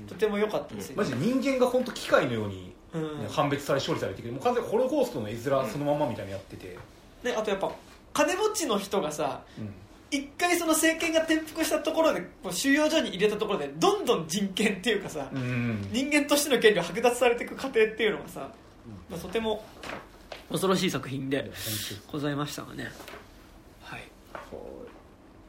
[0.07, 0.89] とても良かったです。
[0.89, 3.22] よ、マジで人間が本当機械のように、うん。
[3.22, 6.77] ね判別され処理されていくもう完全にホロコーストの絵面そのまんまみたいなのやってて、
[7.23, 7.72] ね、あとやっぱ
[8.13, 9.73] 金持ちの人がさうん。
[10.11, 18.51] 一回その政権が転覆したところでこう収容所に入れたところでどんどん人権っていうかさ、うん人間としての権利を剥奪されていく過程っていうのがさ、
[19.09, 19.65] まあ、とても
[20.49, 21.51] 恐ろしい作品で
[22.11, 22.91] ございましたがね。
[23.81, 23.99] はい。
[24.34, 24.38] は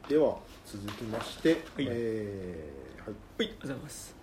[0.09, 0.10] い。
[0.10, 0.36] では
[0.66, 3.10] 続きまして、えーはい。
[3.10, 3.16] はい。
[3.38, 4.16] ありがとうございます、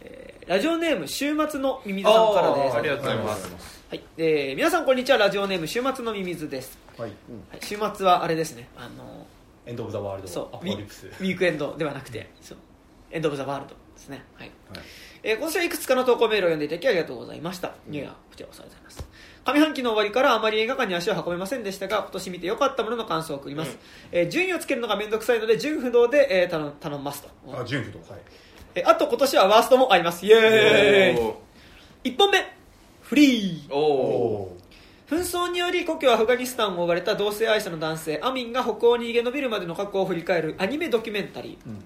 [0.00, 2.76] えーラジオネーム週末のミミズさんからです。
[2.76, 3.84] ありがとうございます。
[3.88, 4.02] はい。
[4.18, 5.18] えー皆さんこんにちは。
[5.18, 7.10] ラジオネーム週末のミミズです、はい。
[7.52, 8.68] はい、週末はあれですね。
[8.76, 9.26] あの
[9.66, 10.28] エンド・オブ・ザ・ワールド。
[10.28, 10.56] そう。
[10.56, 11.06] アポカリプス。
[11.06, 12.58] ウィークエンドではなくてそう。
[13.12, 14.24] エンド・オブ・ザ・ワールドですね。
[14.34, 14.50] はい。
[14.70, 14.80] はい。
[15.22, 17.74] えー今年はいくつかの投稿メールを読んでいただきありがとうございました。
[17.88, 19.09] いやいや、こちらこそありがとうございます。
[19.52, 23.76] 上半期の終わりからあまり映画館に足を運べませんでしたが、今年見て良かったものの感想を送ります。
[24.12, 27.28] えー順位をつけるのがめんどくさいので、順不動で、えー頼頼みますと。
[27.52, 28.20] あ純不動はい
[28.74, 30.24] えーあと今年はワーストもあります。
[30.24, 31.40] イエーイお
[32.04, 32.38] !1 本目
[33.02, 34.56] フリーーお
[35.08, 41.82] 紛争により故郷アフガニスタンを追われた同性愛者の男性アミンが北欧に逃げ延びるまでの過去を振り返るアニメドキュメンタリー、うん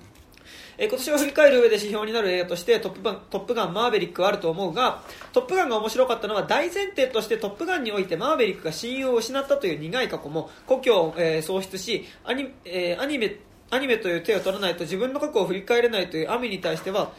[0.79, 5.03] えー今年を振り返る上で指標になる映画としてトップガン「トップガンマーヴェリック」はあると思うが
[5.33, 13.37] 「トップガン」が面白かったのは大前提として「トップガン」においてマーヴェリックが親友を失ったという苦い過去も故郷を、えー喪失しアニ,、えーアニメ
[13.71, 17.13] アニメという手を取らないと自分の過去を振り返れないというアミに対しては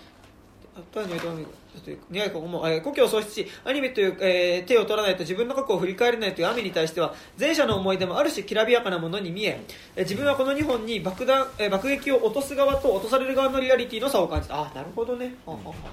[1.82, 9.62] 苦い過去も、えー故郷を喪失しアニメという、えー手を取らないと自分の過去を振り返れないというアミに対しては前者の思い出もある種きらびやかなものに見え
[9.96, 14.62] えー自分はこの2本に爆弾、えー爆撃を落とす側と落とされる側のリアリティの差を感じた。
[14.62, 15.90] あなるほどね、はあはあはあ。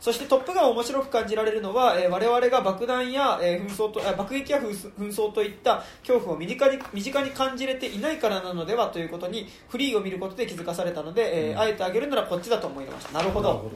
[0.00, 4.72] そして「トップガン」を面白く感じられるのは、えー我々が爆弾や、えー紛争とあ爆撃や紛
[5.12, 13.12] 争といった恐怖を身近に身近に感じれていないからなのではということにフリーを見ることで気づかされたので、えーあえてあげるならこっちだと思いました。
[13.12, 13.70] なるほど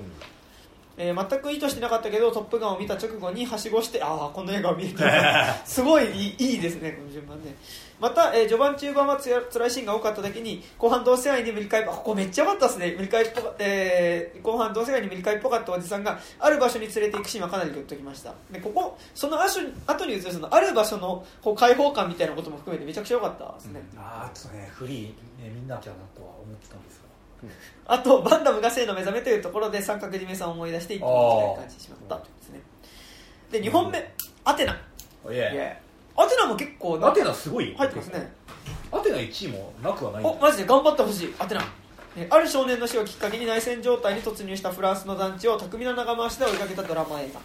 [0.97, 5.03] えー全く意図してなかったけど「トップガン」を見た直後にはしごしてああこの映画を見れて
[5.65, 7.55] すごいいいいいですねこの順番ね。
[8.01, 12.95] また、えー序盤中盤はつや辛いシーンが多かっただけに後半同世愛に無理解あここめっちゃ良かったですね。
[12.97, 18.35] 無理解っぽか、えー後半同世愛に無理解っぽかったおじさんがある場所に連れて行くシーンはかなりグッときました。
[18.51, 25.03] でここその後に後に移るそのある場所のこう開放感みたいなことも含めてめちゃくちゃ良かったですね、ああちょっとねフリー、
[25.43, 27.05] ね、みんなきゃなとは思ってたんですが
[27.87, 32.61] あとバンダムが性の目覚めというところで三角締めさんを思い出して一気に行きたい感じしまったですね。
[33.51, 34.77] で2本目、アテナ。
[36.17, 38.33] アテナも結構アテナすごい入ってますね。
[38.91, 41.35] アテナ1位もなくはないおマジで頑張ってほしい。
[41.39, 41.65] アテナ。
[42.17, 47.41] えある少年の死をきっかけに内戦状態に突入したフランスの団地を巧みな長回しで追いかけたドラマ映画。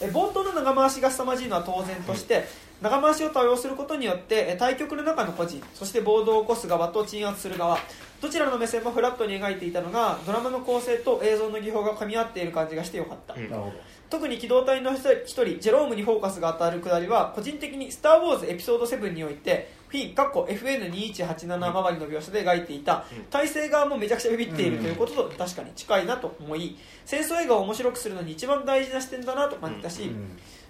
[0.00, 2.46] え冒頭の長回しが凄まじいのは当然として
[2.80, 7.78] 長回しを多用することによってえ対局の中の個人そして暴動を起こす側と鎮圧する側
[8.20, 13.50] どちらの目線もフラットに描いていたのがドラマの構成と映像の技法が噛み合っている感じがしてよかった、うん。
[13.50, 13.72] なるほ
[14.08, 23.04] 特に機動隊の一人一人ジェロームにフォーカスが当たるくだりは個人的に「スター・ウォーズエピソード7」においてフィン FN2187 周りの描写で描いていた。
[23.12, 23.24] うん。
[23.24, 30.10] 体制側もめちゃくちゃビビっているということと確かに近いなと思い戦争映画を面白くするのに一番大事な視点だなと感じたし、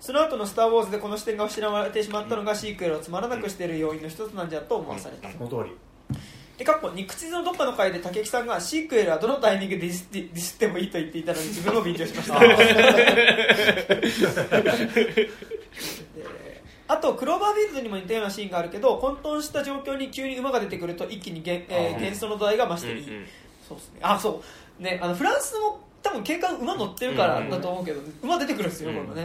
[0.01, 5.31] その後の「スター・ウォーズ」でこの視点が失われてしまったのがシークエルをつまらなくしている要因の一つなんじゃと思わされた。
[5.31, 6.19] その通り
[6.59, 12.39] でかっこ肉地のどっかの回で武井さんがシークエルはどのタイミングでディスってディスってもいいと言っていたのに自分も便乗しました。
[12.41, 12.49] で
[16.89, 23.27] あとクローバービールドにも似たようなシーンがあるけど混沌した状況に急に馬が出てくると一気にげん、えー幻想の度合いが増していい、うんうん
[23.69, 24.01] そうですね。
[24.03, 24.43] あそ
[24.79, 24.83] う。
[24.83, 28.97] ねあのフランスも多分警官馬乗ってるからだと思うけど、馬出てくるんですよ、うん。
[28.97, 29.23] これもね、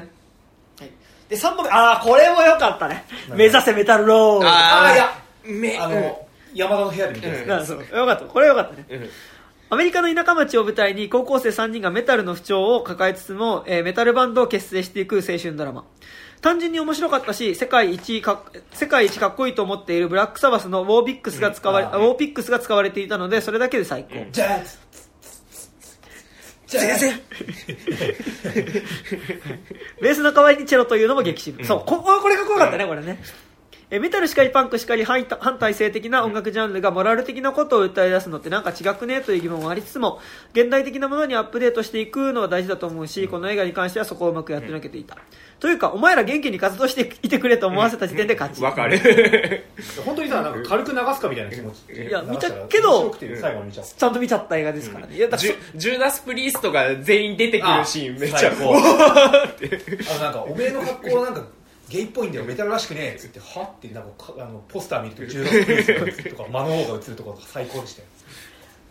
[0.80, 0.90] はい、
[1.30, 3.06] で3本目ああこれも良かったね。
[3.36, 7.48] 目指せメタルロードあーあいやめあの、山田の部屋で見てるやつね。
[7.48, 7.78] なそう。
[7.80, 8.26] よかった。
[8.26, 8.86] これよかったね。
[8.90, 9.10] うん。
[9.69, 15.86] アメリカの田舎町を舞台に高校生3人がメタルの不調を抱えつつも、えーメタルバンドを結成していく青春ドラマ。
[16.41, 21.91] 単純に面白かったし世界一か世界一かっこいいと思っているブラックサバスのウォーピックスが使われ、うん。
[21.91, 24.60] ウォーピックスが使われていたのでそれだけで最高、じゃあ
[26.68, 26.84] じゃあ
[30.02, 31.84] ベースの代わりにチェロというのも激渋、そう。
[31.86, 33.22] ここれが怖かったねこれね
[33.93, 40.19] えメタルしかりパンクしかり反反体制的な音楽ジャンルがモラル的なことを訴え出すのってなんか違くねという疑問はありつつも
[40.53, 45.18] 現代的なものにアップデートしていくのは大事だと思うしこの映画に関してはそこをうまくやってのけていた、
[45.59, 48.97] というかお前ら元気に活動していてくれと思わせた時点で勝ち、わかる。
[50.05, 51.93] 本当にさなんか軽く流すかみたいな気持ち。
[51.93, 53.09] いや見たけど
[53.72, 53.85] ちゃう。
[53.85, 59.43] ちゃんと見ちゃった映画ですからね、いやだからジュジューダス・プリーストが全員出てくるシーンめっちゃ最高あ
[60.15, 61.43] のなんかおめえの格好なんか
[61.91, 62.45] ゲイっぽいんだよ。
[62.45, 63.15] メタルらしくねえ。
[63.15, 68.07] っつってはってなんかかあのポスター見るとジューダス・プリーストが映るとかマノーが映るとか最高でしたよ。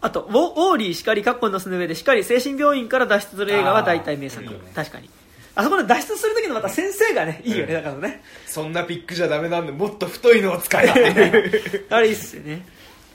[0.02, 4.44] あとウォウォーリーしかりカッコンのすの上でしかり精神病院から脱出する映画は大体名作。
[4.44, 4.50] ね。
[4.74, 5.08] 確かに。
[5.54, 8.22] あそこで脱出する時のまた先生がねいいよねだからね。
[8.46, 10.86] そんなピックじゃダメなんでもっと太いのを使え。
[10.86, 12.66] っ てあれいいっすよね。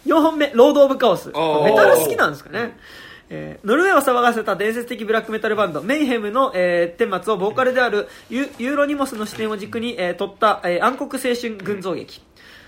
[0.05, 1.33] 4本目「ロード・オブ・カオス」メ
[1.75, 2.77] タル好きなんですかね、
[3.29, 12.21] えーノルウェーを騒がせた伝説的ブラックメタルバンドメイヘムの、えー、顛末をボーカルであるユユーロニモスの視点を軸に、えー撮った、えー暗黒青春群像劇。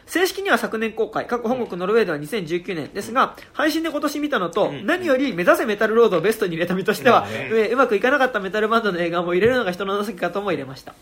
[0.08, 1.28] 正式には昨年公開。
[1.28, 2.88] 過去本国ノルウェーでは2019年。
[2.94, 7.28] ですが配信で今年見たのと、何より目指せメタルロードをベストに入れた身としては、
[7.72, 10.96] うまくいかなかったメタルバンドの映画も入れるのが人の情けかとも入れました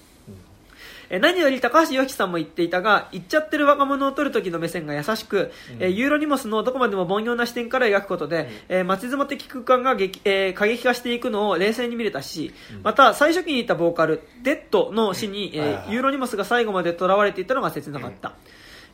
[1.10, 12.53] えー何より高橋由紀さんも言っていたが言っちゃってる若者を撮る時の目線が優しく、えーユーロニモスのどこまでも凡庸な視点から描くことで、えー街相撲的空間が激、えー過激化していくのを冷静に見れたし、
[12.84, 18.34] また最初期に言ったボーカルデッドの死に、えユーロニモスが最後まで囚われていたのが切なかった、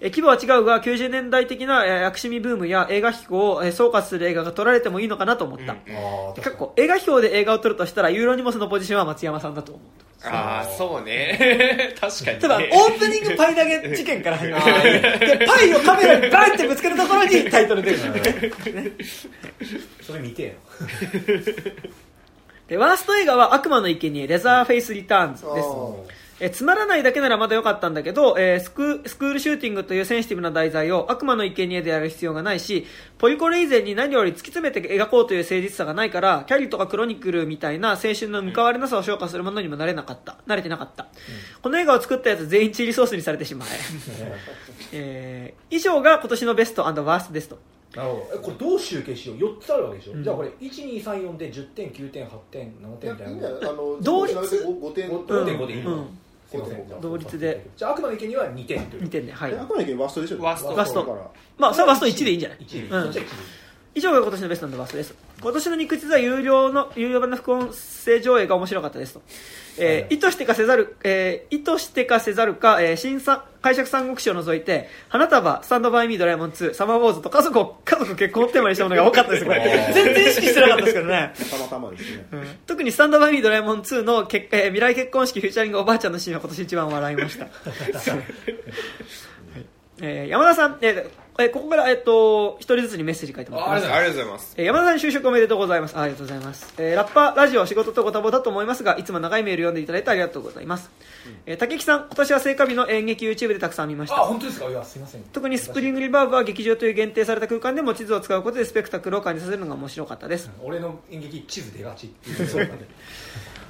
[0.02, 5.76] えー規模は違うが90年代的な、えー、薬師味ブームや映画飛行を、えー総括する映画が撮られてもいいのかなと思った、あ
[6.38, 9.84] あかっこ映画秘宝で映画を撮るとしたらユーロニモスのポジションは松山さんだと思う。
[10.23, 11.95] ああそうね。
[11.99, 12.41] 確かにね。
[12.41, 15.02] ただ、オープニングパイ投げ事件から始まる。
[15.19, 17.98] で、パイをカメラにバンってぶつけるところにタイトル出る。
[20.06, 20.57] それ見てえ
[22.68, 26.20] で、ワースト映画は悪魔の生贄レザーフェイスリターンズです。
[26.43, 32.88] えつまらないだけならまだ良かったんだけど、えースクスクールシューティングというセンシティブな題材を悪魔の生贄でやる必要がないし
[33.19, 40.38] ポリコレ以前に何より突き詰めて描こうという誠実さがないからキャリーとかクロニクルみたいな青春の向かわれなさを消化するものにもなれなかった。
[40.47, 41.07] 慣れてなかった、
[41.61, 43.69] この映画を作ったやつ全員チリソースにされてしまえ。
[44.93, 47.57] えー以上が今年のベストワーストですと。
[47.95, 48.35] なるほど。
[48.35, 53.51] えこれどう集計しよう？4つあるわけでしょ、じゃあこれ1234で10点9点8点7いやいいん点みたい？
[53.61, 53.69] な
[54.01, 56.07] 同率？5点5.5でいいの、うん
[57.02, 57.65] 同率で。
[57.76, 59.03] じゃあ悪魔の生贄は2点という。
[59.03, 59.52] 2点ではい。
[59.52, 60.41] えあくまでワーストでしょ。
[60.41, 60.68] ワースト。
[60.69, 61.32] ワーストだから。
[61.57, 63.03] まあそれはワースト1でいいんじゃない？1位、うん。
[63.03, 63.30] そっちは1位
[63.93, 65.13] 以上が今年のベストのバスです。
[65.41, 67.72] 今年の肉実は有料の有料版の副音
[68.05, 69.22] 声上映が面白かったですと、
[69.80, 79.59] えー意図してかせざる、えー意図してかせざるか、えー新さ解釈三国志を除いて花束スタンドバイミードラえもん2サマーウォーズと家族を家族結婚をテーマにしたものが多かったですこれ
[79.93, 81.34] 全然意識してなかったですけどね。
[81.51, 82.26] たまたまですね。
[82.65, 87.47] 特にスタンドバイミードラえもん2のけ、えー未来結婚式フューチャリングおばあちゃんのシーンは今年一番笑いました、
[90.01, 91.09] えー山田さん、えー
[91.40, 93.94] えーここから、えっと一人ずつにメッセージ書いてもらってます。
[93.94, 94.53] ありがとうございます。
[94.58, 95.95] えー山田さん就職おめでとうございます。
[95.95, 100.90] あありがとうございます、えーラッパーラジオ仕事とご多忙だと思いますがいつも長いメール読んでいただいてありがとうございます、
[101.45, 104.15] えー竹木さん今年は聖火日の演劇 YouTube でたくさん見ました。
[104.15, 104.69] あ本当ですか？
[104.69, 105.23] いやすいません。
[105.31, 110.49] 特にスプリングリバーブは劇場という限定された空間でも地図を使うことでスペクタクルを感じさせるのが面白かったです。
[110.64, 112.48] 俺の演劇地図出がちっていう。
[112.48, 112.88] そうなんで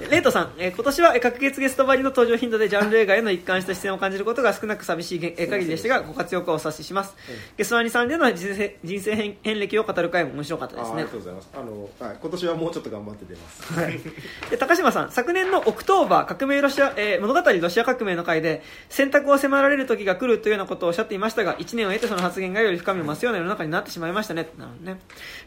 [0.10, 7.14] レイトさん、えー今年はえー各月ゲストばりの登場頻度でジャンル映画への一貫した視線を感じることが少なく寂しいげえー限りでしたがご活用をお察しします、
[7.56, 10.92] ゲストアニさんでの人生人生遍遍歴を語る回も面白かったですね。
[10.92, 11.50] あありがとうございます。
[11.54, 14.50] あの、はい、今年はもうちょっと頑張って出ます。
[14.50, 24.50] で高島さん昨年のオクトーバー革命ロシア、えー物語ロシア革命の回で選択を迫られる時が来るというようなことをおっしゃっていましたが1年を経てその発言がより深みを増すような世の中になってしまいましたね。
[24.58, 25.00] なるほどね、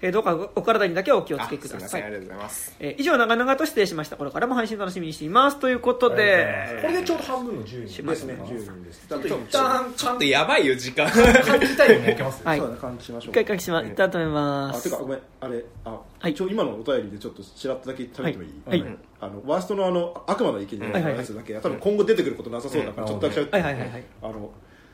[0.02, 1.84] えーどうかお体にだけはお気をつけください。
[1.84, 2.00] あすい。
[2.00, 2.76] ませんありがとうございます。
[2.80, 4.16] えー以上長々と失礼しました。
[4.16, 5.58] これからも配信楽しみにしています。
[5.58, 7.88] ということでこれでちょうど半分の10人。
[7.88, 8.34] しますね。
[8.34, 9.06] 10人です。
[9.08, 11.10] ちょっと一ちょ旦ちょっとやばいよ時間。
[11.10, 11.96] 感じたい。
[11.96, 12.58] を設けますはい。
[12.58, 13.30] そうだね感じしましょう。
[13.30, 13.84] 一回書きしまい。
[13.90, 14.78] ったと思います。
[14.78, 15.18] あてかごめん。
[15.40, 16.32] あれあ、はい。
[16.32, 18.82] 一応今のお便りでちょっとちらっとだけ喋ってもいい、はい。
[18.82, 18.96] はい。
[19.20, 24.04] あのワーストのあの悪魔の生贄のやつだけ、多分今後出てくることなさそうだから、うんちょっとだけ喋って、はいはいはいはい。
[24.22, 24.50] あの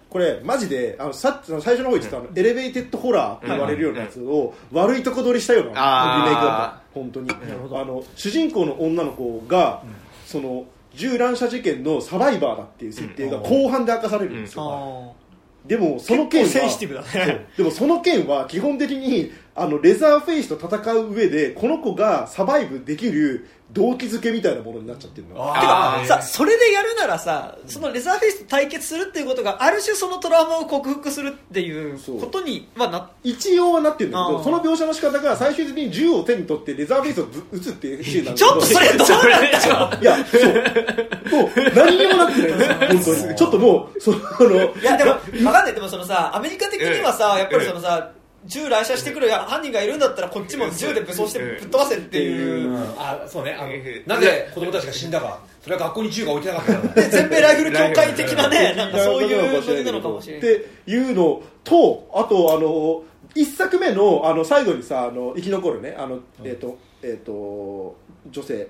[0.09, 6.83] これマジであのさっきの最初の方言ってた、あのエレベーテッドホラーって言われるようなやつを悪いとこ取りしたようなリメイクだった。
[6.93, 7.31] 本当に。
[7.31, 9.83] あの主人公の女の子が、
[10.27, 15.21] その銃乱射事件のサバイバーだっていう設定が後半で明かされるんですよ、あ
[15.67, 19.31] でもその件はでもその件は基本的に
[19.61, 25.35] あのレザーフェイスと戦う上でこの子がサバイブできる動機づけみたいなものになっちゃってるの。
[25.35, 40.01] てあかさそれでやるならさそのレザーフェイスと対決するっていうことがある種そのトラウマを克服するっていうことにはな一応はなってるんだけどその描写の仕方が最終的に銃を手に取ってレザーフェイスをぶ撃つっていうシーンなんだけちどょっとそれどうなんだよ。
[40.01, 41.43] いやそう。
[41.43, 42.89] もう何にもなってない。
[42.97, 43.37] 本当に。
[43.37, 45.75] ちょっともうそのあのいやでも分かんない。
[45.75, 48.11] でもそのさアメリカ的にはさやっぱりそのさ
[48.47, 52.75] 銃乱射してくる犯人がいるんだったらこっちも銃で武装してぶっ飛ばせっていう。
[52.99, 53.53] あそうね。
[53.53, 55.41] あのえなぜ子供たちが死んだか。
[55.63, 60.57] それは学校に銃が置いてなかったか全米ライフル協会的なねなんかそういうノリなのかもしれない。
[60.57, 63.03] っていうのとあとあの
[63.35, 65.95] 一作目のあの最後にさあの生き残るね。
[65.99, 67.97] あの、えっ、とえっ、と
[68.31, 68.69] 女性、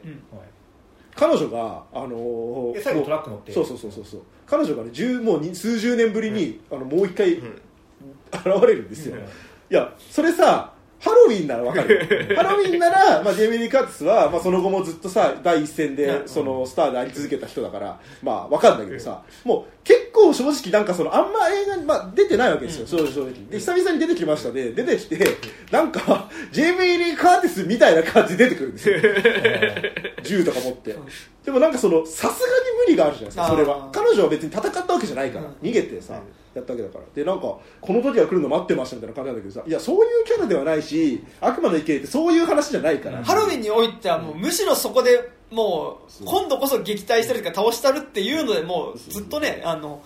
[1.14, 3.52] 彼女があのえ最後もうトラック乗って。
[3.52, 4.20] そうそうそうそうそう。
[4.46, 9.16] 彼女がね十もうに数十年ぶりに、あのもう一回、現れるんですよ、
[9.70, 12.36] いやそれさハロウィンならわかるよ。
[12.36, 23.32] ハロウィンなら、まあ、ジェイミー・リー・カーティスは、まあ、その後もずっとさ第一線でそのスターであり続けた人だからまあわかるんだけどさもう結構正直なんかそのあんま映画に、まあ、出てないわけですよ、正直。
[23.50, 25.26] で久々に出てきましたで出てきて
[25.70, 28.96] なんかジェイミー・リー・カーティスみたいな感じで出てくるんですよ。
[30.22, 30.94] 銃とか持って。
[31.46, 32.32] でもなんかそのさすがに
[32.84, 33.88] 無理があるじゃないですかそれは。
[33.90, 36.20] 彼女は別に戦ったわけじゃないから、逃げてさ、
[36.54, 37.04] やったわけだから。
[37.14, 39.62] でなんかこの時が来るの待ってましたみたいな感じなんだけどさ。
[39.66, 50.02] いやそういうキャラではないし悪魔の池ってそういう話じゃないから、ハロウィンにおいてはもうむしろそこでもう今度こそ撃退したりとか倒したるっていうのでもうずっとねあの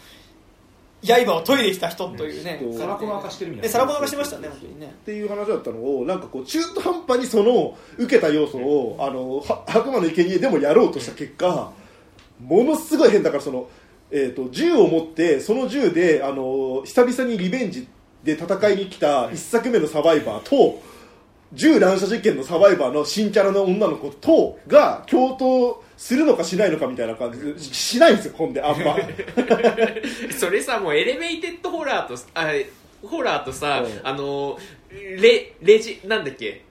[1.07, 2.59] 刃を研いできた人というね。
[2.62, 3.69] そうサラコの赤してるみたいな。
[3.69, 4.87] でサラコの赤してましたね本当にね。
[4.87, 11.73] っていう話だったのをなんかこう中途半端にその受けた要素をあのは悪魔の生贄でもやろうとした結果
[12.41, 13.69] ものすごい変だからその、
[14.10, 17.89] えー、と銃を持ってその銃であの久々にリベンジ
[18.22, 20.81] で戦いに来た一作目のサバイバーと
[21.52, 28.97] 銃乱射事件のサバイバーの新キャラの女の子とが共闘するのかしないのかみたいな感じしないんですよほんであんま。
[30.36, 32.48] それさもうエレベーテッドホラーとあ
[33.06, 34.01] ホラーとさ、うん。
[34.02, 34.59] あの
[34.90, 36.62] レレジなんだっけ？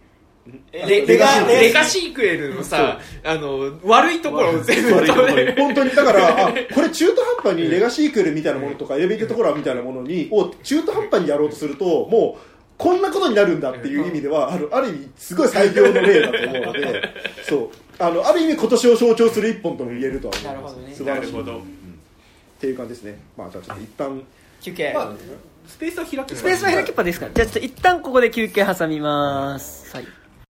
[0.71, 2.13] レレレガレガシー。
[2.13, 5.07] クエルのさ、あの悪いところを全部悪い。
[5.07, 5.51] ところ止めに。
[5.53, 5.89] 本当に。
[5.91, 12.41] だからあこれ中途半端にレガシークエルみたいなものとかエレベートところみたいなものにを中途半端にやろうとするともう
[12.77, 17.09] こんなことになるんだっていう意味ではあるある意味すごい最強の例だと思うので
[17.47, 17.69] そう。
[17.99, 20.73] あのある意味今年を象徴する一本とも言えるとは思います。
[20.73, 20.93] なるほどね。
[20.95, 21.31] 素晴らしい。
[21.31, 21.57] なるほど。
[21.57, 21.61] っ
[22.59, 23.19] ていう感じですね。
[23.37, 24.23] まあじゃあちょっと一旦。
[24.61, 25.11] 休憩、まあ
[25.67, 27.31] スペースは開けスペースは開きっぱですから。
[27.33, 29.95] じゃあちょっと一旦ここで休憩挟みます。
[29.95, 30.22] はい